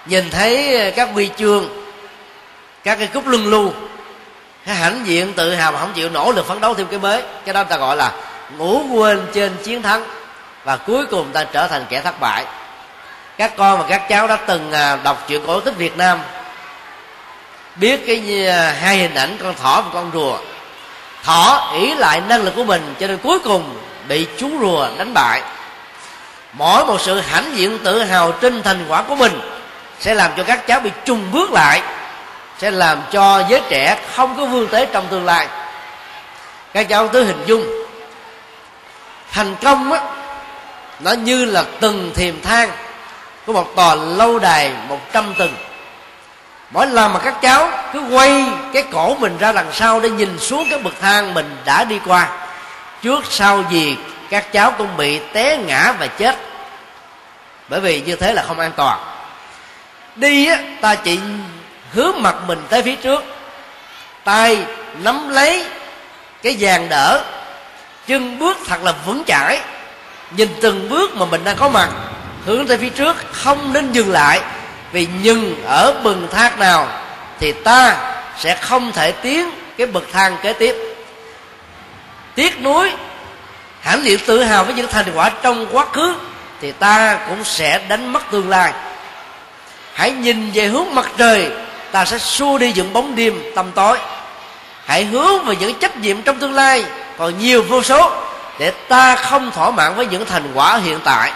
Nhìn 0.06 0.30
thấy 0.30 0.92
các 0.96 1.08
huy 1.12 1.30
chương, 1.38 1.68
các 2.84 2.98
cái 2.98 3.06
cúp 3.06 3.26
luân 3.26 3.46
lưu 3.46 3.72
cái 4.66 4.76
hãnh 4.76 5.06
diện 5.06 5.32
tự 5.32 5.54
hào 5.54 5.72
mà 5.72 5.80
không 5.80 5.92
chịu 5.94 6.10
nỗ 6.10 6.32
lực 6.32 6.46
phấn 6.46 6.60
đấu 6.60 6.74
thêm 6.74 6.86
cái 6.86 6.98
mới, 6.98 7.22
cái 7.44 7.54
đó 7.54 7.64
ta 7.64 7.76
gọi 7.76 7.96
là 7.96 8.12
ngủ 8.56 8.82
quên 8.92 9.26
trên 9.34 9.56
chiến 9.64 9.82
thắng, 9.82 10.04
và 10.64 10.76
cuối 10.76 11.06
cùng 11.06 11.32
ta 11.32 11.44
trở 11.44 11.68
thành 11.68 11.86
kẻ 11.88 12.00
thất 12.00 12.20
bại. 12.20 12.44
Các 13.38 13.56
con 13.56 13.78
và 13.78 13.84
các 13.88 14.08
cháu 14.08 14.26
đã 14.26 14.36
từng 14.36 14.72
à, 14.72 14.96
đọc 15.04 15.24
chuyện 15.28 15.42
cổ 15.46 15.60
tích 15.60 15.76
việt 15.76 15.96
nam, 15.96 16.18
biết 17.76 18.06
cái 18.06 18.46
à, 18.48 18.74
hai 18.80 18.96
hình 18.96 19.14
ảnh 19.14 19.38
con 19.42 19.54
thỏ 19.54 19.80
và 19.80 19.90
con 19.92 20.10
rùa. 20.14 20.38
Thỏ 21.24 21.70
ỷ 21.74 21.94
lại 21.94 22.20
năng 22.28 22.42
lực 22.42 22.54
của 22.56 22.64
mình 22.64 22.94
cho 23.00 23.06
nên 23.06 23.18
cuối 23.18 23.38
cùng 23.38 23.76
bị 24.08 24.26
chú 24.38 24.50
rùa 24.60 24.88
đánh 24.98 25.14
bại. 25.14 25.42
Mỗi 26.52 26.84
một 26.84 27.00
sự 27.00 27.20
hãnh 27.20 27.56
diện 27.56 27.78
tự 27.84 28.02
hào 28.02 28.32
trên 28.32 28.62
thành 28.62 28.84
quả 28.88 29.02
của 29.02 29.14
mình 29.14 29.40
sẽ 30.00 30.14
làm 30.14 30.30
cho 30.36 30.42
các 30.42 30.66
cháu 30.66 30.80
bị 30.80 30.90
trùng 31.04 31.32
bước 31.32 31.52
lại, 31.52 31.82
sẽ 32.58 32.70
làm 32.70 33.02
cho 33.12 33.42
giới 33.48 33.62
trẻ 33.68 33.98
không 34.14 34.36
có 34.36 34.44
vươn 34.46 34.66
tới 34.68 34.86
trong 34.92 35.06
tương 35.06 35.24
lai. 35.24 35.48
Các 36.74 36.88
cháu 36.88 37.08
cứ 37.08 37.24
hình 37.24 37.44
dung 37.46 37.87
thành 39.38 39.56
công 39.62 39.92
á, 39.92 40.00
nó 41.00 41.12
như 41.12 41.44
là 41.44 41.64
từng 41.80 42.12
thiềm 42.14 42.42
thang 42.42 42.70
của 43.46 43.52
một 43.52 43.76
tòa 43.76 43.94
lâu 43.94 44.38
đài 44.38 44.72
một 44.88 44.98
trăm 45.12 45.34
tầng. 45.34 45.54
Mỗi 46.70 46.86
lần 46.86 47.12
mà 47.12 47.20
các 47.20 47.34
cháu 47.42 47.70
cứ 47.92 48.00
quay 48.10 48.44
cái 48.72 48.84
cổ 48.92 49.14
mình 49.14 49.38
ra 49.38 49.52
đằng 49.52 49.72
sau 49.72 50.00
để 50.00 50.10
nhìn 50.10 50.38
xuống 50.38 50.66
cái 50.70 50.78
bậc 50.78 50.94
thang 51.00 51.34
mình 51.34 51.56
đã 51.64 51.84
đi 51.84 52.00
qua, 52.06 52.28
trước 53.02 53.24
sau 53.30 53.64
gì 53.70 53.96
các 54.30 54.52
cháu 54.52 54.74
cũng 54.78 54.96
bị 54.96 55.20
té 55.32 55.56
ngã 55.56 55.92
và 55.98 56.06
chết. 56.06 56.36
Bởi 57.68 57.80
vì 57.80 58.00
như 58.00 58.16
thế 58.16 58.32
là 58.32 58.42
không 58.42 58.60
an 58.60 58.72
toàn. 58.76 58.98
Đi 60.16 60.46
á, 60.46 60.58
ta 60.80 60.94
chỉ 60.94 61.18
hướng 61.92 62.22
mặt 62.22 62.34
mình 62.46 62.62
tới 62.70 62.82
phía 62.82 62.96
trước, 62.96 63.24
tay 64.24 64.64
nắm 65.02 65.28
lấy 65.28 65.64
cái 66.42 66.56
vàng 66.60 66.88
đỡ 66.88 67.22
chân 68.08 68.38
bước 68.38 68.58
thật 68.66 68.82
là 68.82 68.94
vững 69.06 69.22
chãi. 69.26 69.60
Nhìn 70.36 70.48
từng 70.60 70.88
bước 70.88 71.16
mà 71.16 71.26
mình 71.26 71.44
đang 71.44 71.56
có 71.56 71.68
mặt, 71.68 71.88
hướng 72.46 72.66
tới 72.66 72.78
phía 72.78 72.88
trước, 72.88 73.16
không 73.32 73.72
nên 73.72 73.92
dừng 73.92 74.12
lại. 74.12 74.40
Vì 74.92 75.08
nhưng 75.22 75.64
ở 75.64 76.00
bừng 76.02 76.28
thang 76.30 76.58
nào 76.58 76.88
thì 77.40 77.52
ta 77.52 77.96
sẽ 78.38 78.56
không 78.60 78.92
thể 78.92 79.12
tiến 79.12 79.50
cái 79.76 79.86
bậc 79.86 80.04
thang 80.12 80.36
kế 80.42 80.52
tiếp. 80.52 80.76
Tiếc 82.34 82.62
nuối, 82.62 82.92
hãnh 83.80 84.04
diện 84.04 84.18
tự 84.26 84.42
hào 84.42 84.64
với 84.64 84.74
những 84.74 84.88
thành 84.90 85.06
quả 85.14 85.30
trong 85.42 85.66
quá 85.72 85.86
khứ 85.92 86.14
thì 86.60 86.72
ta 86.72 87.18
cũng 87.28 87.44
sẽ 87.44 87.80
đánh 87.88 88.12
mất 88.12 88.30
tương 88.30 88.48
lai. 88.48 88.72
Hãy 89.92 90.10
nhìn 90.10 90.50
về 90.54 90.66
hướng 90.66 90.94
mặt 90.94 91.10
trời, 91.16 91.50
ta 91.92 92.04
sẽ 92.04 92.18
xua 92.18 92.58
đi 92.58 92.72
những 92.72 92.92
bóng 92.92 93.16
đêm 93.16 93.42
tăm 93.54 93.72
tối 93.72 93.98
hãy 94.88 95.04
hướng 95.04 95.44
về 95.44 95.56
những 95.56 95.78
trách 95.78 95.96
nhiệm 95.96 96.22
trong 96.22 96.38
tương 96.38 96.54
lai, 96.54 96.84
còn 97.18 97.38
nhiều 97.38 97.62
vô 97.62 97.82
số, 97.82 98.12
để 98.58 98.70
ta 98.70 99.16
không 99.16 99.50
thỏa 99.50 99.70
mãn 99.70 99.94
với 99.94 100.06
những 100.06 100.26
thành 100.26 100.52
quả 100.54 100.76
hiện 100.76 101.00
tại. 101.04 101.32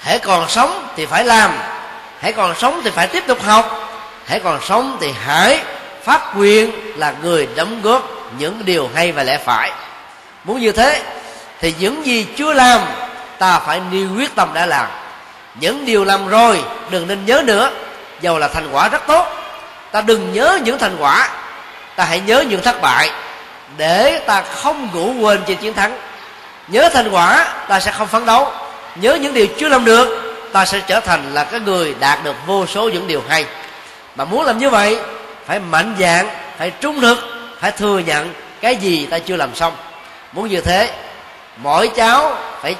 Hãy 0.00 0.18
còn 0.18 0.48
sống 0.48 0.88
thì 0.96 1.06
phải 1.06 1.24
làm, 1.24 1.52
hãy 2.20 2.32
còn 2.32 2.54
sống 2.58 2.80
thì 2.84 2.90
phải 2.90 3.06
tiếp 3.06 3.24
tục 3.26 3.42
học, 3.42 3.90
hãy 4.26 4.40
còn 4.40 4.60
sống 4.68 4.96
thì 5.00 5.14
hãy 5.26 5.60
phát 6.04 6.20
quyền 6.36 6.72
là 6.98 7.14
người 7.22 7.48
đóng 7.56 7.82
góp 7.82 8.08
những 8.38 8.64
điều 8.64 8.90
hay 8.94 9.12
và 9.12 9.22
lẽ 9.22 9.38
phải. 9.38 9.70
Muốn 10.44 10.60
như 10.60 10.72
thế, 10.72 11.02
thì 11.60 11.74
những 11.78 12.06
gì 12.06 12.26
chưa 12.36 12.52
làm, 12.52 12.80
ta 13.38 13.58
phải 13.58 13.80
nêu 13.90 14.08
quyết 14.16 14.34
tâm 14.34 14.54
đã 14.54 14.66
làm. 14.66 14.86
Những 15.54 15.86
điều 15.86 16.04
làm 16.04 16.28
rồi, 16.28 16.62
đừng 16.90 17.06
nên 17.06 17.26
nhớ 17.26 17.42
nữa, 17.44 17.70
dầu 18.20 18.38
là 18.38 18.48
thành 18.48 18.68
quả 18.72 18.88
rất 18.88 19.06
tốt. 19.06 19.26
Ta 19.92 20.00
đừng 20.00 20.32
nhớ 20.32 20.58
những 20.64 20.78
thành 20.78 20.96
quả 20.98 21.28
ta 21.98 22.04
hãy 22.04 22.20
nhớ 22.20 22.44
những 22.48 22.62
thất 22.62 22.80
bại 22.80 23.10
để 23.76 24.18
ta 24.26 24.42
không 24.42 24.88
ngủ 24.92 25.14
quên 25.20 25.42
trên 25.46 25.56
chiến 25.56 25.74
thắng. 25.74 25.98
Nhớ 26.68 26.88
thành 26.92 27.10
quả, 27.10 27.54
ta 27.68 27.80
sẽ 27.80 27.92
không 27.92 28.06
phấn 28.06 28.26
đấu. 28.26 28.52
Nhớ 28.96 29.14
những 29.14 29.34
điều 29.34 29.46
chưa 29.58 29.68
làm 29.68 29.84
được, 29.84 30.36
ta 30.52 30.66
sẽ 30.66 30.80
trở 30.86 31.00
thành 31.00 31.34
là 31.34 31.44
cái 31.44 31.60
người 31.60 31.94
đạt 32.00 32.24
được 32.24 32.36
vô 32.46 32.66
số 32.66 32.88
những 32.88 33.06
điều 33.06 33.22
hay. 33.28 33.44
Mà 34.16 34.24
muốn 34.24 34.44
làm 34.46 34.58
như 34.58 34.70
vậy, 34.70 34.98
phải 35.46 35.60
mạnh 35.60 35.96
dạng 36.00 36.28
phải 36.58 36.70
trung 36.70 37.00
thực, 37.00 37.18
phải 37.60 37.72
thừa 37.72 37.98
nhận 37.98 38.34
cái 38.60 38.76
gì 38.76 39.06
ta 39.06 39.18
chưa 39.18 39.36
làm 39.36 39.54
xong. 39.54 39.72
Muốn 40.32 40.48
như 40.48 40.60
thế, 40.60 40.90
mỗi 41.56 41.88
cháu 41.88 42.36
phải 42.62 42.74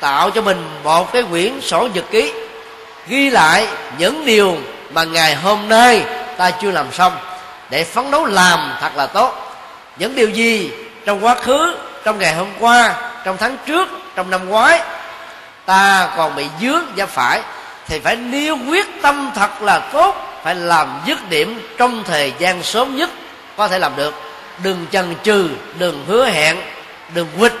tạo 0.00 0.30
cho 0.30 0.42
mình 0.42 0.80
một 0.84 1.12
cái 1.12 1.22
quyển 1.30 1.60
sổ 1.60 1.88
nhật 1.94 2.04
ký, 2.10 2.32
ghi 3.08 3.30
lại 3.30 3.66
những 3.98 4.24
điều 4.26 4.56
mà 4.90 5.04
ngày 5.04 5.34
hôm 5.34 5.68
nay 5.68 6.02
ta 6.36 6.50
chưa 6.50 6.70
làm 6.70 6.92
xong 6.92 7.12
để 7.70 7.84
phấn 7.84 8.10
đấu 8.10 8.26
làm 8.26 8.72
thật 8.80 8.96
là 8.96 9.06
tốt. 9.06 9.56
Những 9.96 10.14
điều 10.14 10.28
gì 10.28 10.70
trong 11.06 11.24
quá 11.24 11.34
khứ, 11.34 11.76
trong 12.04 12.18
ngày 12.18 12.34
hôm 12.34 12.48
qua, 12.58 12.94
trong 13.24 13.36
tháng 13.36 13.56
trước, 13.66 13.88
trong 14.14 14.30
năm 14.30 14.48
ngoái, 14.48 14.80
ta 15.66 16.08
còn 16.16 16.34
bị 16.34 16.46
dướng 16.60 16.84
và 16.96 17.06
phải, 17.06 17.42
thì 17.86 18.00
phải 18.00 18.16
nêu 18.16 18.56
quyết 18.68 18.86
tâm 19.02 19.30
thật 19.34 19.62
là 19.62 19.78
tốt, 19.78 20.40
phải 20.42 20.54
làm 20.54 21.00
dứt 21.06 21.18
điểm 21.30 21.68
trong 21.78 22.04
thời 22.04 22.32
gian 22.38 22.62
sớm 22.62 22.96
nhất 22.96 23.10
có 23.56 23.68
thể 23.68 23.78
làm 23.78 23.96
được. 23.96 24.14
Đừng 24.62 24.86
chần 24.92 25.14
chừ, 25.22 25.48
đừng 25.78 26.04
hứa 26.08 26.26
hẹn, 26.26 26.56
đừng 27.14 27.26
quýt 27.38 27.52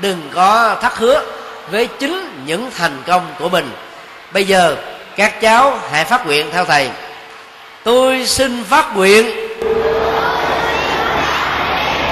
đừng 0.00 0.30
có 0.34 0.76
thất 0.82 0.98
hứa 0.98 1.22
với 1.70 1.86
chính 1.86 2.42
những 2.46 2.70
thành 2.76 3.02
công 3.06 3.34
của 3.38 3.48
mình. 3.48 3.70
Bây 4.32 4.44
giờ, 4.44 4.76
các 5.16 5.40
cháu 5.40 5.78
hãy 5.92 6.04
phát 6.04 6.26
nguyện 6.26 6.46
theo 6.52 6.64
thầy 6.64 6.90
tôi 7.84 8.26
xin 8.26 8.64
phát 8.64 8.96
nguyện. 8.96 9.26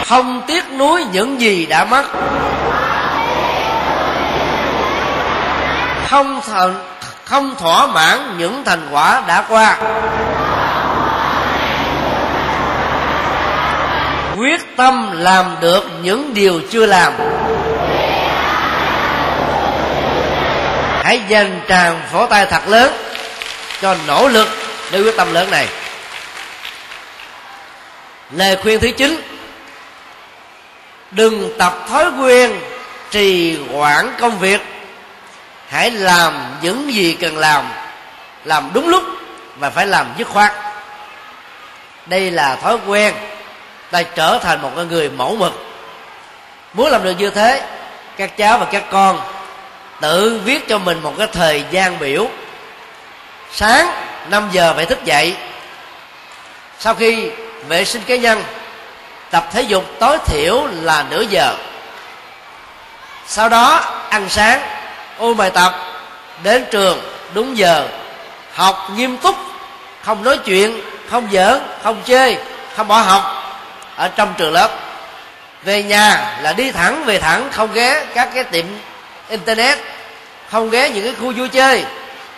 Không 0.06 0.42
tiếc 0.46 0.64
nuối 0.78 1.04
những 1.12 1.40
gì 1.40 1.66
đã 1.66 1.84
mất 1.84 2.04
không 6.08 6.40
thần 6.46 6.74
không 7.24 7.54
thỏa 7.58 7.86
mãn 7.86 8.38
những 8.38 8.62
thành 8.64 8.88
quả 8.92 9.22
đã 9.26 9.44
qua. 9.48 9.78
Quyết 14.36 14.76
tâm 14.76 15.10
làm 15.14 15.56
được 15.60 15.84
những 16.02 16.34
điều 16.34 16.60
chưa 16.70 16.86
làm. 16.86 17.12
Hãy 21.04 21.20
dành 21.28 21.60
tràng 21.68 22.00
phổ 22.12 22.26
tay 22.26 22.46
thật 22.46 22.68
lớn 22.68 22.92
cho 23.82 23.96
nỗ 24.06 24.28
lực 24.28 24.48
để 24.90 25.00
quyết 25.00 25.16
tâm 25.16 25.34
lớn 25.34 25.50
này. 25.50 25.68
Lời 28.30 28.56
khuyên 28.62 28.80
thứ 28.80 28.90
chín. 28.96 29.22
Đừng 31.10 31.58
tập 31.58 31.74
thói 31.88 32.10
quen 32.20 32.60
trì 33.10 33.58
hoãn 33.72 34.12
công 34.20 34.38
việc. 34.38 34.60
Hãy 35.68 35.90
làm 35.90 36.56
những 36.62 36.94
gì 36.94 37.16
cần 37.20 37.38
làm. 37.38 37.68
Làm 38.44 38.70
đúng 38.74 38.88
lúc 38.88 39.02
và 39.58 39.70
phải 39.70 39.86
làm 39.86 40.06
dứt 40.18 40.28
khoát. 40.28 40.52
Đây 42.06 42.30
là 42.30 42.56
thói 42.56 42.78
quen. 42.86 43.14
Ta 43.90 44.02
trở 44.02 44.38
thành 44.42 44.62
một 44.62 44.70
người 44.88 45.10
mẫu 45.10 45.36
mực. 45.36 45.52
Muốn 46.72 46.90
làm 46.90 47.04
được 47.04 47.14
như 47.18 47.30
thế, 47.30 47.62
các 48.16 48.36
cháu 48.36 48.58
và 48.58 48.66
các 48.72 48.84
con 48.90 49.20
tự 50.00 50.40
viết 50.44 50.68
cho 50.68 50.78
mình 50.78 51.02
một 51.02 51.14
cái 51.18 51.26
thời 51.32 51.64
gian 51.70 51.98
biểu. 51.98 52.28
Sáng 53.52 54.07
5 54.30 54.48
giờ 54.52 54.72
phải 54.76 54.86
thức 54.86 55.04
dậy. 55.04 55.36
Sau 56.78 56.94
khi 56.94 57.30
vệ 57.68 57.84
sinh 57.84 58.02
cá 58.02 58.16
nhân, 58.16 58.44
tập 59.30 59.48
thể 59.52 59.62
dục 59.62 59.84
tối 60.00 60.18
thiểu 60.26 60.66
là 60.82 61.04
nửa 61.10 61.20
giờ. 61.20 61.54
Sau 63.26 63.48
đó 63.48 63.84
ăn 64.10 64.28
sáng, 64.28 64.60
ôn 65.18 65.36
bài 65.36 65.50
tập, 65.50 65.74
đến 66.42 66.64
trường 66.70 67.00
đúng 67.34 67.58
giờ. 67.58 67.88
Học 68.52 68.88
nghiêm 68.96 69.16
túc, 69.16 69.36
không 70.02 70.24
nói 70.24 70.38
chuyện, 70.38 70.80
không 71.10 71.28
giỡn, 71.32 71.60
không 71.82 72.02
chơi, 72.04 72.38
không 72.76 72.88
bỏ 72.88 72.98
học 72.98 73.22
ở 73.96 74.08
trong 74.08 74.34
trường 74.36 74.52
lớp. 74.52 74.70
Về 75.62 75.82
nhà 75.82 76.38
là 76.42 76.52
đi 76.52 76.72
thẳng, 76.72 77.04
về 77.04 77.18
thẳng, 77.18 77.48
không 77.52 77.72
ghé 77.72 78.04
các 78.14 78.28
cái 78.34 78.44
tiệm 78.44 78.64
internet, 79.28 79.78
không 80.50 80.70
ghé 80.70 80.90
những 80.90 81.04
cái 81.04 81.14
khu 81.20 81.32
vui 81.32 81.48
chơi. 81.48 81.84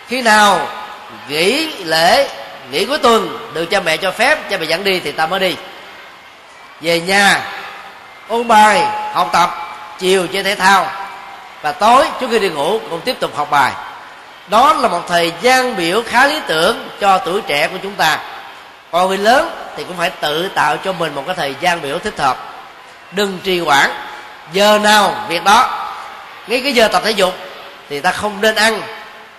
Khi 0.07 0.21
nào 0.21 0.67
nghỉ 1.27 1.73
lễ, 1.83 2.29
nghỉ 2.71 2.85
cuối 2.85 2.97
tuần 2.97 3.51
được 3.53 3.65
cha 3.65 3.79
mẹ 3.79 3.97
cho 3.97 4.11
phép, 4.11 4.49
cha 4.49 4.57
mẹ 4.57 4.65
dẫn 4.65 4.83
đi 4.83 4.99
thì 4.99 5.11
ta 5.11 5.27
mới 5.27 5.39
đi. 5.39 5.55
Về 6.81 6.99
nhà, 6.99 7.41
ôn 8.27 8.47
bài, 8.47 8.85
học 9.13 9.29
tập, 9.33 9.49
chiều 9.99 10.27
chơi 10.27 10.43
thể 10.43 10.55
thao 10.55 10.91
và 11.61 11.71
tối 11.71 12.05
trước 12.19 12.27
khi 12.31 12.39
đi 12.39 12.49
ngủ 12.49 12.79
cũng 12.89 13.01
tiếp 13.01 13.19
tục 13.19 13.35
học 13.35 13.47
bài. 13.51 13.71
Đó 14.47 14.73
là 14.73 14.87
một 14.87 15.01
thời 15.07 15.33
gian 15.41 15.75
biểu 15.75 16.03
khá 16.07 16.27
lý 16.27 16.39
tưởng 16.47 16.89
cho 16.99 17.17
tuổi 17.17 17.41
trẻ 17.41 17.67
của 17.67 17.77
chúng 17.83 17.93
ta. 17.93 18.19
Còn 18.91 19.07
người 19.07 19.17
lớn 19.17 19.51
thì 19.77 19.83
cũng 19.83 19.97
phải 19.97 20.09
tự 20.09 20.49
tạo 20.49 20.77
cho 20.77 20.93
mình 20.93 21.15
một 21.15 21.23
cái 21.25 21.35
thời 21.35 21.55
gian 21.59 21.81
biểu 21.81 21.99
thích 21.99 22.19
hợp. 22.19 22.37
Đừng 23.11 23.39
trì 23.43 23.59
hoãn, 23.59 23.89
giờ 24.53 24.79
nào 24.83 25.15
việc 25.27 25.43
đó. 25.43 25.87
Ngay 26.47 26.61
cái 26.63 26.73
giờ 26.73 26.87
tập 26.87 27.01
thể 27.05 27.11
dục 27.11 27.33
thì 27.89 27.99
ta 27.99 28.11
không 28.11 28.41
nên 28.41 28.55
ăn. 28.55 28.81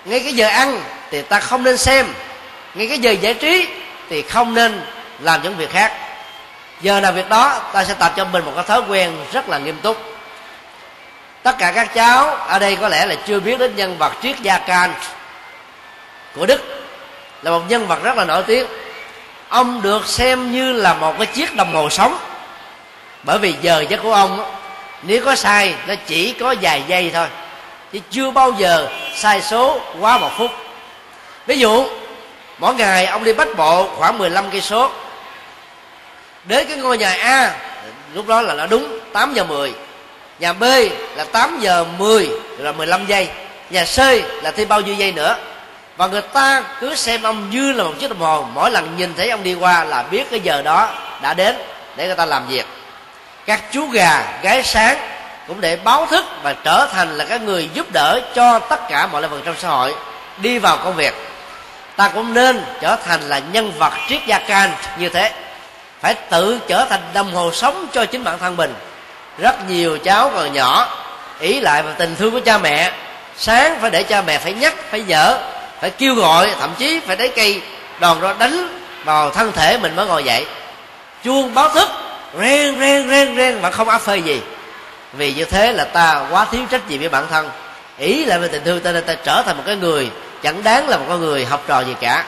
Ngay 0.05 0.20
cái 0.20 0.33
giờ 0.33 0.49
ăn 0.49 0.81
thì 1.13 1.23
ta 1.23 1.41
không 1.41 1.65
nên 1.65 1.77
xem. 1.77 2.07
Ngay 2.75 2.89
cái 2.89 2.99
giờ 2.99 3.11
giải 3.11 3.35
trí 3.35 3.69
thì 4.09 4.23
không 4.23 4.55
nên 4.55 4.81
làm 5.21 5.43
những 5.43 5.57
việc 5.57 5.71
khác. 5.71 5.93
Giờ 6.81 7.01
nào 7.01 7.13
việc 7.13 7.29
đó, 7.29 7.61
ta 7.73 7.85
sẽ 7.85 7.95
tập 7.95 8.13
cho 8.17 8.25
mình 8.25 8.45
một 8.45 8.53
cái 8.55 8.65
thói 8.65 8.83
quen 8.89 9.17
rất 9.33 9.49
là 9.49 9.59
nghiêm 9.59 9.77
túc. 9.83 9.97
Tất 11.43 11.59
cả 11.59 11.73
các 11.73 11.95
cháu 11.95 12.27
ở 12.35 12.59
đây 12.59 12.77
có 12.77 12.89
lẽ 12.89 13.07
là 13.07 13.15
chưa 13.27 13.41
biết 13.41 13.59
đến 13.59 13.77
nhân 13.77 13.99
vật 13.99 14.13
triết 14.23 14.41
gia 14.41 14.59
can 14.59 14.95
của 16.37 16.47
đức. 16.47 16.61
Là 17.43 17.51
một 17.51 17.63
nhân 17.69 17.87
vật 17.87 18.03
rất 18.03 18.17
là 18.17 18.25
nổi 18.25 18.43
tiếng. 18.47 18.67
Ông 19.49 19.83
được 19.83 20.07
xem 20.07 20.53
như 20.53 20.73
là 20.73 20.95
một 20.95 21.15
cái 21.19 21.27
chiếc 21.27 21.57
đồng 21.57 21.75
hồ 21.75 21.89
sống 21.91 22.19
bởi 23.23 23.39
vì 23.39 23.55
giờ 23.61 23.85
giấc 23.89 24.03
của 24.03 24.13
ông 24.13 24.55
nếu 25.03 25.25
có 25.25 25.35
sai, 25.35 25.75
nó 25.87 25.95
chỉ 26.07 26.33
có 26.33 26.55
vài 26.61 26.83
giây 26.87 27.11
thôi. 27.15 27.27
Chứ 27.93 27.99
chưa 28.11 28.31
bao 28.31 28.53
giờ 28.59 28.89
sai 29.17 29.43
số 29.43 29.81
quá 30.01 30.19
một 30.19 30.31
phút 30.37 30.51
ví 31.47 31.59
dụ, 31.59 31.86
mỗi 32.59 32.74
ngày 32.74 33.07
ông 33.07 33.24
đi 33.24 33.32
bách 33.32 33.57
bộ 33.57 33.88
khoảng 33.97 34.18
15 34.18 34.51
cây 34.51 34.61
số. 34.61 34.90
Đến 36.45 36.66
cái 36.68 36.76
ngôi 36.76 36.99
nhà 36.99 37.14
A, 37.14 37.55
lúc 38.14 38.26
đó 38.26 38.43
là 38.43 38.55
đã 38.55 38.66
đúng 38.66 38.99
8 39.12 39.34
giờ 39.34 39.45
10 39.45 39.74
nhà 40.43 40.53
B 40.53 40.62
là 41.16 41.24
8 41.32 41.61
giờ 41.61 41.84
10 41.99 42.30
là 42.59 42.72
15 42.72 43.07
giây. 43.07 43.28
Nhà 43.70 43.84
C 43.84 43.99
là 44.43 44.51
thêm 44.57 44.68
bao 44.68 44.80
nhiêu 44.80 44.95
giây 44.95 45.12
nữa. 45.12 45.36
Và 45.97 46.07
người 46.07 46.22
ta 46.22 46.62
cứ 46.80 46.95
xem 46.95 47.22
ông 47.22 47.51
như 47.51 47.72
là 47.72 47.84
một 47.84 47.93
chiếc 47.99 48.11
đồng 48.11 48.20
hồ. 48.20 48.47
Mỗi 48.55 48.70
lần 48.70 48.97
nhìn 48.97 49.14
thấy 49.14 49.30
ông 49.30 49.43
đi 49.43 49.55
qua 49.55 49.84
là 49.84 50.03
biết 50.03 50.30
cái 50.30 50.40
giờ 50.40 50.62
đó 50.62 50.88
đã 51.22 51.34
đến 51.34 51.57
để 51.97 52.07
người 52.07 52.16
ta 52.16 52.26
làm 52.26 52.47
việc. 52.49 52.66
Các 53.47 53.62
chú 53.72 53.86
gà 53.86 54.38
gái 54.43 54.62
sáng 54.62 54.97
cũng 55.49 55.61
để 55.61 55.76
báo 55.76 56.07
thức 56.07 56.24
và 56.43 56.53
trở 56.53 56.88
thành 56.93 57.18
là 57.18 57.24
cái 57.24 57.38
người 57.38 57.68
giúp 57.74 57.86
đỡ 57.93 58.20
cho 58.34 58.59
tất 58.59 58.80
cả 58.88 59.07
mọi 59.07 59.22
lĩnh 59.22 59.30
vực 59.30 59.43
trong 59.45 59.57
xã 59.59 59.68
hội 59.68 59.95
đi 60.38 60.59
vào 60.59 60.76
công 60.76 60.95
việc 60.95 61.14
ta 62.03 62.09
cũng 62.09 62.35
nên 62.35 62.65
trở 62.81 62.97
thành 63.05 63.21
là 63.21 63.41
nhân 63.53 63.73
vật 63.79 63.93
triết 64.09 64.21
gia 64.27 64.39
can 64.39 64.73
như 64.99 65.09
thế. 65.09 65.33
Phải 66.01 66.15
tự 66.15 66.59
trở 66.69 66.87
thành 66.91 67.01
đồng 67.15 67.35
hồ 67.35 67.53
sống 67.53 67.87
cho 67.93 68.05
chính 68.07 68.25
bản 68.25 68.39
thân 68.39 68.57
mình. 68.57 68.75
Rất 69.39 69.69
nhiều 69.69 69.99
cháu 69.99 70.31
còn 70.35 70.53
nhỏ, 70.53 70.89
ý 71.41 71.61
lại 71.61 71.83
vào 71.83 71.95
tình 71.99 72.17
thương 72.17 72.31
của 72.31 72.41
cha 72.41 72.59
mẹ. 72.59 72.93
Sáng 73.37 73.79
phải 73.81 73.91
để 73.91 74.03
cha 74.03 74.23
mẹ 74.23 74.39
phải 74.39 74.53
nhắc, 74.53 74.75
phải 74.91 75.03
dở, 75.03 75.39
phải 75.81 75.91
kêu 75.91 76.15
gọi, 76.15 76.51
thậm 76.61 76.71
chí 76.79 77.01
phải 77.07 77.17
lấy 77.17 77.29
cây 77.29 77.63
đòn 78.01 78.21
đó 78.21 78.35
đánh 78.39 78.81
vào 79.05 79.31
thân 79.31 79.53
thể 79.53 79.79
mình 79.79 79.97
mới 79.97 80.07
ngồi 80.07 80.25
dậy. 80.25 80.47
Chuông 81.25 81.55
báo 81.55 81.69
thức 81.69 81.89
ren 82.41 82.81
ren 82.81 83.11
ren 83.11 83.37
ren 83.37 83.63
mà 83.63 83.71
không 83.71 83.89
áp 83.89 83.99
phê 83.99 84.17
gì. 84.17 84.41
Vì 85.13 85.35
như 85.35 85.45
thế 85.45 85.73
là 85.73 85.85
ta 85.85 86.27
quá 86.31 86.45
thiếu 86.45 86.63
trách 86.71 86.91
nhiệm 86.91 87.01
với 87.01 87.09
bản 87.09 87.25
thân. 87.31 87.51
Ý 87.99 88.25
lại 88.25 88.39
về 88.39 88.49
tình 88.49 88.65
thương, 88.65 88.81
ta 88.81 88.93
nên 88.93 89.05
ta 89.05 89.15
trở 89.15 89.43
thành 89.47 89.57
một 89.57 89.63
cái 89.67 89.77
người 89.77 90.11
chẳng 90.43 90.64
đáng 90.64 90.88
là 90.88 90.97
một 90.97 91.05
con 91.09 91.20
người 91.20 91.45
học 91.45 91.62
trò 91.66 91.80
gì 91.80 91.95
cả. 92.01 92.24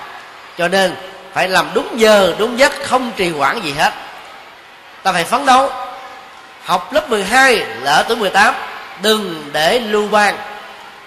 Cho 0.58 0.68
nên, 0.68 0.94
phải 1.34 1.48
làm 1.48 1.70
đúng 1.74 1.88
giờ, 1.96 2.34
đúng 2.38 2.58
giấc, 2.58 2.72
không 2.82 3.12
trì 3.16 3.30
hoãn 3.30 3.60
gì 3.60 3.72
hết. 3.72 3.92
Ta 5.02 5.12
phải 5.12 5.24
phấn 5.24 5.46
đấu. 5.46 5.70
Học 6.64 6.92
lớp 6.92 7.10
12 7.10 7.56
là 7.56 7.92
ở 7.92 8.02
tuổi 8.02 8.16
18 8.16 8.54
đừng 9.02 9.50
để 9.52 9.80
lưu 9.80 10.08
ban 10.08 10.36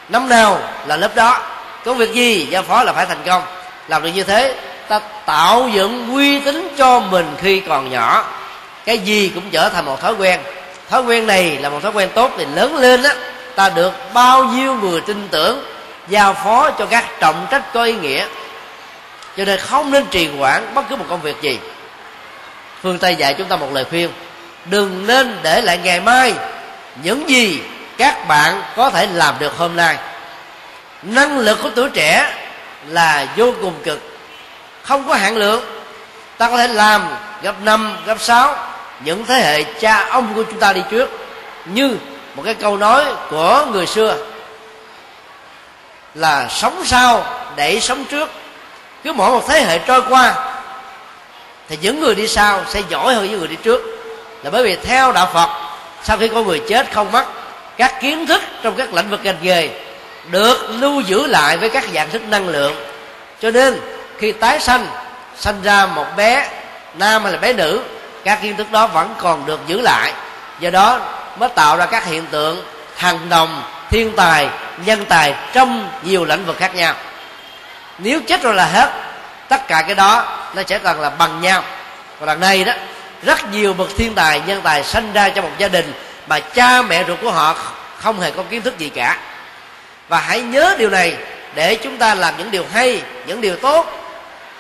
năm 0.10 0.30
nào 0.30 0.60
là 0.86 0.98
lớp 0.98 1.16
đó? 1.16 1.40
Công 1.86 1.98
việc 1.98 2.14
gì 2.14 2.48
giao 2.50 2.64
phó 2.64 2.84
là 2.84 2.94
phải 2.94 3.06
thành 3.06 3.24
công. 3.26 3.44
Làm 3.88 4.04
được 4.04 4.10
như 4.10 4.24
thế, 4.24 4.56
ta 4.88 5.00
tạo 5.26 5.70
dựng 5.74 6.14
uy 6.14 6.40
tín 6.40 6.76
cho 6.78 7.00
mình 7.00 7.36
khi 7.42 7.60
còn 7.60 7.92
nhỏ. 7.92 8.26
Cái 8.86 8.98
gì 8.98 9.32
cũng 9.36 9.50
trở 9.52 9.70
thành 9.70 9.86
một 9.86 10.02
thói 10.02 10.14
quen. 10.14 10.40
Thói 10.90 11.02
quen 11.02 11.28
này 11.28 11.58
là 11.58 11.70
một 11.70 11.80
thói 11.84 11.92
quen 11.92 12.10
tốt 12.16 12.32
thì 12.38 12.46
lớn 12.56 12.76
lên 12.76 13.04
á. 13.04 13.16
Ta 13.56 13.70
được 13.70 13.94
bao 14.14 14.44
nhiêu 14.44 14.74
người 14.74 15.02
tin 15.02 15.28
tưởng 15.32 15.64
giao 16.10 16.34
phó 16.34 16.72
cho 16.72 16.86
các 16.86 17.06
trọng 17.20 17.48
trách 17.52 17.74
có 17.74 17.84
ý 17.84 17.94
nghĩa. 17.94 18.26
Cho 19.38 19.46
nên 19.46 19.60
không 19.60 19.92
nên 19.92 20.06
trì 20.06 20.38
hoãn 20.38 20.74
bất 20.76 20.82
cứ 20.90 20.96
một 20.96 21.06
công 21.10 21.22
việc 21.22 21.42
gì. 21.42 21.60
Phương 22.82 23.00
tây 23.00 23.16
dạy 23.16 23.34
chúng 23.34 23.48
ta 23.48 23.56
một 23.56 23.68
lời 23.74 23.86
khuyên, 23.90 24.10
đừng 24.66 25.08
nên 25.08 25.40
để 25.44 25.62
lại 25.62 25.78
ngày 25.78 26.00
mai 26.00 26.34
những 27.04 27.30
gì 27.30 27.62
các 27.98 28.28
bạn 28.28 28.62
có 28.76 28.90
thể 28.90 29.08
làm 29.14 29.36
được 29.40 29.58
hôm 29.58 29.76
nay. 29.76 29.98
Năng 31.04 31.40
lực 31.40 31.60
của 31.64 31.70
tuổi 31.76 31.90
trẻ 31.90 32.34
là 32.88 33.28
vô 33.38 33.54
cùng 33.62 33.74
cực, 33.84 34.00
không 34.84 35.08
có 35.08 35.14
hạn 35.14 35.38
lượng. 35.38 35.64
Ta 36.38 36.50
có 36.50 36.58
thể 36.58 36.68
làm 36.68 37.08
gấp 37.42 37.62
năm, 37.62 37.98
gấp 38.06 38.22
sáu, 38.22 38.56
những 39.04 39.26
thế 39.26 39.36
hệ 39.36 39.64
cha 39.64 40.08
ông 40.10 40.34
của 40.36 40.44
chúng 40.44 40.60
ta 40.60 40.74
đi 40.74 40.82
trước, 40.92 41.10
như 41.66 41.98
một 42.36 42.44
cái 42.46 42.54
câu 42.54 42.78
nói 42.78 43.06
của 43.30 43.66
người 43.72 43.86
xưa 43.86 44.18
là 46.16 46.48
sống 46.50 46.84
sau 46.86 47.24
để 47.56 47.80
sống 47.80 48.06
trước. 48.06 48.30
Cứ 49.04 49.14
mỗi 49.14 49.32
một 49.32 49.44
thế 49.48 49.62
hệ 49.62 49.80
trôi 49.80 50.02
qua, 50.10 50.34
thì 51.70 51.78
những 51.82 52.00
người 52.00 52.16
đi 52.16 52.28
sau 52.28 52.62
sẽ 52.68 52.82
giỏi 52.90 53.16
hơn 53.16 53.30
những 53.30 53.40
người 53.40 53.48
đi 53.48 53.56
trước. 53.56 53.82
Là 54.44 54.50
bởi 54.50 54.64
vì 54.64 54.76
theo 54.76 55.12
đạo 55.12 55.30
phật, 55.34 55.50
sau 56.04 56.18
khi 56.18 56.28
có 56.28 56.42
người 56.42 56.62
chết 56.70 56.94
không 56.94 57.12
mất, 57.12 57.26
các 57.78 58.02
kiến 58.02 58.28
thức 58.28 58.42
trong 58.64 58.76
các 58.76 58.94
lĩnh 58.94 59.10
vực 59.10 59.20
ngành 59.24 59.38
nghề 59.42 59.70
được 60.30 60.70
lưu 60.70 61.02
giữ 61.02 61.28
lại 61.28 61.58
với 61.58 61.70
các 61.70 61.84
dạng 61.94 62.10
thức 62.10 62.22
năng 62.22 62.50
lượng. 62.50 62.76
Cho 63.42 63.52
nên, 63.52 63.80
khi 64.18 64.32
tái 64.32 64.60
sanh 64.60 64.88
sanh 65.38 65.62
ra 65.64 65.86
một 65.86 66.06
bé 66.18 66.50
nam 66.94 67.24
hay 67.24 67.32
là 67.32 67.38
bé 67.40 67.54
nữ, 67.54 67.82
các 68.24 68.40
kiến 68.42 68.58
thức 68.58 68.72
đó 68.72 68.88
vẫn 68.88 69.16
còn 69.18 69.46
được 69.46 69.60
giữ 69.68 69.82
lại. 69.82 70.14
Do 70.60 70.70
đó 70.70 71.00
mới 71.40 71.50
tạo 71.50 71.78
ra 71.78 71.86
các 71.86 72.06
hiện 72.06 72.26
tượng 72.26 72.62
thằng 72.98 73.20
đồng 73.30 73.64
thiên 73.92 74.16
tài, 74.16 74.50
nhân 74.86 75.06
tài 75.06 75.34
trong 75.54 75.90
nhiều 76.04 76.26
lĩnh 76.26 76.46
vực 76.46 76.58
khác 76.58 76.76
nhau. 76.76 76.94
Nếu 77.98 78.22
chết 78.28 78.42
rồi 78.44 78.54
là 78.54 78.66
hết, 78.66 78.92
tất 79.48 79.68
cả 79.68 79.82
cái 79.82 79.96
đó 79.96 80.40
nó 80.56 80.62
sẽ 80.68 80.80
còn 80.80 81.02
là 81.02 81.10
bằng 81.10 81.42
nhau. 81.42 81.64
Còn 82.20 82.28
đằng 82.28 82.40
này 82.40 82.64
đó, 82.64 82.74
rất 83.24 83.52
nhiều 83.52 83.74
bậc 83.74 83.88
thiên 83.98 84.16
tài, 84.16 84.42
nhân 84.46 84.62
tài 84.62 84.84
sinh 84.84 85.14
ra 85.14 85.30
trong 85.30 85.46
một 85.46 85.52
gia 85.58 85.68
đình 85.68 85.94
mà 86.28 86.40
cha 86.40 86.82
mẹ 86.82 87.04
ruột 87.08 87.22
của 87.22 87.32
họ 87.32 87.56
không 87.98 88.20
hề 88.20 88.32
có 88.32 88.44
kiến 88.50 88.62
thức 88.62 88.78
gì 88.78 88.90
cả. 88.90 89.18
Và 90.08 90.20
hãy 90.20 90.42
nhớ 90.42 90.76
điều 90.78 90.90
này 90.90 91.16
để 91.56 91.76
chúng 91.76 91.98
ta 91.98 92.16
làm 92.16 92.38
những 92.38 92.52
điều 92.52 92.66
hay, 92.74 93.02
những 93.26 93.42
điều 93.42 93.56
tốt. 93.56 93.92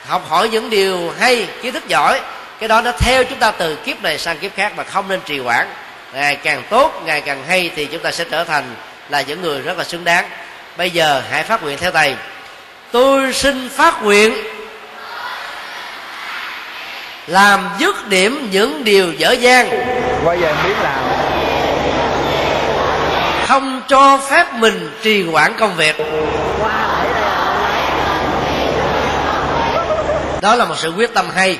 Học 0.07 0.29
hỏi 0.29 0.49
những 0.49 0.69
điều 0.69 1.13
hay, 1.19 1.47
kiến 1.61 1.73
thức 1.73 1.87
giỏi, 1.87 2.21
cái 2.59 2.67
đó 2.67 2.81
nó 2.81 2.91
theo 2.91 3.23
chúng 3.23 3.39
ta 3.39 3.51
từ 3.51 3.75
kiếp 3.75 4.01
này 4.03 4.19
sang 4.19 4.37
kiếp 4.37 4.55
khác 4.55 4.73
mà 4.75 4.83
không 4.83 5.07
nên 5.07 5.21
trì 5.25 5.39
hoãn. 5.39 5.67
Ngày 6.13 6.35
càng 6.35 6.63
tốt, 6.69 7.01
ngày 7.05 7.21
càng 7.21 7.43
hay 7.47 7.71
thì 7.75 7.85
chúng 7.85 8.01
ta 8.01 8.11
sẽ 8.11 8.23
trở 8.31 8.43
thành 8.43 8.75
là 9.09 9.21
những 9.21 9.41
người 9.41 9.61
rất 9.61 9.77
là 9.77 9.83
xứng 9.83 10.03
đáng. 10.03 10.29
Bây 10.77 10.91
giờ 10.91 11.21
hãy 11.31 11.43
phát 11.43 11.63
nguyện 11.63 11.77
theo 11.77 11.91
thầy. 11.91 12.15
Tôi 12.91 13.33
xin 13.33 13.69
phát 13.69 14.03
nguyện 14.03 14.33
làm 17.27 17.69
dứt 17.77 18.07
điểm 18.07 18.49
những 18.51 18.83
điều 18.83 19.13
dở 19.13 19.31
dang. 19.31 19.69
Giờ 20.25 20.47
em 20.47 20.55
biết 20.63 20.75
làm. 20.83 20.99
Không 23.47 23.81
cho 23.87 24.17
phép 24.29 24.53
mình 24.53 24.97
trì 25.03 25.23
hoãn 25.23 25.53
công 25.59 25.75
việc. 25.75 25.95
Đó 30.41 30.55
là 30.55 30.65
một 30.65 30.75
sự 30.77 30.93
quyết 30.97 31.13
tâm 31.13 31.29
hay. 31.35 31.57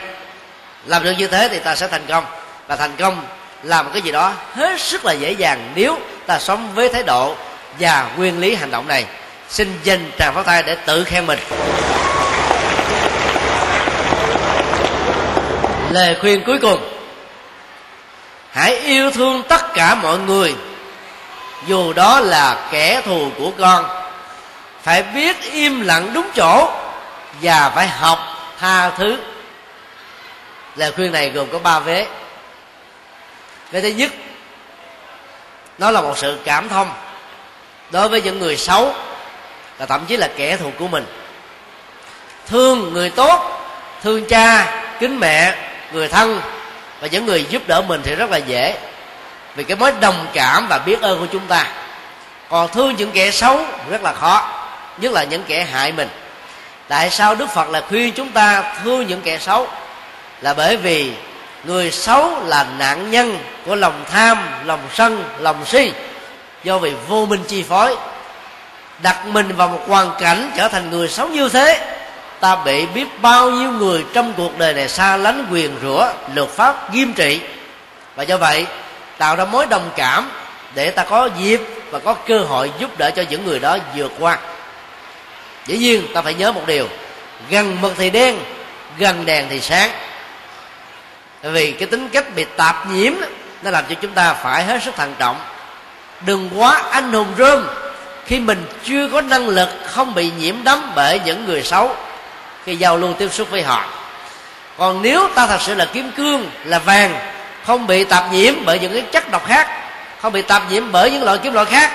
Làm 0.85 1.03
được 1.03 1.13
như 1.17 1.27
thế 1.27 1.49
thì 1.51 1.59
ta 1.59 1.75
sẽ 1.75 1.87
thành 1.87 2.05
công. 2.07 2.25
Và 2.67 2.75
thành 2.75 2.95
công 2.97 3.23
làm 3.67 3.89
cái 3.93 4.01
gì 4.01 4.11
đó 4.11 4.33
hết 4.55 4.81
sức 4.81 5.05
là 5.05 5.13
dễ 5.13 5.31
dàng 5.31 5.71
nếu 5.75 5.97
ta 6.25 6.39
sống 6.39 6.69
với 6.75 6.89
thái 6.89 7.03
độ 7.03 7.35
và 7.79 8.09
nguyên 8.17 8.39
lý 8.39 8.55
hành 8.55 8.71
động 8.71 8.87
này. 8.87 9.05
Xin 9.49 9.79
dành 9.83 10.11
tràng 10.19 10.33
pháo 10.33 10.43
tay 10.43 10.63
để 10.63 10.75
tự 10.75 11.03
khen 11.03 11.25
mình. 11.25 11.39
Lời 15.91 16.15
khuyên 16.21 16.43
cuối 16.45 16.59
cùng. 16.61 16.89
Hãy 18.51 18.77
yêu 18.77 19.11
thương 19.11 19.43
tất 19.49 19.73
cả 19.73 19.95
mọi 19.95 20.19
người, 20.19 20.55
dù 21.67 21.93
đó 21.93 22.19
là 22.19 22.67
kẻ 22.71 23.01
thù 23.05 23.29
của 23.37 23.51
con. 23.59 23.85
Phải 24.83 25.03
biết 25.03 25.51
im 25.51 25.81
lặng 25.81 26.13
đúng 26.13 26.27
chỗ 26.35 26.71
và 27.41 27.71
phải 27.75 27.87
học 27.87 28.19
tha 28.59 28.89
thứ. 28.89 29.17
Lời 30.75 30.91
khuyên 30.91 31.11
này 31.11 31.29
gồm 31.29 31.47
có 31.51 31.59
ba 31.59 31.79
vế 31.79 32.05
cái 33.71 33.81
thứ 33.81 33.87
nhất, 33.87 34.11
nó 35.77 35.91
là 35.91 36.01
một 36.01 36.17
sự 36.17 36.39
cảm 36.45 36.69
thông 36.69 36.91
đối 37.89 38.09
với 38.09 38.21
những 38.21 38.39
người 38.39 38.57
xấu 38.57 38.93
và 39.77 39.85
thậm 39.85 40.05
chí 40.05 40.17
là 40.17 40.29
kẻ 40.37 40.57
thù 40.57 40.71
của 40.79 40.87
mình. 40.87 41.05
Thương 42.47 42.93
người 42.93 43.09
tốt, 43.09 43.61
thương 44.03 44.25
cha, 44.25 44.83
kính 44.99 45.19
mẹ, 45.19 45.55
người 45.91 46.07
thân 46.07 46.41
và 46.99 47.07
những 47.07 47.25
người 47.25 47.45
giúp 47.49 47.67
đỡ 47.67 47.81
mình 47.81 48.01
thì 48.03 48.15
rất 48.15 48.29
là 48.29 48.37
dễ 48.37 48.77
vì 49.55 49.63
cái 49.63 49.77
mối 49.77 49.91
đồng 49.99 50.27
cảm 50.33 50.67
và 50.69 50.77
biết 50.77 51.01
ơn 51.01 51.19
của 51.19 51.27
chúng 51.31 51.47
ta. 51.47 51.67
Còn 52.49 52.69
thương 52.71 52.95
những 52.95 53.11
kẻ 53.11 53.31
xấu 53.31 53.65
rất 53.89 54.03
là 54.03 54.13
khó, 54.13 54.51
nhất 54.97 55.11
là 55.11 55.23
những 55.23 55.43
kẻ 55.47 55.63
hại 55.63 55.91
mình. 55.91 56.09
Tại 56.87 57.09
sao 57.09 57.35
đức 57.35 57.49
phật 57.49 57.69
là 57.69 57.81
khuyên 57.81 58.13
chúng 58.13 58.31
ta 58.31 58.75
thương 58.83 59.07
những 59.07 59.21
kẻ 59.21 59.37
xấu? 59.37 59.67
Là 60.41 60.53
bởi 60.53 60.77
vì 60.77 61.13
người 61.63 61.91
xấu 61.91 62.43
là 62.45 62.67
nạn 62.77 63.11
nhân 63.11 63.39
của 63.65 63.75
lòng 63.75 64.03
tham, 64.11 64.37
lòng 64.65 64.81
sân, 64.93 65.23
lòng 65.39 65.65
si. 65.65 65.91
Do 66.63 66.77
vì 66.77 66.93
vô 67.07 67.25
minh 67.25 67.43
chi 67.47 67.63
phối, 67.63 67.95
đặt 69.01 69.25
mình 69.25 69.55
vào 69.55 69.67
một 69.67 69.83
hoàn 69.87 70.11
cảnh 70.19 70.51
trở 70.57 70.67
thành 70.67 70.89
người 70.89 71.07
xấu 71.07 71.27
như 71.27 71.49
thế, 71.49 71.97
ta 72.39 72.55
bị 72.55 72.85
biết 72.85 73.21
bao 73.21 73.51
nhiêu 73.51 73.71
người 73.71 74.05
trong 74.13 74.33
cuộc 74.37 74.57
đời 74.57 74.73
này 74.73 74.89
xa 74.89 75.17
lánh 75.17 75.47
quyền 75.51 75.75
rủa, 75.81 76.07
luật 76.33 76.49
pháp 76.49 76.95
nghiêm 76.95 77.13
trị. 77.13 77.41
Và 78.15 78.23
do 78.23 78.37
vậy, 78.37 78.65
tạo 79.17 79.35
ra 79.35 79.45
mối 79.45 79.65
đồng 79.65 79.89
cảm 79.95 80.29
để 80.75 80.91
ta 80.91 81.03
có 81.03 81.29
dịp 81.37 81.61
và 81.91 81.99
có 81.99 82.13
cơ 82.13 82.39
hội 82.39 82.71
giúp 82.79 82.97
đỡ 82.97 83.11
cho 83.11 83.23
những 83.29 83.45
người 83.45 83.59
đó 83.59 83.77
vượt 83.95 84.11
qua. 84.19 84.37
Dĩ 85.65 85.77
nhiên, 85.77 86.07
ta 86.13 86.21
phải 86.21 86.33
nhớ 86.33 86.51
một 86.51 86.67
điều, 86.67 86.87
gần 87.49 87.77
mực 87.81 87.93
thì 87.97 88.09
đen, 88.09 88.39
gần 88.97 89.25
đèn 89.25 89.45
thì 89.49 89.61
sáng 89.61 89.89
bởi 91.43 91.51
vì 91.51 91.71
cái 91.71 91.87
tính 91.87 92.09
cách 92.09 92.35
bị 92.35 92.45
tạp 92.57 92.87
nhiễm 92.91 93.13
nó 93.61 93.71
làm 93.71 93.83
cho 93.89 93.95
chúng 94.01 94.11
ta 94.11 94.33
phải 94.33 94.63
hết 94.63 94.83
sức 94.83 94.95
thận 94.95 95.15
trọng. 95.19 95.35
Đừng 96.25 96.49
quá 96.55 96.83
anh 96.91 97.13
hùng 97.13 97.33
rơm. 97.37 97.67
Khi 98.25 98.39
mình 98.39 98.65
chưa 98.83 99.09
có 99.09 99.21
năng 99.21 99.47
lực, 99.49 99.69
không 99.85 100.13
bị 100.13 100.31
nhiễm 100.39 100.55
đắm 100.63 100.91
bởi 100.95 101.19
những 101.25 101.45
người 101.45 101.63
xấu, 101.63 101.95
khi 102.65 102.75
giao 102.75 102.97
lưu 102.97 103.13
tiếp 103.13 103.33
xúc 103.33 103.47
với 103.51 103.63
họ. 103.63 103.85
Còn 104.77 105.01
nếu 105.01 105.27
ta 105.35 105.47
thật 105.47 105.61
sự 105.61 105.75
là 105.75 105.85
kim 105.85 106.11
cương, 106.11 106.49
là 106.65 106.79
vàng, 106.79 107.19
không 107.65 107.87
bị 107.87 108.03
tạp 108.03 108.31
nhiễm 108.31 108.53
bởi 108.65 108.79
những 108.79 108.93
cái 108.93 109.01
chất 109.01 109.31
độc 109.31 109.47
khác, 109.47 109.67
không 110.21 110.33
bị 110.33 110.41
tạp 110.41 110.71
nhiễm 110.71 110.91
bởi 110.91 111.11
những 111.11 111.23
loại 111.23 111.37
kim 111.37 111.53
loại 111.53 111.65
khác 111.65 111.91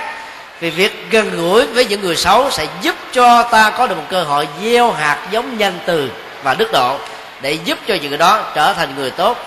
vì 0.59 0.69
việc 0.69 1.07
gần 1.11 1.37
gũi 1.37 1.67
với 1.67 1.85
những 1.85 2.01
người 2.01 2.15
xấu 2.15 2.51
sẽ 2.51 2.67
giúp 2.81 2.95
cho 3.11 3.43
ta 3.43 3.69
có 3.69 3.87
được 3.87 3.95
một 3.95 4.03
cơ 4.09 4.23
hội 4.23 4.47
gieo 4.63 4.91
hạt 4.91 5.27
giống 5.31 5.57
nhân 5.57 5.79
từ 5.85 6.11
và 6.43 6.53
đức 6.53 6.71
độ 6.71 6.97
để 7.43 7.53
giúp 7.53 7.79
cho 7.87 7.95
những 7.95 8.09
người 8.09 8.17
đó 8.17 8.43
trở 8.55 8.73
thành 8.73 8.95
người 8.95 9.11
tốt 9.11 9.37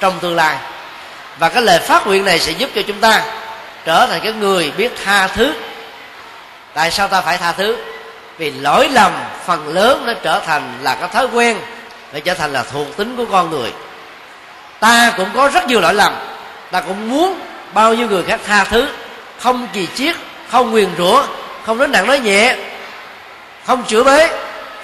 trong 0.00 0.18
tương 0.20 0.36
lai. 0.36 0.56
Và 1.38 1.48
cái 1.48 1.62
lời 1.62 1.78
phát 1.78 2.06
nguyện 2.06 2.24
này 2.24 2.38
sẽ 2.38 2.52
giúp 2.52 2.70
cho 2.74 2.82
chúng 2.86 3.00
ta 3.00 3.22
trở 3.84 4.06
thành 4.06 4.20
cái 4.20 4.32
người 4.32 4.72
biết 4.76 4.92
tha 5.04 5.26
thứ. 5.26 5.54
Tại 6.74 6.90
sao 6.90 7.08
ta 7.08 7.20
phải 7.20 7.38
tha 7.38 7.52
thứ? 7.52 7.76
Vì 8.38 8.50
lỗi 8.50 8.88
lầm 8.88 9.12
phần 9.46 9.68
lớn 9.68 10.02
nó 10.06 10.12
trở 10.22 10.40
thành 10.46 10.78
là 10.82 10.94
cái 10.94 11.08
thói 11.08 11.26
quen 11.26 11.58
để 12.12 12.20
trở 12.20 12.34
thành 12.34 12.52
là 12.52 12.62
thuộc 12.72 12.96
tính 12.96 13.16
của 13.16 13.24
con 13.32 13.50
người. 13.50 13.72
Ta 14.80 15.12
cũng 15.16 15.28
có 15.34 15.48
rất 15.48 15.66
nhiều 15.66 15.80
lỗi 15.80 15.94
lầm. 15.94 16.12
Ta 16.70 16.80
cũng 16.80 17.10
muốn 17.10 17.40
bao 17.74 17.94
nhiêu 17.94 18.08
người 18.08 18.22
khác 18.22 18.40
tha 18.46 18.64
thứ. 18.64 18.88
Không 19.38 19.68
kỳ 19.72 19.88
chiết, 19.94 20.16
không 20.50 20.70
nguyền 20.70 20.88
rủa, 20.98 21.24
không 21.66 21.78
nói 21.78 21.88
nặng 21.88 22.06
nói 22.06 22.18
nhẹ, 22.18 22.56
không 23.66 23.84
chữa 23.84 24.04
bế, 24.04 24.30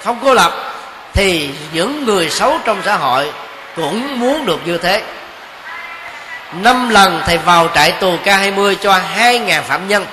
không 0.03 0.19
cô 0.23 0.33
lập 0.33 0.70
thì 1.13 1.49
những 1.73 2.05
người 2.05 2.29
xấu 2.29 2.57
trong 2.65 2.81
xã 2.85 2.95
hội 2.95 3.31
cũng 3.75 4.19
muốn 4.19 4.45
được 4.45 4.59
như 4.65 4.77
thế. 4.77 5.03
Năm 6.53 6.89
lần 6.89 7.21
thầy 7.25 7.37
vào 7.37 7.69
trại 7.75 7.91
tù 7.91 8.17
K20 8.25 8.75
cho 8.75 8.99
2.000 9.15 9.61
phạm 9.61 9.87
nhân. 9.87 10.05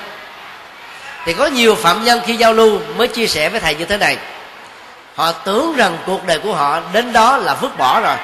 Thì 1.25 1.33
có 1.33 1.47
nhiều 1.47 1.75
phạm 1.75 2.05
nhân 2.05 2.21
khi 2.27 2.37
giao 2.37 2.53
lưu 2.53 2.81
mới 2.97 3.09
chia 3.09 3.27
sẻ 3.27 3.49
với 3.49 3.61
thầy 3.61 3.75
như 3.75 3.85
thế 3.85 3.97
này. 3.97 4.17
Họ 5.15 5.33
tưởng 5.33 5.77
rằng 5.77 5.99
cuộc 6.07 6.27
đời 6.27 6.39
của 6.39 6.55
họ 6.55 6.81
đến 6.93 7.13
đó 7.13 7.37
là 7.37 7.55
vứt 7.55 7.79
bỏ 7.79 8.01
rồi. 8.01 8.17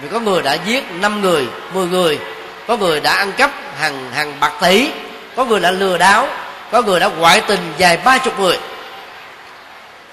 Vì 0.00 0.08
có 0.08 0.20
người 0.20 0.42
đã 0.42 0.54
giết 0.54 0.84
năm 1.00 1.20
người 1.20 1.46
10 1.74 1.86
người. 1.86 2.18
Có 2.66 2.76
người 2.76 3.00
đã 3.00 3.12
ăn 3.12 3.32
cắp 3.32 3.50
hàng 3.78 4.10
hàng 4.14 4.40
bạc 4.40 4.52
tỷ. 4.60 4.90
Có 5.36 5.44
người 5.44 5.60
đã 5.60 5.70
lừa 5.70 5.98
đảo. 5.98 6.28
Có 6.72 6.82
người 6.82 7.00
đã 7.00 7.06
ngoại 7.06 7.40
tình 7.40 7.72
dài 7.78 7.96
ba 8.04 8.18
chục 8.18 8.40
người. 8.40 8.58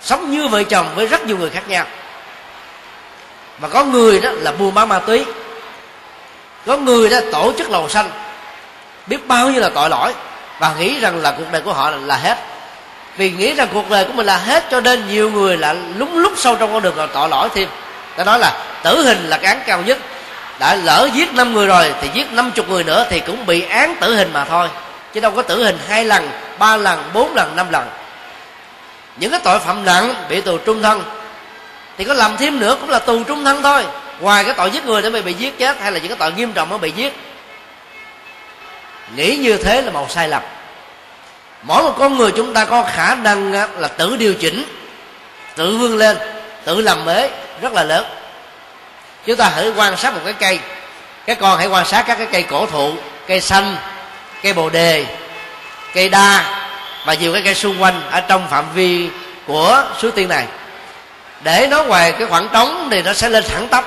Sống 0.02 0.32
như 0.32 0.48
vợ 0.48 0.64
chồng 0.64 0.88
với 0.96 1.08
rất 1.08 1.26
nhiều 1.26 1.38
người 1.38 1.50
khác 1.50 1.70
nhau 1.70 1.86
mà 3.60 3.68
có 3.68 3.84
người 3.84 4.20
đó 4.20 4.30
là 4.34 4.52
buôn 4.52 4.74
bán 4.74 4.90
ma 4.90 5.00
túy. 5.00 5.26
Có 6.66 6.78
người 6.78 7.10
đó 7.10 7.18
tổ 7.32 7.54
chức 7.58 7.70
lầu 7.70 7.90
xanh. 7.90 8.10
Biết 9.08 9.28
bao 9.28 9.50
nhiêu 9.50 9.62
là 9.62 9.70
tội 9.70 9.90
lỗi. 9.90 10.14
Và 10.60 10.74
nghĩ 10.80 11.00
rằng 11.00 11.22
là 11.22 11.32
cuộc 11.32 11.52
đời 11.52 11.62
của 11.62 11.74
họ 11.74 11.90
là, 11.90 11.98
là 11.98 12.16
hết. 12.16 12.38
Vì 13.18 13.32
nghĩ 13.32 13.54
rằng 13.54 13.68
cuộc 13.74 13.90
đời 13.90 14.06
của 14.06 14.14
mình 14.14 14.26
là 14.26 14.38
hết 14.38 14.66
cho 14.72 14.82
nên 14.82 15.08
nhiều 15.08 15.30
người 15.30 15.58
là 15.58 15.76
lúng 15.98 16.18
lúc 16.18 16.34
sâu 16.38 16.56
trong 16.56 16.74
con 16.74 16.82
đường 16.82 16.94
còn 16.98 17.10
tội 17.14 17.30
lỗi 17.30 17.50
thêm. 17.56 17.70
Ta 18.16 18.24
nói 18.24 18.40
là 18.40 18.66
tử 18.84 19.04
hình 19.04 19.30
là 19.30 19.38
cái 19.38 19.56
án 19.56 19.64
cao 19.68 19.82
nhất. 19.82 19.98
Đã 20.60 20.76
lỡ 20.76 21.10
giết 21.14 21.34
năm 21.34 21.54
người 21.54 21.68
rồi 21.68 21.94
thì 22.02 22.10
giết 22.14 22.32
năm 22.32 22.52
chục 22.52 22.70
người 22.70 22.84
nữa 22.84 23.06
thì 23.10 23.20
cũng 23.20 23.46
bị 23.46 23.62
án 23.62 23.96
tử 24.02 24.16
hình 24.16 24.34
mà 24.34 24.46
thôi. 24.46 24.68
Chứ 25.14 25.20
đâu 25.20 25.32
có 25.32 25.42
tử 25.42 25.64
hình 25.64 25.78
hai 25.88 26.06
lần 26.06 26.30
ba 26.60 26.78
lần 26.78 27.04
bốn 27.14 27.36
lần 27.36 27.56
năm 27.56 27.68
lần. 27.72 27.88
Những 29.18 29.32
cái 29.32 29.40
tội 29.44 29.60
phạm 29.60 29.86
nặng 29.86 30.14
bị 30.30 30.42
tù 30.42 30.58
trung 30.58 30.82
thân 30.82 31.04
thì 31.98 32.04
có 32.04 32.14
làm 32.14 32.38
thêm 32.38 32.60
nữa 32.60 32.78
cũng 32.82 32.90
là 32.90 33.00
tù 33.00 33.24
trung 33.24 33.46
thân 33.46 33.64
thôi. 33.64 33.86
Ngoài 34.20 34.44
cái 34.44 34.54
tội 34.54 34.72
giết 34.72 34.86
người 34.86 35.02
để 35.02 35.10
bị 35.10 35.22
bị 35.22 35.34
giết 35.34 35.58
chết, 35.58 35.82
hay 35.82 35.92
là 35.92 36.00
những 36.00 36.08
cái 36.08 36.18
tội 36.18 36.32
nghiêm 36.32 36.54
trọng 36.54 36.70
mới 36.70 36.80
bị 36.80 36.92
giết. 36.92 37.14
Nghĩ 39.16 39.38
như 39.38 39.58
thế 39.58 39.82
là 39.82 39.92
một 39.92 40.12
sai 40.12 40.28
lầm. 40.28 40.42
Mỗi 41.64 41.84
một 41.84 41.96
con 42.00 42.18
người 42.18 42.32
chúng 42.32 42.54
ta 42.54 42.66
có 42.66 42.84
khả 42.84 43.16
năng 43.16 43.52
là 43.54 43.88
tự 43.88 44.18
điều 44.18 44.34
chỉnh, 44.34 44.66
tự 45.56 45.78
vươn 45.78 45.98
lên, 45.98 46.18
tự 46.64 46.82
làm 46.82 47.06
mới 47.06 47.30
rất 47.62 47.74
là 47.74 47.84
lớn. 47.84 48.06
Chúng 49.26 49.36
ta 49.36 49.52
hãy 49.56 49.72
quan 49.76 49.98
sát 49.98 50.14
một 50.14 50.22
cái 50.26 50.34
cây. 50.34 50.60
Các 51.26 51.40
con 51.40 51.58
hãy 51.58 51.68
quan 51.68 51.86
sát 51.86 52.04
các 52.08 52.18
cái 52.18 52.28
cây 52.32 52.44
cổ 52.44 52.66
thụ, 52.66 52.94
cây 53.28 53.42
xanh, 53.42 53.78
cây 54.44 54.54
bồ 54.54 54.70
đề, 54.70 55.06
cây 55.94 56.10
đa 56.10 56.62
và 57.06 57.14
nhiều 57.14 57.34
cái 57.34 57.42
cây 57.42 57.56
xung 57.56 57.82
quanh 57.82 58.02
ở 58.12 58.22
trong 58.22 58.48
phạm 58.50 58.66
vi 58.74 59.10
của 59.48 59.84
suối 60.02 60.12
tiên 60.12 60.30
này 60.30 60.46
để 61.46 61.68
nó 61.72 61.84
ngoài 61.84 62.12
cái 62.12 62.28
khoảng 62.28 62.50
trống 62.54 62.88
thì 62.92 63.02
nó 63.02 63.14
sẽ 63.14 63.30
lên 63.30 63.44
thẳng 63.54 63.68
tắp. 63.68 63.86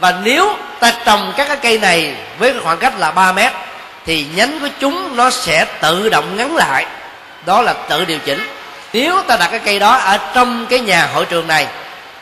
Và 0.00 0.14
nếu 0.22 0.56
ta 0.80 0.92
trồng 1.04 1.32
các 1.36 1.48
cái 1.48 1.56
cây 1.56 1.78
này 1.78 2.14
với 2.38 2.52
cái 2.52 2.60
khoảng 2.64 2.78
cách 2.78 2.92
là 2.98 3.10
3 3.10 3.32
mét, 3.32 3.52
thì 4.06 4.26
nhánh 4.34 4.60
của 4.60 4.68
chúng 4.80 5.16
nó 5.16 5.30
sẽ 5.30 5.66
tự 5.80 6.08
động 6.08 6.36
ngắn 6.36 6.56
lại. 6.56 6.86
Đó 7.46 7.62
là 7.62 7.72
tự 7.72 8.04
điều 8.04 8.18
chỉnh. 8.18 8.46
Nếu 8.92 9.22
ta 9.22 9.36
đặt 9.36 9.48
cái 9.50 9.60
cây 9.64 9.78
đó 9.78 9.92
ở 9.92 10.18
trong 10.34 10.66
cái 10.66 10.80
nhà 10.80 11.08
hội 11.14 11.24
trường 11.24 11.46
này, 11.46 11.66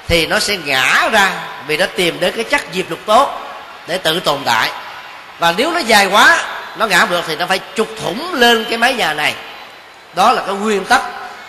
thì 0.09 0.26
nó 0.26 0.39
sẽ 0.39 0.57
ngã 0.57 1.09
ra 1.12 1.31
vì 1.66 1.76
nó 1.76 1.87
tìm 1.97 2.20
đến 2.20 2.33
cái 2.37 2.45
chất 2.45 2.62
diệp 2.72 2.91
lục 2.91 3.01
tốt 3.07 3.41
để 3.87 3.99
tự 3.99 4.20
tồn 4.20 4.39
tại. 4.45 4.70
Và 5.39 5.55
nếu 5.57 5.72
nó 5.72 5.79
dài 5.79 6.07
quá, 6.07 6.45
nó 6.76 6.87
ngã 6.87 7.07
được 7.11 7.24
thì 7.26 7.37
nó 7.37 7.47
phải 7.47 7.61
trục 7.74 7.89
thủng 8.03 8.35
lên 8.35 8.64
cái 8.64 8.79
mái 8.79 8.95
nhà 8.95 9.14
này. 9.14 9.35
Đó 10.14 10.33
là 10.33 10.43
cái 10.47 10.55
nguyên 10.55 10.85
tắc 10.85 11.03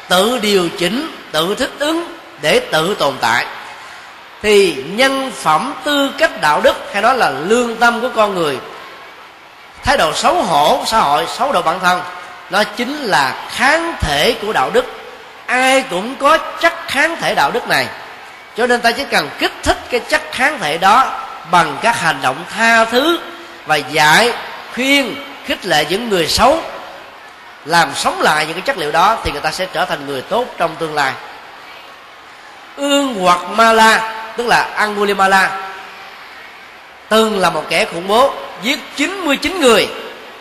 tự 0.09 0.39
điều 0.41 0.69
chỉnh, 0.77 1.11
tự 1.31 1.55
thích 1.55 1.71
ứng 1.79 2.18
để 2.41 2.59
tự 2.71 2.95
tồn 2.95 3.13
tại. 3.21 3.45
Thì 4.41 4.83
nhân 4.87 5.31
phẩm 5.35 5.73
tư 5.83 6.11
cách 6.17 6.41
đạo 6.41 6.61
đức 6.61 6.75
hay 6.93 7.01
nói 7.01 7.17
là 7.17 7.29
lương 7.29 7.75
tâm 7.75 8.01
của 8.01 8.09
con 8.15 8.35
người, 8.35 8.57
thái 9.83 9.97
độ 9.97 10.13
xấu 10.13 10.43
hổ 10.43 10.83
xã 10.85 10.99
hội, 10.99 11.25
xấu 11.37 11.51
độ 11.51 11.61
bản 11.61 11.79
thân, 11.79 12.01
nó 12.49 12.63
chính 12.63 12.95
là 12.95 13.47
kháng 13.49 13.93
thể 13.99 14.35
của 14.41 14.53
đạo 14.53 14.69
đức. 14.73 14.85
Ai 15.45 15.83
cũng 15.89 16.15
có 16.15 16.37
chất 16.37 16.73
kháng 16.87 17.15
thể 17.15 17.35
đạo 17.35 17.51
đức 17.51 17.67
này. 17.67 17.87
Cho 18.57 18.67
nên 18.67 18.81
ta 18.81 18.91
chỉ 18.91 19.03
cần 19.11 19.29
kích 19.39 19.53
thích 19.63 19.77
cái 19.89 19.99
chất 19.99 20.21
kháng 20.31 20.59
thể 20.59 20.77
đó 20.77 21.19
bằng 21.51 21.77
các 21.81 21.99
hành 21.99 22.19
động 22.21 22.43
tha 22.57 22.85
thứ 22.85 23.19
và 23.65 23.75
dạy 23.75 24.33
khuyên, 24.75 25.15
khích 25.45 25.65
lệ 25.65 25.85
những 25.89 26.09
người 26.09 26.27
xấu, 26.27 26.59
làm 27.65 27.89
sống 27.95 28.21
lại 28.21 28.45
những 28.45 28.53
cái 28.53 28.61
chất 28.61 28.77
liệu 28.77 28.91
đó 28.91 29.17
thì 29.23 29.31
người 29.31 29.41
ta 29.41 29.51
sẽ 29.51 29.65
trở 29.73 29.85
thành 29.85 30.07
người 30.07 30.21
tốt 30.21 30.45
trong 30.57 30.75
tương 30.75 30.95
lai 30.95 31.13
ương 32.79 33.13
hoặc 33.13 33.39
ma 33.49 33.73
la 33.73 34.15
tức 34.37 34.47
là 34.47 34.61
angulimala 34.61 35.69
từng 37.09 37.39
là 37.39 37.49
một 37.49 37.65
kẻ 37.69 37.85
khủng 37.85 38.07
bố, 38.07 38.33
giết 38.63 38.79
99 38.95 39.61
người 39.61 39.87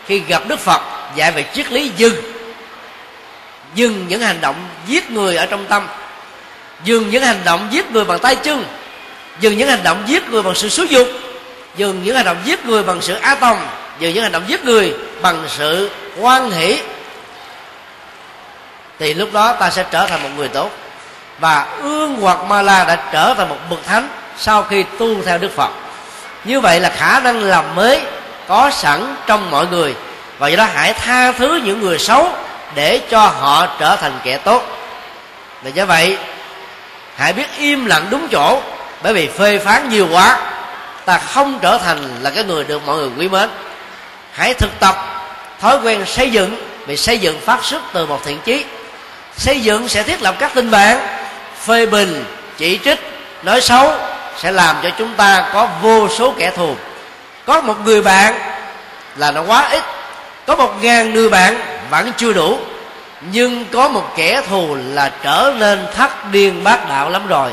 khi 0.05 0.19
gặp 0.19 0.47
Đức 0.47 0.59
Phật 0.59 0.81
dạy 1.15 1.31
về 1.31 1.45
triết 1.53 1.71
lý 1.71 1.91
dừng. 1.97 2.15
Dừng 3.75 4.05
những 4.07 4.21
hành 4.21 4.41
động 4.41 4.55
giết 4.87 5.11
người 5.11 5.35
ở 5.35 5.45
trong 5.45 5.65
tâm. 5.65 5.87
Dừng 6.83 7.09
những 7.09 7.23
hành 7.23 7.41
động 7.45 7.67
giết 7.71 7.91
người 7.91 8.05
bằng 8.05 8.19
tay 8.19 8.35
chân. 8.35 8.65
Dừng 9.39 9.57
những 9.57 9.69
hành 9.69 9.83
động 9.83 10.03
giết 10.07 10.29
người 10.29 10.43
bằng 10.43 10.55
sự 10.55 10.69
xúi 10.69 10.87
dục. 10.87 11.07
Dừng 11.77 12.03
những 12.03 12.15
hành 12.15 12.25
động 12.25 12.37
giết 12.45 12.65
người 12.65 12.83
bằng 12.83 13.01
sự 13.01 13.13
á 13.13 13.35
tòng. 13.35 13.67
Dừng 13.99 14.13
những 14.13 14.23
hành 14.23 14.31
động 14.31 14.43
giết 14.47 14.65
người 14.65 14.93
bằng 15.21 15.43
sự 15.47 15.89
quan 16.19 16.51
hỷ. 16.51 16.79
Thì 18.99 19.13
lúc 19.13 19.33
đó 19.33 19.53
ta 19.59 19.69
sẽ 19.69 19.85
trở 19.91 20.07
thành 20.07 20.23
một 20.23 20.29
người 20.37 20.47
tốt 20.47 20.71
và 21.39 21.65
ương 21.81 22.17
hoặc 22.21 22.43
ma 22.43 22.61
la 22.61 22.83
đã 22.83 22.97
trở 23.11 23.33
thành 23.33 23.49
một 23.49 23.57
bậc 23.69 23.79
thánh 23.85 24.09
sau 24.37 24.63
khi 24.63 24.83
tu 24.99 25.23
theo 25.23 25.37
đức 25.37 25.55
phật. 25.55 25.69
Như 26.43 26.59
vậy 26.59 26.79
là 26.79 26.89
khả 26.89 27.19
năng 27.19 27.43
làm 27.43 27.75
mới 27.75 28.01
có 28.47 28.71
sẵn 28.71 29.15
trong 29.25 29.51
mọi 29.51 29.67
người. 29.67 29.95
Và 30.37 30.47
do 30.47 30.55
đó 30.55 30.67
hãy 30.73 30.93
tha 30.93 31.31
thứ 31.31 31.61
những 31.63 31.81
người 31.81 31.99
xấu 31.99 32.29
để 32.75 33.01
cho 33.09 33.27
họ 33.27 33.67
trở 33.79 33.95
thành 33.95 34.19
kẻ 34.23 34.37
tốt. 34.37 34.63
Và 35.61 35.69
do 35.69 35.85
vậy, 35.85 36.17
hãy 37.15 37.33
biết 37.33 37.47
im 37.57 37.85
lặng 37.85 38.07
đúng 38.09 38.27
chỗ, 38.31 38.61
bởi 39.03 39.13
vì 39.13 39.27
phê 39.27 39.59
phán 39.59 39.89
nhiều 39.89 40.07
quá, 40.11 40.39
ta 41.05 41.17
không 41.17 41.59
trở 41.61 41.77
thành 41.77 42.09
là 42.21 42.29
cái 42.29 42.43
người 42.43 42.63
được 42.63 42.81
mọi 42.85 42.97
người 42.97 43.09
quý 43.17 43.29
mến. 43.29 43.49
Hãy 44.33 44.53
thực 44.53 44.79
tập 44.79 44.95
thói 45.61 45.77
quen 45.83 46.05
xây 46.05 46.29
dựng, 46.29 46.55
vì 46.87 46.97
xây 46.97 47.17
dựng 47.17 47.41
phát 47.41 47.63
xuất 47.63 47.81
từ 47.93 48.05
một 48.05 48.21
thiện 48.25 48.39
chí. 48.45 48.65
Xây 49.37 49.59
dựng 49.59 49.89
sẽ 49.89 50.03
thiết 50.03 50.21
lập 50.21 50.35
các 50.39 50.51
tình 50.55 50.71
bạn 50.71 51.18
phê 51.69 51.85
bình, 51.85 52.25
chỉ 52.57 52.79
trích, 52.83 52.99
nói 53.43 53.61
xấu 53.61 53.91
sẽ 54.37 54.51
làm 54.51 54.75
cho 54.83 54.89
chúng 54.97 55.13
ta 55.13 55.49
có 55.53 55.67
vô 55.81 56.09
số 56.09 56.33
kẻ 56.37 56.51
thù. 56.51 56.75
Có 57.45 57.61
một 57.61 57.75
người 57.85 58.01
bạn 58.01 58.33
là 59.15 59.31
nó 59.31 59.41
quá 59.41 59.69
ít, 59.71 59.83
có 60.47 60.55
một 60.55 60.73
ngàn 60.81 61.13
người 61.13 61.29
bạn 61.29 61.61
vẫn 61.89 62.11
chưa 62.17 62.33
đủ, 62.33 62.59
nhưng 63.31 63.65
có 63.71 63.87
một 63.87 64.13
kẻ 64.15 64.41
thù 64.49 64.77
là 64.93 65.11
trở 65.23 65.53
nên 65.57 65.87
thất 65.95 66.31
điên 66.31 66.63
bác 66.63 66.89
đạo 66.89 67.09
lắm 67.09 67.27
rồi. 67.27 67.51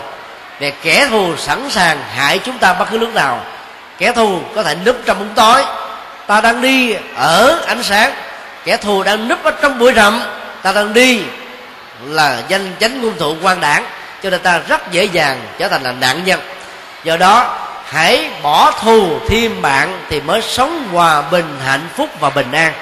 Về 0.61 0.73
kẻ 0.83 1.07
thù 1.11 1.37
sẵn 1.37 1.71
sàng 1.71 1.99
hại 2.17 2.39
chúng 2.39 2.59
ta 2.59 2.73
bất 2.73 2.91
cứ 2.91 2.99
lúc 2.99 3.15
nào. 3.15 3.41
Kẻ 3.99 4.13
thù 4.13 4.41
có 4.55 4.63
thể 4.63 4.77
núp 4.87 4.97
trong 5.05 5.19
bóng 5.19 5.35
tối, 5.35 5.65
ta 6.27 6.41
đang 6.41 6.63
đi 6.63 6.97
ở 7.17 7.61
ánh 7.67 7.83
sáng. 7.83 8.13
Kẻ 8.65 8.77
thù 8.77 9.03
đang 9.03 9.29
núp 9.29 9.45
ở 9.45 9.51
trong 9.63 9.79
bụi 9.79 9.93
rậm, 9.97 10.23
ta 10.63 10.73
đang 10.73 10.93
đi 10.93 11.23
là 12.05 12.43
danh 12.49 12.73
chánh 12.81 13.03
ngôn 13.03 13.19
thủ 13.19 13.37
quan 13.43 13.61
đảng 13.61 13.85
cho 14.23 14.31
nên 14.31 14.41
ta 14.41 14.61
rất 14.69 14.93
dễ 14.93 15.05
dàng 15.05 15.41
trở 15.59 15.69
thành 15.69 15.83
là 15.83 15.93
nạn 15.93 16.25
nhân. 16.25 16.41
Do 17.05 17.17
đó, 17.17 17.59
hãy 17.85 18.31
bỏ 18.43 18.71
thù 18.71 19.19
thêm 19.29 19.63
bạn 19.63 20.01
thì 20.11 20.21
mới 20.21 20.43
sống 20.43 20.89
hòa 20.93 21.23
bình, 21.23 21.59
hạnh 21.67 21.89
phúc 21.97 22.11
và 22.21 22.31
bình 22.31 22.53
an. 22.53 22.73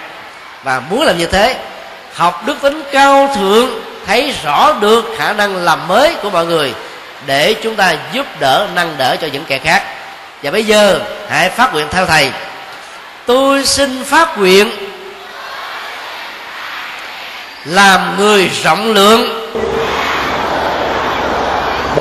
Và 0.62 0.80
muốn 0.90 1.02
làm 1.02 1.18
như 1.18 1.26
thế, 1.26 1.56
học 2.14 2.42
đức 2.46 2.56
tính 2.60 2.82
cao 2.92 3.34
thượng, 3.36 3.70
thấy 4.06 4.34
rõ 4.44 4.72
được 4.80 5.04
khả 5.18 5.32
năng 5.32 5.56
làm 5.56 5.88
mới 5.88 6.14
của 6.22 6.30
mọi 6.30 6.46
người 6.46 6.74
để 7.26 7.54
chúng 7.62 7.76
ta 7.76 7.96
giúp 8.12 8.26
đỡ, 8.40 8.68
nâng 8.74 8.94
đỡ 8.98 9.16
cho 9.20 9.26
những 9.32 9.44
kẻ 9.44 9.58
khác. 9.58 9.82
Và 10.42 10.50
bây 10.50 10.64
giờ, 10.64 11.00
hãy 11.30 11.50
phát 11.50 11.72
nguyện 11.72 11.86
theo 11.90 12.06
thầy. 12.06 12.30
Tôi 13.26 13.66
xin 13.66 14.04
phát 14.04 14.38
nguyện 14.38 14.70
làm 17.64 18.16
người 18.18 18.50
rộng 18.64 18.92
lượng 18.92 19.43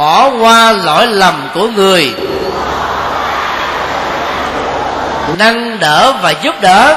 bỏ 0.03 0.29
qua 0.29 0.71
lỗi 0.71 1.07
lầm 1.07 1.49
của 1.53 1.67
người. 1.67 2.13
Nâng 5.37 5.79
đỡ 5.79 6.13
và 6.21 6.31
giúp 6.31 6.55
đỡ. 6.61 6.95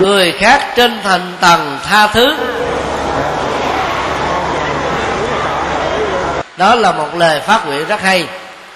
Người 0.00 0.32
khác 0.32 0.66
trên 0.76 1.00
thành 1.04 1.32
tầng 1.40 1.78
tha 1.88 2.06
thứ. 2.06 2.36
Đó 6.56 6.74
là 6.74 6.92
một 6.92 7.08
lời 7.16 7.40
phát 7.40 7.66
nguyện 7.66 7.86
rất 7.88 8.02
hay. 8.02 8.26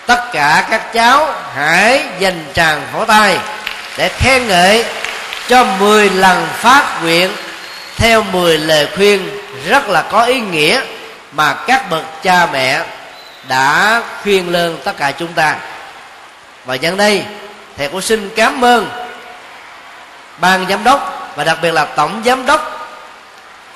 Tất 0.07 0.33
cả 0.33 0.65
các 0.71 0.93
cháu 0.93 1.29
hãy 1.57 2.05
dành 2.19 2.45
tràng 2.55 2.83
phổ 2.93 3.05
tay 3.05 3.39
để 3.99 4.09
khen 4.09 4.49
ngợi 4.49 4.85
cho 5.49 5.65
10 5.65 6.11
lần 6.11 6.47
phát 6.55 7.03
nguyện 7.03 7.31
theo 7.97 8.23
10 8.23 8.59
lời 8.59 8.89
khuyên 8.97 9.29
rất 9.69 9.89
là 9.89 10.03
có 10.03 10.25
ý 10.25 10.41
nghĩa 10.41 10.81
mà 11.37 11.55
các 11.67 11.91
bậc 11.91 12.05
cha 12.23 12.47
mẹ 12.53 12.83
đã 13.49 14.03
khuyên 14.23 14.53
lên 14.53 14.79
tất 14.85 14.97
cả 14.97 15.13
chúng 15.13 15.33
ta. 15.33 15.57
Và 16.65 16.77
nhân 16.77 16.97
đây, 16.97 17.23
thầy 17.77 17.89
cũng 17.89 18.01
xin 18.01 18.31
cảm 18.37 18.65
ơn 18.65 18.91
ban 20.39 20.67
giám 20.69 20.85
đốc 20.85 21.33
và 21.37 21.45
đặc 21.45 21.59
biệt 21.63 21.71
là 21.71 21.85
tổng 21.85 22.23
giám 22.25 22.47
đốc 22.47 22.89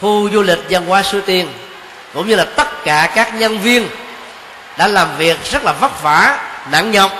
khu 0.00 0.30
du 0.30 0.42
lịch 0.42 0.58
văn 0.70 0.86
hóa 0.86 1.02
suối 1.02 1.20
tiên, 1.20 1.52
cũng 2.14 2.28
như 2.28 2.36
là 2.36 2.44
tất 2.44 2.84
cả 2.84 3.11
các 3.14 3.34
nhân 3.34 3.58
viên 3.58 3.88
đã 4.76 4.88
làm 4.88 5.08
việc 5.16 5.44
rất 5.50 5.64
là 5.64 5.72
vất 5.72 6.02
vả, 6.02 6.38
nặng 6.70 6.90
nhọc 6.90 7.12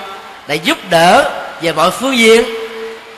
để 0.47 0.55
giúp 0.55 0.79
đỡ 0.91 1.31
về 1.63 1.73
mọi 1.73 1.91
phương 1.91 2.19
diện 2.19 2.45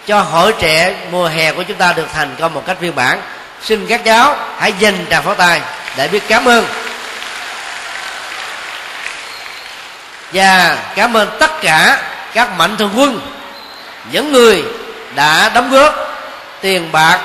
cho 0.07 0.20
hội 0.20 0.55
trẻ 0.59 0.95
mùa 1.11 1.27
hè 1.27 1.53
của 1.53 1.62
chúng 1.62 1.77
ta 1.77 1.93
được 1.93 2.07
thành 2.14 2.37
công 2.39 2.55
một 2.55 2.62
cách 2.66 2.81
viên 2.81 2.95
bản 2.95 3.20
xin 3.62 3.87
các 3.87 4.05
cháu 4.05 4.37
hãy 4.59 4.73
dành 4.79 5.07
tràng 5.11 5.23
pháo 5.23 5.35
tay 5.35 5.61
để 5.97 6.09
biết 6.09 6.23
cảm 6.29 6.49
ơn. 6.49 6.64
Và 10.33 10.76
cảm 10.95 11.16
ơn 11.16 11.28
tất 11.41 11.61
cả 11.61 12.03
các 12.35 12.57
mạnh 12.57 12.76
thường 12.76 12.91
quân, 12.97 13.20
những 14.12 14.33
người 14.33 14.64
đã 15.14 15.51
đóng 15.55 15.70
góp 15.70 15.95
tiền 16.61 16.93
bạc, 16.93 17.20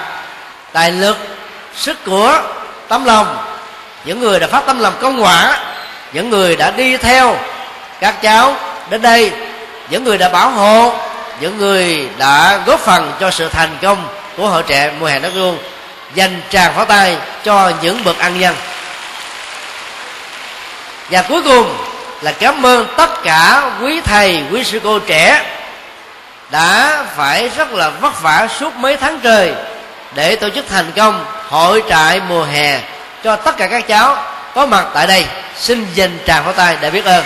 tài 0.74 0.92
lực, 0.92 1.18
sức 1.76 2.06
của 2.06 2.42
tấm 2.88 3.06
lòng, 3.06 3.38
những 4.06 4.20
người 4.20 4.40
đã 4.40 4.48
phát 4.48 4.66
tâm 4.66 4.80
làm 4.80 4.94
công 5.02 5.24
quả, 5.24 5.60
những 6.14 6.30
người 6.30 6.56
đã 6.56 6.72
đi 6.72 6.98
theo 6.98 7.38
các 8.00 8.22
cháu 8.22 8.56
đến 8.90 9.02
đây, 9.02 9.32
những 9.90 10.04
người 10.04 10.18
đã 10.18 10.30
bảo 10.30 10.50
hộ, 10.50 10.94
những 11.40 11.58
người 11.58 12.10
đã 12.18 12.60
góp 12.66 12.80
phần 12.80 13.12
cho 13.20 13.32
sự 13.32 13.50
thành 13.50 13.78
công 13.82 14.08
của 14.38 14.48
hội 14.48 14.64
trẻ 14.68 14.92
mùa 15.00 15.06
hè 15.06 15.20
đất 15.20 15.32
luôn 15.36 15.58
dành 16.14 16.42
tràng 16.50 16.74
pháo 16.74 16.86
tay 16.86 17.18
cho 17.44 17.72
những 17.82 18.04
bậc 18.04 18.20
ăn 18.20 18.40
nhân. 18.40 18.56
Và 21.10 21.22
cuối 21.22 21.42
cùng 21.42 21.78
là 22.22 22.32
cảm 22.32 22.66
ơn 22.66 22.88
tất 22.98 23.24
cả 23.24 23.72
quý 23.82 24.02
thầy, 24.02 24.44
quý 24.52 24.64
sư 24.64 24.80
cô 24.84 25.00
trẻ 25.00 25.42
đã 26.50 27.04
phải 27.16 27.50
rất 27.58 27.74
là 27.74 27.90
vất 27.90 28.22
vả 28.22 28.48
suốt 28.60 28.76
mấy 28.76 28.98
tháng 28.98 29.20
trời 29.20 29.54
để 30.16 30.36
tổ 30.36 30.50
chức 30.50 30.66
thành 30.70 30.92
công 30.96 31.26
hội 31.50 31.84
trại 31.90 32.22
mùa 32.30 32.44
hè 32.44 32.80
cho 33.24 33.36
tất 33.36 33.58
cả 33.58 33.68
các 33.68 33.88
cháu 33.88 34.18
có 34.56 34.66
mặt 34.66 34.86
tại 34.94 35.08
đây. 35.08 35.26
Xin 35.60 35.88
dành 35.94 36.18
tràng 36.28 36.44
pháo 36.44 36.54
tay 36.54 36.78
để 36.82 36.92
biết 36.92 37.06
ơn. 37.06 37.24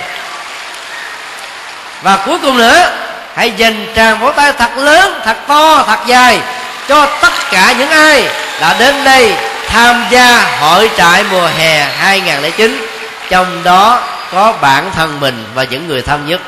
Và 2.02 2.18
cuối 2.26 2.40
cùng 2.42 2.58
nữa, 2.58 2.92
hãy 3.36 3.52
dành 3.58 3.88
tràng 3.96 4.20
pháo 4.20 4.32
tay 4.32 4.54
thật 4.54 4.78
lớn, 4.78 5.22
thật 5.26 5.38
to, 5.48 5.84
thật 5.88 6.00
dài 6.06 6.40
cho 6.88 7.06
tất 7.22 7.34
cả 7.52 7.74
những 7.78 7.90
ai 7.90 8.28
đã 8.62 8.76
đến 8.80 9.04
đây 9.04 9.36
tham 9.68 10.06
gia 10.10 10.58
hội 10.60 10.90
trại 10.98 11.24
mùa 11.32 11.48
hè 11.58 11.84
2009 12.00 12.88
trong 13.30 13.64
đó 13.64 14.02
có 14.32 14.60
bản 14.62 14.92
thân 14.94 15.20
mình 15.20 15.36
và 15.54 15.64
những 15.64 15.88
người 15.88 16.02
thân 16.02 16.26
nhất. 16.26 16.42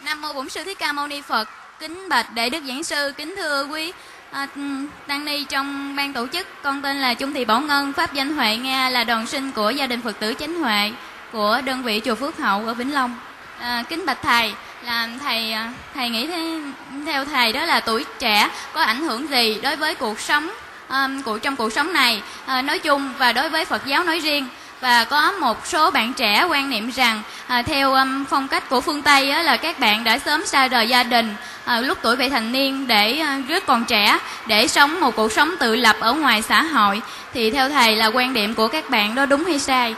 Nam 0.00 0.20
mô 0.20 0.32
bổn 0.32 0.48
sư 0.48 0.64
thích 0.64 0.78
ca 0.78 0.92
mâu 0.92 1.06
ni 1.06 1.20
phật. 1.20 1.48
Kính 1.78 2.08
bạch 2.08 2.34
đại 2.34 2.50
đức 2.50 2.64
giảng 2.68 2.84
sư 2.84 3.12
kính 3.16 3.34
thưa 3.36 3.64
quý 3.64 3.92
à, 4.30 4.48
tăng 5.06 5.24
ni 5.24 5.44
trong 5.44 5.96
ban 5.96 6.12
tổ 6.12 6.26
chức 6.26 6.46
con 6.62 6.82
tên 6.82 6.96
là 6.96 7.14
trung 7.14 7.32
thị 7.32 7.44
bảo 7.44 7.60
ngân 7.60 7.92
pháp 7.92 8.12
danh 8.12 8.36
huệ 8.36 8.56
nga 8.56 8.88
là 8.88 9.04
đoàn 9.04 9.26
sinh 9.26 9.52
của 9.52 9.70
gia 9.70 9.86
đình 9.86 10.02
phật 10.02 10.18
tử 10.20 10.34
chánh 10.38 10.54
huệ 10.54 10.92
của 11.32 11.60
đơn 11.64 11.82
vị 11.82 12.00
chùa 12.04 12.14
phước 12.14 12.38
hậu 12.38 12.66
ở 12.66 12.74
vĩnh 12.74 12.94
long. 12.94 13.16
À, 13.58 13.84
kính 13.88 14.06
bạch 14.06 14.18
thầy 14.22 14.54
là 14.86 15.08
thầy 15.24 15.52
à, 15.52 15.72
thầy 15.94 16.08
nghĩ 16.08 16.26
thế, 16.26 16.60
theo 17.06 17.24
thầy 17.24 17.52
đó 17.52 17.64
là 17.64 17.80
tuổi 17.80 18.04
trẻ 18.18 18.50
có 18.72 18.82
ảnh 18.82 19.00
hưởng 19.00 19.30
gì 19.30 19.58
đối 19.62 19.76
với 19.76 19.94
cuộc 19.94 20.20
sống 20.20 20.50
à, 20.88 21.04
um, 21.04 21.22
của 21.22 21.38
trong 21.38 21.56
cuộc 21.56 21.72
sống 21.72 21.92
này 21.92 22.22
uh, 22.58 22.64
nói 22.64 22.78
chung 22.78 23.12
và 23.18 23.32
đối 23.32 23.48
với 23.48 23.64
Phật 23.64 23.86
giáo 23.86 24.04
nói 24.04 24.18
riêng 24.18 24.48
và 24.80 25.04
có 25.04 25.32
một 25.32 25.66
số 25.66 25.90
bạn 25.90 26.12
trẻ 26.12 26.44
quan 26.50 26.70
niệm 26.70 26.90
rằng 26.90 27.22
à, 27.46 27.62
theo 27.62 27.92
um, 27.94 28.24
phong 28.24 28.48
cách 28.48 28.68
của 28.68 28.80
phương 28.80 29.02
Tây 29.02 29.30
á, 29.30 29.42
là 29.42 29.56
các 29.56 29.78
bạn 29.78 30.04
đã 30.04 30.18
sớm 30.18 30.46
xa 30.46 30.68
rời 30.68 30.88
gia 30.88 31.02
đình 31.02 31.34
à, 31.64 31.80
lúc 31.80 31.98
tuổi 32.02 32.16
vị 32.16 32.28
thành 32.28 32.52
niên 32.52 32.86
để 32.86 33.18
à, 33.18 33.40
rất 33.48 33.66
còn 33.66 33.84
trẻ 33.84 34.18
để 34.46 34.68
sống 34.68 35.00
một 35.00 35.16
cuộc 35.16 35.32
sống 35.32 35.54
tự 35.60 35.76
lập 35.76 35.96
ở 36.00 36.12
ngoài 36.12 36.42
xã 36.42 36.62
hội 36.62 37.02
thì 37.34 37.50
theo 37.50 37.68
thầy 37.68 37.96
là 37.96 38.06
quan 38.06 38.34
điểm 38.34 38.54
của 38.54 38.68
các 38.68 38.90
bạn 38.90 39.14
đó 39.14 39.26
đúng 39.26 39.44
hay 39.44 39.58
sai? 39.58 39.94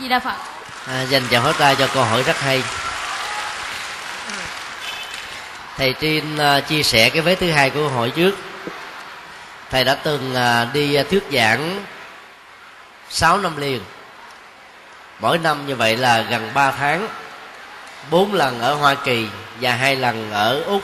Di 0.00 0.08
Đà 0.08 0.18
Phật. 0.18 0.36
À, 0.86 1.02
dành 1.02 1.22
chào 1.30 1.42
hết 1.42 1.52
tay 1.58 1.76
cho 1.78 1.86
câu 1.94 2.04
hỏi 2.04 2.22
rất 2.22 2.40
hay 2.40 2.62
thầy 5.82 5.94
trên 6.00 6.34
uh, 6.34 6.40
à, 6.40 6.60
chia 6.60 6.82
sẻ 6.82 7.10
cái 7.10 7.22
vế 7.22 7.34
thứ 7.34 7.50
hai 7.50 7.70
của 7.70 7.80
câu 7.80 7.88
hỏi 7.88 8.10
trước. 8.10 8.34
Thầy 9.70 9.84
đã 9.84 9.94
từng 9.94 10.34
uh, 10.34 10.74
đi 10.74 11.00
uh, 11.00 11.08
thuyết 11.10 11.24
giảng 11.32 11.84
6 13.10 13.38
năm 13.38 13.56
liền. 13.56 13.80
Mỗi 15.20 15.38
năm 15.38 15.66
như 15.66 15.76
vậy 15.76 15.96
là 15.96 16.20
gần 16.20 16.50
3 16.54 16.70
tháng. 16.70 17.08
Bốn 18.10 18.34
lần 18.34 18.60
ở 18.60 18.74
Hoa 18.74 18.94
Kỳ 18.94 19.26
và 19.60 19.74
hai 19.74 19.96
lần 19.96 20.30
ở 20.32 20.62
Úc. 20.62 20.82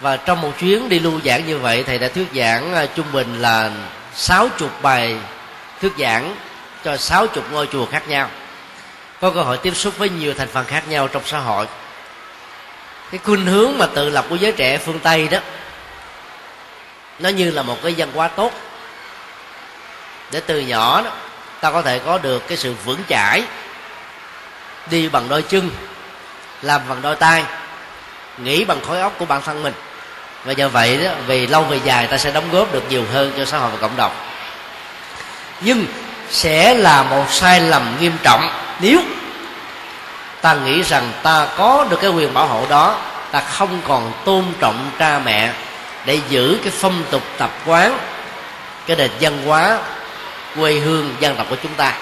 Và 0.00 0.16
trong 0.16 0.40
một 0.40 0.52
chuyến 0.58 0.88
đi 0.88 0.98
lưu 0.98 1.20
giảng 1.24 1.46
như 1.46 1.58
vậy 1.58 1.84
thầy 1.86 1.98
đã 1.98 2.08
thuyết 2.08 2.26
giảng 2.34 2.84
uh, 2.84 2.90
trung 2.94 3.06
bình 3.12 3.42
là 3.42 3.70
sáu 4.14 4.48
chục 4.58 4.82
bài 4.82 5.16
thuyết 5.80 5.92
giảng 5.98 6.36
cho 6.84 6.96
sáu 6.96 7.26
chục 7.26 7.44
ngôi 7.52 7.66
chùa 7.72 7.86
khác 7.86 8.08
nhau. 8.08 8.30
Có 9.20 9.30
cơ 9.30 9.42
hội 9.42 9.58
tiếp 9.58 9.76
xúc 9.76 9.98
với 9.98 10.08
nhiều 10.08 10.34
thành 10.34 10.48
phần 10.48 10.64
khác 10.64 10.88
nhau 10.88 11.08
trong 11.08 11.22
xã 11.26 11.38
hội 11.38 11.66
cái 13.10 13.20
khuynh 13.24 13.46
hướng 13.46 13.78
mà 13.78 13.86
tự 13.86 14.10
lập 14.10 14.26
của 14.30 14.36
giới 14.36 14.52
trẻ 14.52 14.78
phương 14.78 14.98
tây 14.98 15.28
đó, 15.28 15.38
nó 17.18 17.28
như 17.28 17.50
là 17.50 17.62
một 17.62 17.76
cái 17.82 17.94
văn 17.96 18.08
hóa 18.14 18.28
tốt. 18.28 18.52
Để 20.30 20.40
từ 20.40 20.60
nhỏ 20.60 21.02
đó, 21.02 21.10
ta 21.60 21.70
có 21.70 21.82
thể 21.82 21.98
có 21.98 22.18
được 22.18 22.48
cái 22.48 22.58
sự 22.58 22.74
vững 22.84 23.00
chãi, 23.08 23.42
đi 24.90 25.08
bằng 25.08 25.28
đôi 25.28 25.42
chân, 25.42 25.70
làm 26.62 26.80
bằng 26.88 27.02
đôi 27.02 27.16
tay, 27.16 27.44
nghĩ 28.38 28.64
bằng 28.64 28.80
khối 28.80 29.00
óc 29.00 29.12
của 29.18 29.24
bản 29.24 29.42
thân 29.42 29.62
mình. 29.62 29.74
Và 30.44 30.52
nhờ 30.52 30.68
vậy 30.68 31.04
đó, 31.04 31.10
vì 31.26 31.46
lâu 31.46 31.62
về 31.62 31.80
dài 31.84 32.06
ta 32.06 32.18
sẽ 32.18 32.30
đóng 32.30 32.50
góp 32.52 32.72
được 32.72 32.82
nhiều 32.90 33.04
hơn 33.12 33.32
cho 33.38 33.44
xã 33.44 33.58
hội 33.58 33.70
và 33.70 33.76
cộng 33.80 33.96
đồng. 33.96 34.12
Nhưng 35.60 35.86
sẽ 36.30 36.74
là 36.74 37.02
một 37.02 37.24
sai 37.30 37.60
lầm 37.60 37.96
nghiêm 38.00 38.12
trọng 38.22 38.50
nếu 38.80 39.00
ta 40.42 40.54
nghĩ 40.54 40.82
rằng 40.82 41.12
ta 41.22 41.46
có 41.56 41.86
được 41.90 42.00
cái 42.00 42.10
quyền 42.10 42.34
bảo 42.34 42.46
hộ 42.46 42.66
đó. 42.68 42.98
Ta 43.30 43.40
không 43.40 43.80
còn 43.88 44.12
tôn 44.24 44.44
trọng 44.60 44.90
cha 44.98 45.18
mẹ 45.24 45.50
để 46.04 46.20
giữ 46.28 46.58
cái 46.62 46.72
phong 46.76 47.04
tục 47.10 47.22
tập 47.38 47.50
quán 47.66 47.98
cái 48.86 48.96
nền 48.96 49.10
văn 49.20 49.42
hóa 49.46 49.78
quê 50.56 50.72
hương 50.72 51.14
dân 51.20 51.36
tộc 51.36 51.46
của 51.50 51.56
chúng 51.62 51.74
ta. 51.74 51.92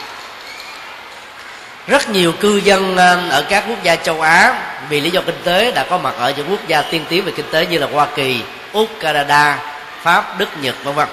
Rất 1.87 2.09
nhiều 2.09 2.33
cư 2.33 2.57
dân 2.57 2.97
à, 2.97 3.17
ở 3.31 3.43
các 3.49 3.65
quốc 3.69 3.83
gia 3.83 3.97
châu 3.97 4.21
Á 4.21 4.55
vì 4.89 5.01
lý 5.01 5.11
do 5.11 5.21
kinh 5.21 5.43
tế 5.45 5.73
đã 5.73 5.85
có 5.91 5.99
mặt 5.99 6.15
ở 6.19 6.33
những 6.37 6.51
quốc 6.51 6.61
gia 6.67 6.83
tiên 6.83 7.05
tiến 7.09 7.25
về 7.25 7.33
kinh 7.37 7.51
tế 7.51 7.67
như 7.67 7.79
là 7.79 7.87
Hoa 7.93 8.07
Kỳ, 8.15 8.43
Úc, 8.73 8.89
Canada, 9.01 9.59
Pháp, 10.03 10.39
Đức, 10.39 10.49
Nhật 10.61 10.75
vân 10.85 10.95
vân 10.95 11.09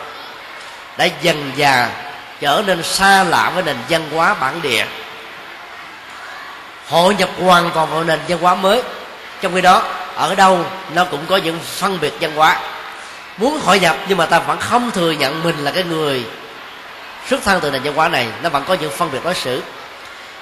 đã 0.98 1.08
dần 1.22 1.52
dà 1.58 1.90
trở 2.40 2.64
nên 2.66 2.84
xa 2.84 3.24
lạ 3.24 3.52
với 3.56 3.64
nền 3.64 3.76
văn 3.90 4.10
hóa 4.16 4.34
bản 4.34 4.62
địa 4.62 4.86
hội 6.90 7.16
nhập 7.16 7.30
hoàn 7.44 7.72
toàn 7.72 7.90
vào 7.90 8.04
nền 8.04 8.20
văn 8.28 8.40
hóa 8.42 8.56
mới. 8.56 8.82
Trong 9.42 9.56
khi 9.56 9.62
đó, 9.62 9.84
ở 10.16 10.36
đâu 10.36 10.66
nó 10.94 11.06
cũng 11.06 11.26
có 11.30 11.38
những 11.38 11.60
phân 11.60 12.00
biệt 12.02 12.14
văn 12.22 12.36
hóa. 12.36 12.60
Muốn 13.38 13.60
hội 13.66 13.80
nhập, 13.80 13.96
nhưng 14.08 14.18
mà 14.18 14.26
ta 14.26 14.40
vẫn 14.40 14.60
không 14.60 14.92
thừa 14.92 15.12
nhận 15.12 15.44
mình 15.44 15.58
là 15.58 15.72
cái 15.72 15.84
người 15.84 16.24
xuất 17.30 17.44
thân 17.46 17.62
từ 17.62 17.72
nền 17.72 17.84
văn 17.84 17.94
hóa 17.96 18.10
này. 18.10 18.28
Nó 18.42 18.50
vẫn 18.50 18.64
có 18.68 18.74
những 18.74 18.92
phân 18.92 19.12
biệt 19.12 19.20
đối 19.24 19.34
xử. 19.34 19.62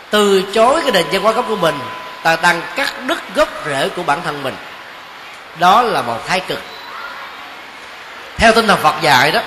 Từ 0.09 0.43
chối 0.53 0.81
cái 0.81 0.91
nền 0.91 1.05
văn 1.11 1.21
hóa 1.21 1.31
gốc 1.31 1.45
của 1.47 1.55
mình, 1.55 1.79
ta 2.23 2.37
đang 2.41 2.61
cắt 2.75 2.93
đứt 3.07 3.19
gốc 3.35 3.49
rễ 3.65 3.89
của 3.89 4.03
bản 4.03 4.21
thân 4.23 4.43
mình. 4.43 4.55
Đó 5.59 5.81
là 5.81 6.01
một 6.01 6.27
thái 6.27 6.39
cực. 6.39 6.59
Theo 8.37 8.51
tinh 8.51 8.67
thần 8.67 8.79
phật 8.79 8.95
dạy 9.01 9.31
đó, 9.31 9.39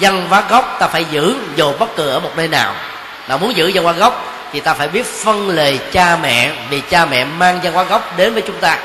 văn 0.00 0.26
hóa 0.28 0.42
gốc 0.48 0.76
ta 0.80 0.86
phải 0.86 1.04
giữ 1.10 1.34
dù 1.56 1.72
bất 1.78 1.96
cứ 1.96 2.08
ở 2.08 2.20
một 2.20 2.30
nơi 2.36 2.48
nào. 2.48 2.74
Là 3.28 3.36
muốn 3.36 3.56
giữ 3.56 3.70
văn 3.74 3.84
hóa 3.84 3.92
gốc 3.92 4.24
thì 4.52 4.60
ta 4.60 4.74
phải 4.74 4.88
biết 4.88 5.06
phân 5.06 5.48
lề 5.48 5.78
cha 5.92 6.16
mẹ 6.22 6.52
vì 6.70 6.82
cha 6.90 7.06
mẹ 7.06 7.24
mang 7.24 7.60
văn 7.62 7.72
hóa 7.72 7.84
gốc 7.84 8.16
đến 8.16 8.32
với 8.32 8.42
chúng 8.46 8.60
ta. 8.60 8.78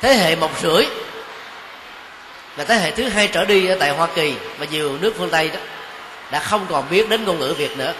Thế 0.00 0.14
hệ 0.14 0.36
một 0.36 0.50
rưỡi 0.62 0.86
và 2.56 2.64
thế 2.64 2.74
hệ 2.74 2.90
thứ 2.90 3.08
hai 3.08 3.28
trở 3.28 3.44
đi 3.44 3.66
ở 3.66 3.76
tại 3.80 3.90
hoa 3.90 4.08
kỳ 4.14 4.34
và 4.58 4.66
nhiều 4.70 4.98
nước 5.00 5.14
phương 5.18 5.30
tây 5.30 5.48
đó 5.48 5.60
đã 6.30 6.40
không 6.40 6.66
còn 6.70 6.84
biết 6.90 7.08
đến 7.08 7.24
ngôn 7.24 7.38
ngữ 7.38 7.54
việt 7.58 7.76
nữa. 7.78 7.92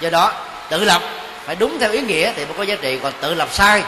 Do 0.00 0.10
đó 0.10 0.32
tự 0.68 0.84
lập 0.84 1.02
phải 1.46 1.56
đúng 1.56 1.78
theo 1.78 1.92
ý 1.92 2.00
nghĩa 2.00 2.32
thì 2.36 2.44
mới 2.44 2.54
có 2.56 2.62
giá 2.62 2.74
trị 2.82 2.98
còn 3.02 3.12
tự 3.20 3.34
lập 3.34 3.48
sai 3.52 3.82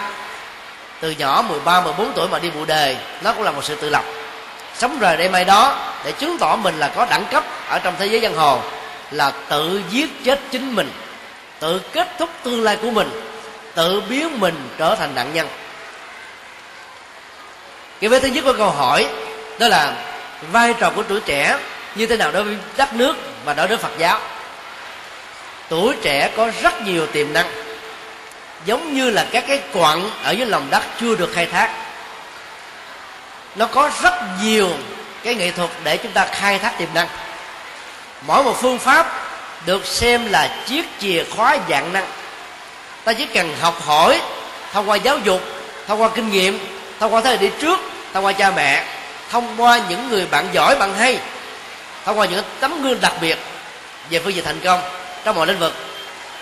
từ 1.00 1.10
nhỏ 1.10 1.44
13, 1.48 1.80
14 1.80 2.12
tuổi 2.12 2.28
mà 2.28 2.38
đi 2.38 2.50
bộ 2.50 2.64
đề 2.64 2.96
nó 3.22 3.32
cũng 3.32 3.42
là 3.42 3.50
một 3.50 3.64
sự 3.64 3.74
tự 3.74 3.90
lập. 3.90 4.04
Sống 4.78 4.98
rời 4.98 5.16
đây 5.16 5.28
mai 5.28 5.44
đó 5.44 5.92
để 6.04 6.12
chứng 6.12 6.38
tỏ 6.38 6.56
mình 6.56 6.78
là 6.78 6.88
có 6.88 7.06
đẳng 7.10 7.24
cấp 7.30 7.44
ở 7.68 7.78
trong 7.78 7.94
thế 7.98 8.06
giới 8.06 8.20
dân 8.20 8.36
hồ 8.36 8.60
là 9.10 9.32
tự 9.48 9.80
giết 9.90 10.10
chết 10.24 10.40
chính 10.50 10.74
mình, 10.74 10.90
tự 11.60 11.80
kết 11.92 12.08
thúc 12.18 12.30
tương 12.42 12.62
lai 12.62 12.76
của 12.82 12.90
mình, 12.90 13.10
tự 13.74 14.00
biến 14.00 14.40
mình 14.40 14.54
trở 14.78 14.94
thành 14.94 15.14
nạn 15.14 15.34
nhân. 15.34 15.48
Cái 18.00 18.10
vế 18.10 18.20
thứ 18.20 18.28
nhất 18.28 18.44
của 18.44 18.54
câu 18.58 18.70
hỏi, 18.70 19.08
đó 19.58 19.68
là 19.68 19.94
vai 20.52 20.74
trò 20.80 20.90
của 20.90 21.02
tuổi 21.02 21.20
trẻ 21.20 21.58
như 21.94 22.06
thế 22.06 22.16
nào 22.16 22.32
đối 22.32 22.42
với 22.42 22.56
đất 22.76 22.94
nước 22.94 23.16
và 23.44 23.54
đối 23.54 23.66
với 23.66 23.76
phật 23.76 23.92
giáo? 23.98 24.20
Tuổi 25.68 25.94
trẻ 26.02 26.30
có 26.36 26.50
rất 26.62 26.82
nhiều 26.82 27.06
tiềm 27.06 27.32
năng, 27.32 27.46
giống 28.64 28.94
như 28.94 29.10
là 29.10 29.26
các 29.30 29.44
cái 29.48 29.60
quặng 29.72 30.10
ở 30.22 30.30
dưới 30.30 30.46
lòng 30.46 30.66
đất 30.70 30.82
chưa 31.00 31.16
được 31.16 31.30
khai 31.34 31.46
thác. 31.46 31.70
Nó 33.56 33.66
có 33.66 33.90
rất 34.02 34.14
nhiều 34.42 34.70
cái 35.22 35.34
nghệ 35.34 35.50
thuật 35.50 35.70
để 35.84 35.96
chúng 35.96 36.12
ta 36.12 36.26
khai 36.26 36.58
thác 36.58 36.78
tiềm 36.78 36.88
năng 36.94 37.08
mỗi 38.26 38.42
một 38.42 38.56
phương 38.60 38.78
pháp 38.78 39.12
được 39.66 39.86
xem 39.86 40.26
là 40.30 40.50
chiếc 40.66 40.86
chìa 41.00 41.24
khóa 41.36 41.58
dạng 41.68 41.92
năng. 41.92 42.06
Ta 43.04 43.12
chỉ 43.12 43.26
cần 43.26 43.56
học 43.60 43.82
hỏi, 43.86 44.20
thông 44.72 44.90
qua 44.90 44.96
giáo 44.96 45.18
dục, 45.18 45.40
thông 45.88 46.02
qua 46.02 46.08
kinh 46.14 46.30
nghiệm, 46.30 46.58
thông 47.00 47.14
qua 47.14 47.20
thế 47.20 47.30
hệ 47.30 47.36
đi 47.36 47.50
trước, 47.60 47.80
thông 48.12 48.24
qua 48.24 48.32
cha 48.32 48.50
mẹ, 48.50 48.84
thông 49.30 49.54
qua 49.56 49.80
những 49.88 50.08
người 50.08 50.26
bạn 50.30 50.48
giỏi, 50.52 50.76
bạn 50.76 50.94
hay, 50.94 51.18
thông 52.04 52.18
qua 52.18 52.26
những 52.26 52.44
tấm 52.60 52.82
gương 52.82 53.00
đặc 53.00 53.12
biệt 53.20 53.38
về 54.10 54.18
phương 54.18 54.34
diện 54.34 54.44
thành 54.44 54.60
công 54.60 54.80
trong 55.24 55.36
mọi 55.36 55.46
lĩnh 55.46 55.58
vực 55.58 55.72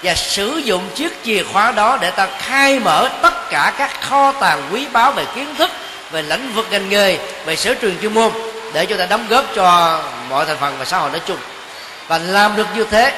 và 0.02 0.14
sử 0.14 0.56
dụng 0.56 0.88
chiếc 0.94 1.24
chìa 1.24 1.42
khóa 1.52 1.72
đó 1.72 1.98
để 2.00 2.10
ta 2.10 2.28
khai 2.38 2.78
mở 2.78 3.08
tất 3.22 3.50
cả 3.50 3.72
các 3.78 4.00
kho 4.00 4.32
tàng 4.32 4.62
quý 4.72 4.86
báu 4.92 5.12
về 5.12 5.24
kiến 5.34 5.54
thức, 5.58 5.70
về 6.10 6.22
lĩnh 6.22 6.52
vực 6.54 6.66
ngành 6.70 6.88
nghề, 6.88 7.18
về 7.44 7.56
sở 7.56 7.74
trường 7.74 7.96
chuyên 8.02 8.14
môn 8.14 8.32
để 8.72 8.86
cho 8.86 8.96
ta 8.96 9.06
đóng 9.06 9.26
góp 9.28 9.44
cho 9.54 10.00
mọi 10.30 10.46
thành 10.46 10.56
phần 10.60 10.74
và 10.78 10.84
xã 10.84 10.98
hội 10.98 11.10
nói 11.10 11.20
chung 11.26 11.36
và 12.08 12.18
làm 12.18 12.56
được 12.56 12.66
như 12.76 12.84
thế 12.84 13.12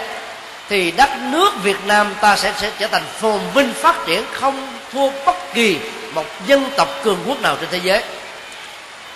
thì 0.69 0.91
đất 0.91 1.11
nước 1.21 1.51
Việt 1.63 1.85
Nam 1.87 2.15
ta 2.21 2.37
sẽ, 2.37 2.53
sẽ 2.61 2.71
trở 2.79 2.87
thành 2.87 3.03
phồn 3.21 3.41
vinh 3.55 3.75
phát 3.75 3.97
triển 4.07 4.25
không 4.33 4.79
thua 4.93 5.11
bất 5.27 5.37
kỳ 5.55 5.79
một 6.13 6.25
dân 6.47 6.71
tộc 6.77 6.89
cường 7.03 7.19
quốc 7.27 7.41
nào 7.41 7.57
trên 7.61 7.69
thế 7.71 7.81
giới. 7.83 8.03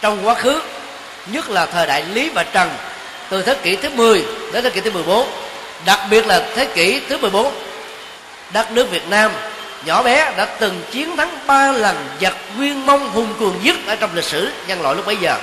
Trong 0.00 0.26
quá 0.26 0.34
khứ 0.34 0.62
nhất 1.26 1.50
là 1.50 1.66
thời 1.66 1.86
đại 1.86 2.04
Lý 2.04 2.30
và 2.34 2.44
Trần 2.44 2.70
từ 3.28 3.42
thế 3.42 3.56
kỷ 3.62 3.76
thứ 3.76 3.88
10 3.88 4.24
đến 4.52 4.64
thế 4.64 4.70
kỷ 4.70 4.80
thứ 4.80 4.90
14 4.90 5.28
đặc 5.84 6.00
biệt 6.10 6.26
là 6.26 6.42
thế 6.56 6.64
kỷ 6.64 7.00
thứ 7.08 7.18
14 7.18 7.54
đất 8.52 8.72
nước 8.72 8.90
Việt 8.90 9.08
Nam 9.08 9.32
nhỏ 9.84 10.02
bé 10.02 10.32
đã 10.36 10.44
từng 10.44 10.82
chiến 10.90 11.16
thắng 11.16 11.38
ba 11.46 11.72
lần 11.72 11.96
giặc 12.20 12.34
nguyên 12.56 12.86
mông 12.86 13.10
hùng 13.10 13.34
cường 13.40 13.60
nhất 13.62 13.76
ở 13.86 13.96
trong 13.96 14.10
lịch 14.14 14.24
sử 14.24 14.50
nhân 14.66 14.82
loại 14.82 14.94
lúc 14.96 15.06
bấy 15.06 15.16
giờ. 15.16 15.36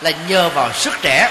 Là 0.00 0.10
nhờ 0.28 0.48
vào 0.48 0.72
sức 0.72 0.94
trẻ 1.02 1.30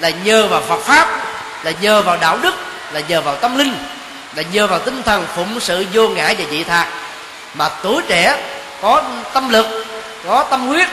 là 0.00 0.10
nhờ 0.10 0.46
vào 0.46 0.60
Phật 0.60 0.80
pháp 0.80 1.20
là 1.64 1.72
nhờ 1.80 2.02
vào 2.02 2.16
đạo 2.16 2.38
đức, 2.42 2.54
là 2.92 3.00
nhờ 3.08 3.20
vào 3.20 3.36
tâm 3.36 3.58
linh, 3.58 3.74
là 4.34 4.42
nhờ 4.52 4.66
vào 4.66 4.78
tinh 4.78 5.02
thần 5.02 5.26
phụng 5.36 5.60
sự 5.60 5.86
vô 5.92 6.08
ngã 6.08 6.34
và 6.38 6.44
dị 6.50 6.64
tha. 6.64 6.86
Mà 7.54 7.68
tuổi 7.82 8.02
trẻ 8.08 8.36
có 8.82 9.02
tâm 9.32 9.48
lực, 9.48 9.66
có 10.26 10.44
tâm 10.50 10.66
huyết, 10.66 10.88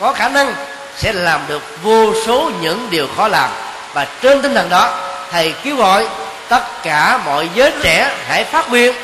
có 0.00 0.12
khả 0.12 0.28
năng 0.28 0.54
sẽ 0.96 1.12
làm 1.12 1.40
được 1.48 1.62
vô 1.82 2.14
số 2.26 2.50
những 2.60 2.88
điều 2.90 3.08
khó 3.16 3.28
làm. 3.28 3.50
Và 3.92 4.06
trên 4.22 4.42
tinh 4.42 4.54
thần 4.54 4.68
đó, 4.68 4.98
thầy 5.30 5.54
kêu 5.64 5.76
gọi 5.76 6.08
tất 6.48 6.82
cả 6.82 7.20
mọi 7.24 7.48
giới 7.54 7.72
trẻ 7.82 8.16
hãy 8.28 8.44
phát 8.44 8.70
nguyện. 8.70 8.94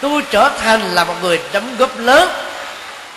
Tôi 0.00 0.22
trở 0.30 0.50
thành 0.62 0.94
là 0.94 1.04
một 1.04 1.14
người 1.22 1.40
đóng 1.52 1.76
góp 1.78 1.98
lớn, 1.98 2.30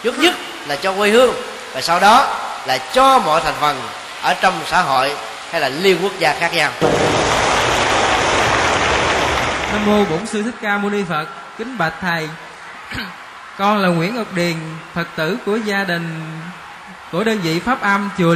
trước 0.03 0.19
nhất 0.19 0.33
là 0.67 0.75
cho 0.75 0.93
quê 0.93 1.09
hương, 1.09 1.33
và 1.73 1.81
sau 1.81 1.99
đó 1.99 2.27
là 2.65 2.77
cho 2.77 3.19
mọi 3.19 3.41
thành 3.41 3.53
phần 3.61 3.81
ở 4.21 4.33
trong 4.33 4.53
xã 4.71 4.81
hội 4.81 5.15
hay 5.53 5.61
là 5.61 5.69
liên 5.69 5.97
quốc 6.03 6.11
gia 6.19 6.33
khác 6.33 6.53
nhau? 6.53 6.71
Nam 9.71 9.85
mô 9.85 10.05
bổn 10.05 10.25
sư 10.25 10.43
thích 10.43 10.55
ca 10.61 10.77
mâu 10.77 10.89
ni 10.89 11.03
phật, 11.03 11.27
kính 11.57 11.77
bạch 11.77 11.93
thầy. 12.01 12.29
Con 13.57 13.77
là 13.77 13.89
nguyễn 13.89 14.15
ngọc 14.15 14.33
điền, 14.33 14.55
phật 14.93 15.07
tử 15.15 15.37
của 15.45 15.55
gia 15.55 15.83
đình, 15.83 16.21
của 17.11 17.23
đơn 17.23 17.39
vị 17.39 17.59
pháp 17.59 17.81
âm 17.81 18.09
chùa 18.17 18.35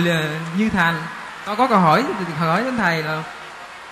như 0.57 0.69
thành. 0.73 0.95
Con 1.45 1.55
có 1.55 1.67
câu 1.67 1.79
hỏi 1.79 2.03
hỏi 2.39 2.63
đến 2.63 2.77
thầy 2.77 3.03
là, 3.03 3.23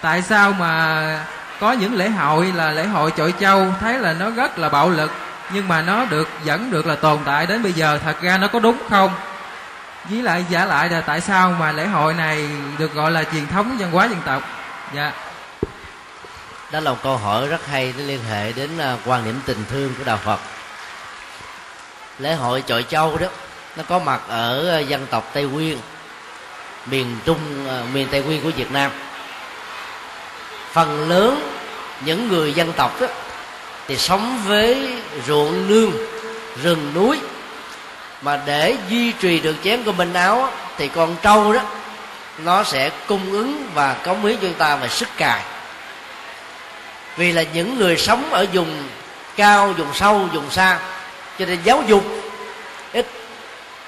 tại 0.01 0.21
sao 0.21 0.53
mà 0.53 1.19
có 1.59 1.71
những 1.71 1.95
lễ 1.95 2.09
hội 2.09 2.53
là 2.55 2.71
lễ 2.71 2.86
hội 2.86 3.11
chọi 3.11 3.34
châu, 3.39 3.67
thấy 3.80 3.99
là 3.99 4.13
nó 4.13 4.30
rất 4.30 4.59
là 4.59 4.69
bạo 4.69 4.89
lực, 4.89 5.11
nhưng 5.53 5.67
mà 5.67 5.82
nó 5.82 6.05
được, 6.05 6.30
vẫn 6.45 6.71
được 6.71 6.88
là 6.88 6.95
tồn 6.95 7.19
tại 7.26 7.45
đến 7.45 7.63
bây 7.63 7.73
giờ, 7.73 7.99
thật 8.03 8.21
ra 8.21 8.38
nó 8.38 8.47
có 8.47 8.59
đúng 8.59 8.78
không? 8.89 9.11
Với 10.10 10.22
lại 10.22 10.45
giả 10.49 10.66
lại 10.66 10.89
là 10.89 11.01
tại 11.01 11.22
sao 11.22 11.56
mà 11.60 11.72
lễ 11.72 11.88
hội 11.88 12.14
này 12.14 12.47
được 12.78 12.93
gọi 12.93 13.12
là 13.12 13.24
truyền 13.24 13.47
thống 13.47 13.78
văn 13.80 13.91
hóa 13.91 14.06
dân 14.06 14.22
tộc? 14.26 14.43
Dạ. 14.95 15.12
Đó 16.72 16.80
là 16.80 16.91
một 16.91 16.97
câu 17.03 17.18
hỏi 17.18 17.47
rất 17.47 17.68
hay 17.68 17.93
để 17.97 18.03
liên 18.03 18.20
hệ 18.30 18.51
đến 18.51 18.70
à, 18.80 18.97
quan 19.06 19.26
điểm 19.26 19.39
tình 19.45 19.64
thương 19.72 19.93
của 19.97 20.03
đạo 20.03 20.20
phật. 20.24 20.39
Lễ 22.20 22.34
hội 22.34 22.64
chọi 22.68 22.84
châu 22.84 23.18
đó 23.18 23.28
nó 23.78 23.84
có 23.88 23.99
mặt 23.99 24.22
ở 24.28 24.78
à, 24.78 24.80
dân 24.80 25.08
tộc 25.10 25.30
tây 25.34 25.43
nguyên 25.43 25.78
miền 26.86 27.18
trung 27.26 27.68
à, 27.70 27.84
miền 27.93 28.08
tây 28.12 28.22
nguyên 28.22 28.43
của 28.43 28.49
việt 28.49 28.72
nam. 28.72 28.91
Phần 30.72 31.10
lớn 31.10 31.51
những 32.06 32.28
người 32.28 32.53
dân 32.53 32.74
tộc 32.74 33.01
đó, 33.01 33.08
thì 33.88 33.97
sống 33.97 34.41
với 34.45 35.01
ruộng 35.28 35.68
nương 35.68 35.91
rừng 36.64 36.91
núi 36.93 37.20
mà 38.26 38.39
để 38.45 38.76
duy 38.89 39.11
trì 39.11 39.39
được 39.39 39.55
chén 39.63 39.84
của 39.84 39.91
mình 39.91 40.13
áo 40.13 40.49
thì 40.78 40.88
con 40.88 41.15
trâu 41.21 41.53
đó, 41.53 41.61
nó 42.38 42.63
sẽ 42.63 42.89
cung 43.07 43.32
ứng 43.32 43.69
và 43.73 43.93
cống 43.93 44.26
hiến 44.26 44.36
cho 44.36 44.41
chúng 44.41 44.53
ta 44.53 44.76
về 44.76 44.88
sức 44.88 45.09
cài. 45.17 45.41
Vì 47.17 47.32
là 47.32 47.43
những 47.53 47.78
người 47.78 47.97
sống 47.97 48.30
ở 48.32 48.45
vùng 48.53 48.84
cao, 49.36 49.73
vùng 49.78 49.93
sâu, 49.93 50.30
vùng 50.34 50.51
xa, 50.51 50.80
cho 51.39 51.45
nên 51.45 51.59
giáo 51.63 51.84
dục 51.88 52.03
ít 52.93 53.05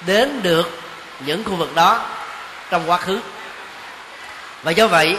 đến 0.06 0.42
được 0.42 0.80
những 1.26 1.44
khu 1.44 1.54
vực 1.54 1.74
đó 1.74 2.00
trong 2.70 2.90
quá 2.90 2.98
khứ. 2.98 3.20
Và 4.62 4.70
do 4.70 4.86
vậy, 4.86 5.16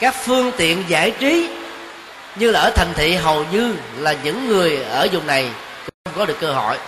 các 0.00 0.14
phương 0.24 0.52
tiện 0.56 0.84
giải 0.88 1.10
trí 1.10 1.50
như 2.36 2.50
là 2.50 2.60
ở 2.60 2.70
thành 2.70 2.92
thị 2.94 3.14
hầu 3.14 3.44
như 3.52 3.74
là 3.98 4.14
những 4.22 4.48
người 4.48 4.82
ở 4.90 5.08
vùng 5.12 5.26
này 5.26 5.50
không 6.04 6.14
có 6.16 6.24
được 6.24 6.36
cơ 6.40 6.52
hội. 6.52 6.78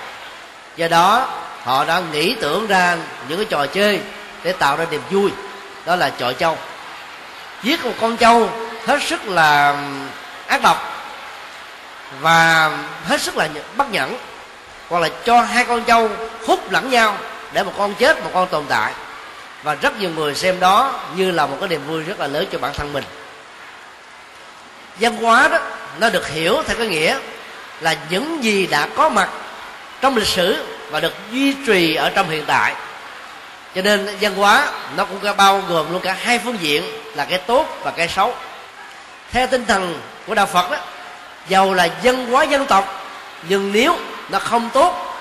Do 0.76 0.88
đó 0.88 1.28
họ 1.68 1.84
đã 1.84 2.02
nghĩ 2.12 2.34
tưởng 2.34 2.66
ra 2.66 2.96
những 3.28 3.38
cái 3.38 3.46
trò 3.50 3.66
chơi 3.66 4.00
để 4.42 4.52
tạo 4.52 4.76
ra 4.76 4.84
niềm 4.90 5.00
vui. 5.10 5.30
Đó 5.86 5.96
là 5.96 6.10
chọi 6.10 6.34
châu 6.34 6.58
giết 7.62 7.84
một 7.84 7.92
con 8.00 8.16
trâu 8.16 8.50
hết 8.86 9.02
sức 9.02 9.28
là 9.28 9.76
ác 10.46 10.62
độc 10.62 11.06
và 12.20 12.70
hết 13.06 13.20
sức 13.20 13.36
là 13.36 13.48
bất 13.76 13.90
nhẫn, 13.90 14.16
hoặc 14.88 14.98
là 14.98 15.08
cho 15.24 15.42
hai 15.42 15.64
con 15.64 15.84
trâu 15.84 16.10
hút 16.46 16.72
lẫn 16.72 16.90
nhau 16.90 17.16
để 17.52 17.62
một 17.62 17.72
con 17.78 17.94
chết, 17.94 18.24
một 18.24 18.30
con 18.34 18.48
tồn 18.48 18.64
tại. 18.68 18.92
Và 19.62 19.74
rất 19.74 20.00
nhiều 20.00 20.10
người 20.10 20.34
xem 20.34 20.60
đó 20.60 21.00
như 21.16 21.30
là 21.30 21.46
một 21.46 21.56
cái 21.60 21.68
niềm 21.68 21.86
vui 21.86 22.02
rất 22.02 22.20
là 22.20 22.26
lớn 22.26 22.46
cho 22.52 22.58
bản 22.58 22.72
thân 22.74 22.92
mình. 22.92 23.04
Văn 25.00 25.16
hóa 25.16 25.48
đó, 25.48 25.58
nó 26.00 26.10
được 26.10 26.28
hiểu 26.28 26.62
theo 26.66 26.76
cái 26.76 26.86
nghĩa 26.86 27.18
là 27.80 27.96
những 28.10 28.44
gì 28.44 28.66
đã 28.66 28.88
có 28.96 29.08
mặt 29.08 29.28
trong 30.00 30.16
lịch 30.16 30.28
sử 30.28 30.64
và 30.90 31.00
được 31.00 31.14
duy 31.32 31.54
trì 31.66 31.94
ở 31.94 32.10
trong 32.10 32.30
hiện 32.30 32.44
tại. 32.46 32.74
Cho 33.74 33.82
nên 33.82 34.16
văn 34.20 34.34
hóa 34.34 34.70
nó 34.96 35.04
cũng 35.04 35.20
có 35.20 35.34
bao 35.34 35.62
gồm 35.68 35.92
luôn 35.92 36.02
cả 36.02 36.16
hai 36.22 36.38
phương 36.38 36.58
diện, 36.60 36.82
là 37.14 37.24
cái 37.24 37.38
tốt 37.38 37.78
và 37.82 37.90
cái 37.90 38.08
xấu. 38.08 38.34
Theo 39.32 39.46
tinh 39.46 39.64
thần 39.66 40.00
của 40.26 40.34
đạo 40.34 40.46
phật 40.46 40.70
đó, 40.70 40.76
giàu 41.48 41.74
là 41.74 41.88
dân 42.02 42.26
hóa 42.30 42.44
dân 42.44 42.66
tộc, 42.66 43.10
nhưng 43.48 43.72
nếu 43.72 43.96
nó 44.28 44.38
không 44.38 44.70
tốt, 44.70 45.16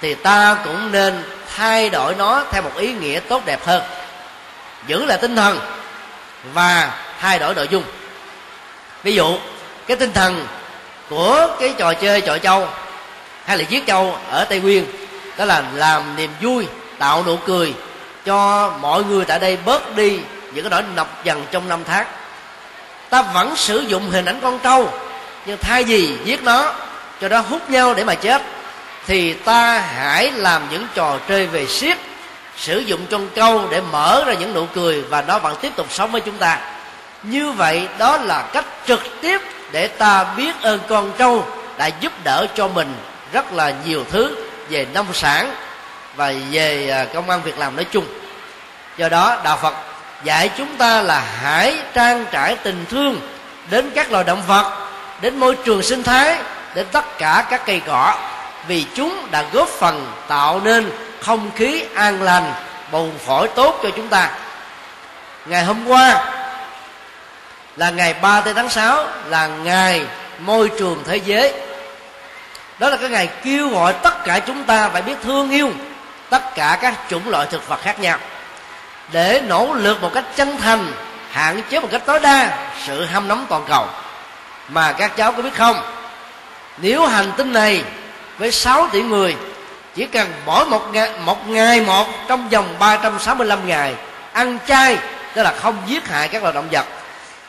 thì 0.00 0.14
ta 0.14 0.56
cũng 0.64 0.92
nên 0.92 1.22
thay 1.56 1.90
đổi 1.90 2.14
nó 2.14 2.44
theo 2.50 2.62
một 2.62 2.76
ý 2.76 2.92
nghĩa 2.92 3.20
tốt 3.20 3.42
đẹp 3.46 3.66
hơn. 3.66 3.82
Giữ 4.86 5.04
lại 5.04 5.18
tinh 5.18 5.36
thần 5.36 5.58
và 6.52 6.92
thay 7.20 7.38
đổi 7.38 7.54
nội 7.54 7.68
dung. 7.70 7.84
Ví 9.02 9.14
dụ, 9.14 9.38
cái 9.86 9.96
tinh 9.96 10.12
thần 10.12 10.46
của 11.08 11.56
cái 11.60 11.74
trò 11.78 11.94
chơi 11.94 12.20
trò 12.20 12.38
châu 12.38 12.68
hay 13.50 13.58
là 13.58 13.64
giết 13.68 13.86
trâu 13.86 14.16
ở 14.30 14.44
tây 14.44 14.60
nguyên. 14.60 14.86
Đó 15.38 15.44
là 15.44 15.62
làm 15.74 16.16
niềm 16.16 16.30
vui, 16.40 16.66
tạo 16.98 17.24
nụ 17.26 17.36
cười 17.36 17.74
cho 18.24 18.70
mọi 18.80 19.04
người 19.04 19.24
tại 19.24 19.38
đây 19.38 19.58
bớt 19.64 19.96
đi 19.96 20.18
những 20.52 20.64
cái 20.64 20.70
nỗi 20.70 20.82
nọc 20.96 21.24
dần 21.24 21.44
trong 21.50 21.68
năm 21.68 21.80
tháng. 21.84 22.06
Ta 23.08 23.22
vẫn 23.22 23.56
sử 23.56 23.78
dụng 23.78 24.10
hình 24.10 24.24
ảnh 24.24 24.40
con 24.42 24.58
trâu 24.58 24.92
nhưng 25.46 25.58
thay 25.58 25.84
vì 25.84 26.16
giết 26.24 26.42
nó, 26.42 26.74
cho 27.20 27.28
nó 27.28 27.40
hút 27.40 27.70
nhau 27.70 27.94
để 27.94 28.04
mà 28.04 28.14
chết, 28.14 28.42
thì 29.06 29.32
ta 29.32 29.78
hãy 29.78 30.32
làm 30.32 30.62
những 30.70 30.86
trò 30.94 31.18
chơi 31.28 31.46
về 31.46 31.66
siết 31.66 31.98
sử 32.56 32.78
dụng 32.78 33.00
con 33.10 33.28
câu 33.34 33.68
để 33.70 33.80
mở 33.80 34.24
ra 34.26 34.32
những 34.32 34.54
nụ 34.54 34.66
cười 34.74 35.02
và 35.02 35.22
nó 35.22 35.38
vẫn 35.38 35.56
tiếp 35.60 35.72
tục 35.76 35.86
sống 35.90 36.12
với 36.12 36.20
chúng 36.20 36.36
ta. 36.36 36.58
Như 37.22 37.52
vậy, 37.52 37.88
đó 37.98 38.16
là 38.16 38.42
cách 38.52 38.64
trực 38.86 39.00
tiếp 39.20 39.40
để 39.72 39.88
ta 39.88 40.24
biết 40.24 40.62
ơn 40.62 40.80
con 40.88 41.12
trâu 41.18 41.46
đã 41.78 41.90
giúp 42.00 42.12
đỡ 42.24 42.46
cho 42.54 42.68
mình 42.68 42.94
rất 43.32 43.52
là 43.52 43.72
nhiều 43.84 44.04
thứ 44.10 44.36
về 44.68 44.86
nông 44.94 45.14
sản 45.14 45.54
và 46.16 46.32
về 46.50 46.90
à, 46.90 47.04
công 47.14 47.30
an 47.30 47.42
việc 47.42 47.58
làm 47.58 47.76
nói 47.76 47.84
chung. 47.84 48.04
Do 48.96 49.08
đó, 49.08 49.38
đạo 49.44 49.58
phật 49.62 49.74
dạy 50.24 50.50
chúng 50.56 50.76
ta 50.76 51.02
là 51.02 51.22
hãy 51.42 51.76
trang 51.94 52.24
trải 52.30 52.56
tình 52.62 52.84
thương 52.90 53.20
đến 53.70 53.90
các 53.94 54.12
loài 54.12 54.24
động 54.24 54.42
vật, 54.46 54.88
đến 55.20 55.36
môi 55.36 55.56
trường 55.64 55.82
sinh 55.82 56.02
thái, 56.02 56.38
đến 56.74 56.86
tất 56.92 57.18
cả 57.18 57.46
các 57.50 57.66
cây 57.66 57.80
cỏ, 57.86 58.14
vì 58.66 58.86
chúng 58.94 59.26
đã 59.30 59.44
góp 59.52 59.68
phần 59.68 60.12
tạo 60.28 60.60
nên 60.64 60.90
không 61.20 61.50
khí 61.56 61.84
an 61.94 62.22
lành 62.22 62.52
bầu 62.92 63.10
phổi 63.26 63.48
tốt 63.48 63.80
cho 63.82 63.90
chúng 63.96 64.08
ta. 64.08 64.30
Ngày 65.46 65.64
hôm 65.64 65.88
qua 65.88 66.32
là 67.76 67.90
ngày 67.90 68.14
3 68.22 68.40
tháng 68.40 68.68
6 68.68 69.06
là 69.26 69.46
ngày 69.46 70.06
môi 70.38 70.70
trường 70.78 71.02
thế 71.06 71.16
giới 71.16 71.52
đó 72.80 72.88
là 72.88 72.96
cái 72.96 73.10
ngày 73.10 73.28
kêu 73.44 73.68
gọi 73.68 73.92
tất 73.92 74.24
cả 74.24 74.38
chúng 74.38 74.64
ta 74.64 74.88
phải 74.88 75.02
biết 75.02 75.16
thương 75.22 75.50
yêu 75.50 75.70
tất 76.30 76.54
cả 76.54 76.78
các 76.82 76.94
chủng 77.10 77.28
loại 77.28 77.46
thực 77.50 77.68
vật 77.68 77.80
khác 77.82 78.00
nhau. 78.00 78.18
Để 79.12 79.42
nỗ 79.46 79.74
lực 79.74 80.02
một 80.02 80.10
cách 80.14 80.24
chân 80.36 80.56
thành 80.56 80.92
hạn 81.30 81.62
chế 81.70 81.80
một 81.80 81.88
cách 81.90 82.02
tối 82.06 82.20
đa 82.20 82.68
sự 82.86 83.04
hâm 83.04 83.28
nóng 83.28 83.46
toàn 83.48 83.64
cầu. 83.68 83.86
Mà 84.68 84.92
các 84.92 85.16
cháu 85.16 85.32
có 85.32 85.42
biết 85.42 85.54
không? 85.54 85.76
Nếu 86.78 87.06
hành 87.06 87.32
tinh 87.36 87.52
này 87.52 87.84
với 88.38 88.52
6 88.52 88.88
tỷ 88.92 89.02
người 89.02 89.36
chỉ 89.94 90.06
cần 90.06 90.32
mỗi 90.46 90.66
một 90.66 90.88
ngày, 90.92 91.10
một 91.24 91.48
ngày 91.48 91.80
một 91.80 92.06
trong 92.28 92.48
vòng 92.48 92.74
365 92.78 93.68
ngày 93.68 93.94
ăn 94.32 94.58
chay 94.66 94.98
tức 95.34 95.42
là 95.42 95.54
không 95.60 95.76
giết 95.86 96.08
hại 96.08 96.28
các 96.28 96.42
loài 96.42 96.54
động 96.54 96.68
vật 96.70 96.86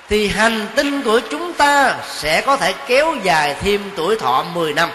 thì 0.10 0.28
hành 0.28 0.68
tinh 0.76 1.02
của 1.02 1.20
chúng 1.20 1.54
ta 1.54 1.96
sẽ 2.08 2.42
có 2.42 2.58
thể 2.58 2.74
kéo 2.88 3.16
dài 3.24 3.56
thêm 3.62 3.92
tuổi 3.96 4.16
thọ 4.16 4.46
10 4.54 4.74
năm 4.74 4.90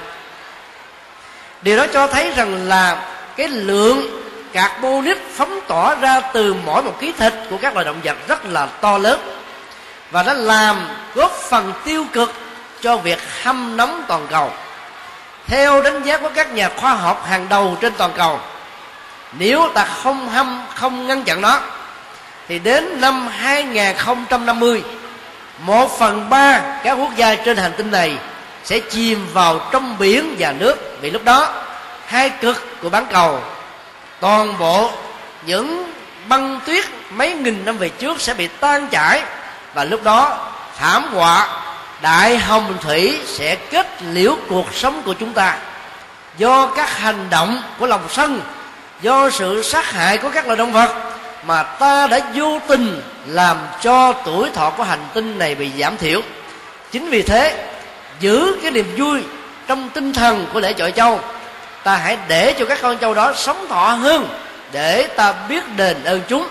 điều 1.66 1.76
đó 1.76 1.86
cho 1.92 2.06
thấy 2.06 2.32
rằng 2.36 2.68
là 2.68 3.04
cái 3.36 3.48
lượng 3.48 4.22
carbonic 4.52 5.18
phóng 5.34 5.60
tỏa 5.68 5.94
ra 5.94 6.20
từ 6.20 6.54
mỗi 6.54 6.82
một 6.82 7.00
ký 7.00 7.12
thịt 7.18 7.32
của 7.50 7.56
các 7.56 7.74
loài 7.74 7.84
động 7.84 8.00
vật 8.04 8.16
rất 8.28 8.44
là 8.44 8.66
to 8.66 8.98
lớn. 8.98 9.20
Và 10.10 10.22
nó 10.22 10.32
làm 10.32 10.88
góp 11.14 11.30
phần 11.30 11.72
tiêu 11.84 12.04
cực 12.12 12.32
cho 12.80 12.96
việc 12.96 13.18
hâm 13.42 13.76
nóng 13.76 14.04
toàn 14.08 14.26
cầu. 14.30 14.50
Theo 15.46 15.82
đánh 15.82 16.02
giá 16.02 16.18
của 16.18 16.30
các 16.34 16.52
nhà 16.52 16.68
khoa 16.76 16.94
học 16.94 17.26
hàng 17.28 17.48
đầu 17.48 17.76
trên 17.80 17.92
toàn 17.98 18.10
cầu, 18.16 18.40
nếu 19.38 19.68
ta 19.74 19.84
không 19.84 20.28
hâm, 20.28 20.62
không 20.74 21.06
ngăn 21.06 21.22
chặn 21.22 21.40
nó, 21.40 21.60
thì 22.48 22.58
đến 22.58 23.00
năm 23.00 23.28
2050 23.28 24.82
một 25.58 25.98
phần 25.98 26.30
ba 26.30 26.60
các 26.84 26.92
quốc 26.92 27.16
gia 27.16 27.34
trên 27.34 27.56
hành 27.56 27.72
tinh 27.76 27.90
này 27.90 28.18
sẽ 28.66 28.78
chìm 28.78 29.26
vào 29.32 29.60
trong 29.72 29.98
biển 29.98 30.36
và 30.38 30.52
nước. 30.52 30.98
Vì 31.00 31.10
lúc 31.10 31.24
đó, 31.24 31.64
hai 32.06 32.30
cực 32.30 32.80
của 32.82 32.88
bán 32.88 33.06
cầu, 33.12 33.40
toàn 34.20 34.58
bộ 34.58 34.90
những 35.46 35.92
băng 36.28 36.60
tuyết 36.66 36.84
mấy 37.10 37.34
nghìn 37.34 37.64
năm 37.64 37.78
về 37.78 37.88
trước 37.88 38.20
sẽ 38.20 38.34
bị 38.34 38.48
tan 38.60 38.88
chảy. 38.88 39.22
Và 39.74 39.84
lúc 39.84 40.02
đó, 40.02 40.48
thảm 40.78 41.04
họa 41.12 41.62
đại 42.02 42.38
hồng 42.38 42.76
thủy 42.80 43.20
sẽ 43.26 43.54
kết 43.54 43.86
liễu 44.12 44.36
cuộc 44.48 44.74
sống 44.74 45.02
của 45.04 45.14
chúng 45.14 45.32
ta. 45.32 45.58
Do 46.38 46.66
các 46.66 46.98
hành 46.98 47.26
động 47.30 47.62
của 47.78 47.86
lòng 47.86 48.06
sân, 48.10 48.40
do 49.02 49.30
sự 49.30 49.62
sát 49.62 49.90
hại 49.90 50.18
của 50.18 50.30
các 50.34 50.46
loài 50.46 50.56
động 50.56 50.72
vật 50.72 50.94
mà 51.44 51.62
ta 51.62 52.06
đã 52.06 52.20
vô 52.34 52.60
tình 52.68 53.02
làm 53.26 53.56
cho 53.82 54.12
tuổi 54.12 54.50
thọ 54.50 54.70
của 54.70 54.82
hành 54.82 55.04
tinh 55.14 55.38
này 55.38 55.54
bị 55.54 55.70
giảm 55.78 55.96
thiểu. 55.96 56.20
Chính 56.92 57.10
vì 57.10 57.22
thế 57.22 57.72
giữ 58.20 58.56
cái 58.62 58.70
niềm 58.70 58.94
vui 58.96 59.22
trong 59.66 59.88
tinh 59.88 60.12
thần 60.12 60.46
của 60.52 60.60
lễ 60.60 60.72
chọi 60.72 60.92
châu. 60.92 61.20
Ta 61.84 61.96
hãy 61.96 62.18
để 62.28 62.54
cho 62.58 62.64
các 62.64 62.78
con 62.82 62.98
châu 62.98 63.14
đó 63.14 63.32
sống 63.36 63.66
thọ 63.68 63.88
hơn 63.88 64.28
để 64.72 65.06
ta 65.06 65.34
biết 65.48 65.62
đền 65.76 66.04
ơn 66.04 66.20
chúng. 66.28 66.48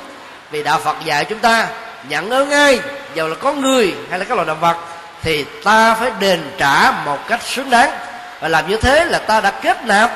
Vì 0.52 0.64
đạo 0.64 0.80
phật 0.84 0.96
dạy 1.06 1.26
chúng 1.26 1.40
ta, 1.40 1.68
nhận 2.10 2.30
ơn 2.30 2.52
ai 2.52 2.80
dầu 3.14 3.28
là 3.28 3.36
có 3.36 3.54
người 3.54 3.94
hay 4.10 4.20
là 4.20 4.26
các 4.26 4.36
loài 4.36 4.48
động 4.48 4.60
vật, 4.60 4.78
thì 5.22 5.46
ta 5.64 5.96
phải 5.96 6.12
đền 6.20 6.44
trả 6.58 6.92
một 7.06 7.28
cách 7.28 7.44
xứng 7.44 7.70
đáng. 7.70 7.92
Và 8.40 8.48
làm 8.48 8.70
như 8.70 8.78
thế 8.78 9.06
là 9.06 9.20
ta 9.20 9.42
đã 9.42 9.52
kết 9.52 9.86
nạp 9.86 10.12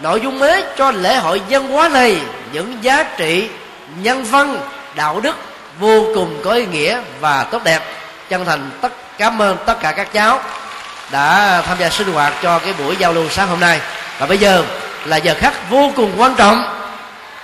nội 0.00 0.20
dung 0.20 0.38
mới 0.38 0.64
cho 0.76 0.90
lễ 0.90 1.16
hội 1.16 1.40
văn 1.48 1.68
hóa 1.68 1.88
này, 1.88 2.20
những 2.52 2.78
giá 2.80 3.02
trị, 3.02 3.48
nhân 4.02 4.24
văn, 4.24 4.60
đạo 4.94 5.20
đức 5.20 5.36
vô 5.78 6.04
cùng 6.14 6.40
có 6.44 6.50
ý 6.50 6.66
nghĩa 6.66 7.00
và 7.20 7.44
tốt 7.44 7.64
đẹp. 7.64 7.82
Chân 8.28 8.44
thành 8.44 8.70
tất, 8.80 8.92
cảm 9.18 9.42
ơn 9.42 9.56
tất 9.66 9.80
cả 9.80 9.92
các 9.92 10.12
cháu 10.12 10.40
đã 11.12 11.62
tham 11.66 11.78
gia 11.78 11.90
sinh 11.90 12.12
hoạt 12.12 12.32
cho 12.42 12.58
cái 12.58 12.72
buổi 12.78 12.96
giao 12.96 13.12
lưu 13.12 13.28
sáng 13.30 13.48
hôm 13.48 13.60
nay. 13.60 13.80
Và 14.18 14.26
bây 14.26 14.38
giờ 14.38 14.64
là 15.04 15.16
giờ 15.16 15.34
khắc 15.38 15.70
vô 15.70 15.92
cùng 15.96 16.12
quan 16.16 16.34
trọng 16.34 16.64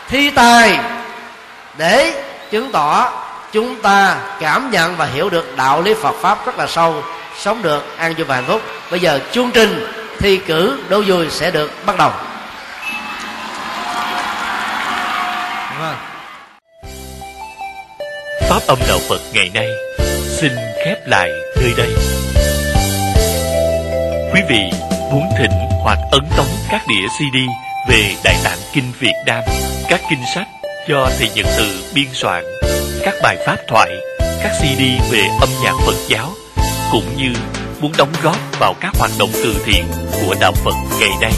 thi 0.08 0.30
tài 0.30 0.78
để 1.78 2.12
chứng 2.50 2.72
tỏ 2.72 3.12
chúng 3.52 3.82
ta 3.82 4.16
cảm 4.40 4.70
nhận 4.70 4.96
và 4.96 5.04
hiểu 5.04 5.30
được 5.30 5.56
đạo 5.56 5.82
lý 5.82 5.94
Phật 5.94 6.14
pháp 6.20 6.46
rất 6.46 6.58
là 6.58 6.66
sâu 6.66 7.02
sống 7.38 7.62
được 7.62 7.98
an 7.98 8.14
vui 8.14 8.24
và 8.24 8.34
hạnh 8.34 8.44
phúc. 8.46 8.62
Bây 8.90 9.00
giờ 9.00 9.20
chương 9.32 9.50
trình 9.50 9.92
thi 10.18 10.36
cử 10.36 10.78
đố 10.88 11.02
vui 11.06 11.30
sẽ 11.30 11.50
được 11.50 11.86
bắt 11.86 11.96
đầu. 11.98 12.10
Vâng. 15.80 15.96
Pháp 18.48 18.60
âm 18.66 18.78
Đạo 18.88 18.98
Phật 19.08 19.20
ngày 19.32 19.50
nay 19.54 19.68
xin 20.40 20.56
khép 20.84 20.96
lại 21.06 21.30
nơi 21.60 21.72
đây. 21.76 22.15
Quý 24.36 24.42
vị 24.48 24.70
muốn 25.12 25.22
thỉnh 25.38 25.50
hoặc 25.82 25.98
ấn 26.10 26.24
tống 26.36 26.46
các 26.70 26.82
đĩa 26.88 27.08
CD 27.08 27.36
về 27.88 28.14
Đại 28.24 28.36
Tạng 28.44 28.58
Kinh 28.74 28.84
Việt 28.98 29.14
Nam, 29.26 29.42
các 29.88 30.00
kinh 30.10 30.18
sách 30.34 30.46
do 30.88 31.08
Thầy 31.18 31.30
Nhật 31.34 31.46
Từ 31.58 31.84
biên 31.94 32.06
soạn, 32.12 32.44
các 33.02 33.14
bài 33.22 33.36
pháp 33.46 33.56
thoại, 33.68 33.90
các 34.18 34.52
CD 34.58 34.80
về 35.12 35.22
âm 35.40 35.48
nhạc 35.64 35.72
Phật 35.86 35.94
giáo, 36.08 36.32
cũng 36.92 37.04
như 37.16 37.32
muốn 37.80 37.92
đóng 37.98 38.12
góp 38.22 38.36
vào 38.60 38.74
các 38.80 38.92
hoạt 38.98 39.10
động 39.18 39.30
từ 39.32 39.62
thiện 39.64 39.84
của 40.12 40.34
Đạo 40.40 40.52
Phật 40.52 40.74
ngày 41.00 41.10
nay. 41.20 41.32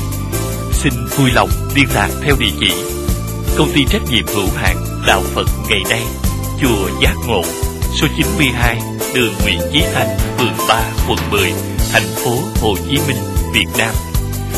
Xin 0.73 0.93
vui 1.17 1.31
lòng 1.35 1.49
liên 1.75 1.87
lạc 1.95 2.09
theo 2.25 2.37
địa 2.41 2.53
chỉ 2.61 2.73
Công 3.59 3.69
ty 3.75 3.85
trách 3.91 4.03
nhiệm 4.11 4.27
hữu 4.27 4.49
hạn 4.57 4.77
Đạo 5.07 5.23
Phật 5.35 5.47
ngày 5.71 5.81
nay 5.91 6.03
Chùa 6.61 7.01
Giác 7.03 7.15
Ngộ 7.27 7.43
Số 8.01 8.07
92 8.17 8.79
Đường 9.15 9.35
Nguyễn 9.43 9.61
Chí 9.73 9.83
Thanh 9.95 10.19
Phường 10.39 10.67
3 10.69 10.83
quận 11.09 11.19
10 11.31 11.53
Thành 11.93 12.03
phố 12.17 12.31
Hồ 12.61 12.75
Chí 12.89 12.99
Minh, 13.07 13.17
Việt 13.53 13.67
Nam. 13.79 13.95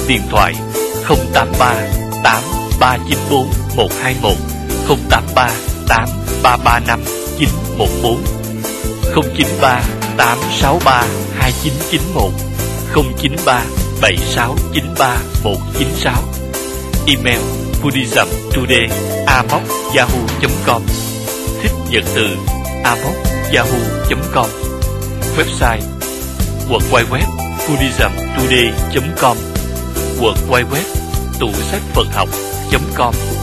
Điện 0.08 0.22
thoại 0.30 0.54
083 1.08 1.74
8394 2.24 3.48
121 3.76 4.36
083 5.10 5.50
8335 5.88 7.00
914 7.38 8.22
093 9.14 9.82
863 10.16 11.06
2991 11.38 12.32
093 12.94 13.64
7693 14.00 15.16
196 15.44 16.14
Email 17.06 17.40
buddhism 17.82 18.28
today 18.54 18.88
yahoo.com 19.94 20.82
thích 21.62 21.72
nhận 21.90 22.04
từ 22.14 22.36
yahoo.com 23.52 24.46
website 25.36 25.99
www 26.70 27.16
buddhismtoday.com 27.68 29.36
www 30.20 30.76
tủ 31.40 31.52
sách 31.52 31.82
phật 31.94 32.06
học.com 32.12 33.39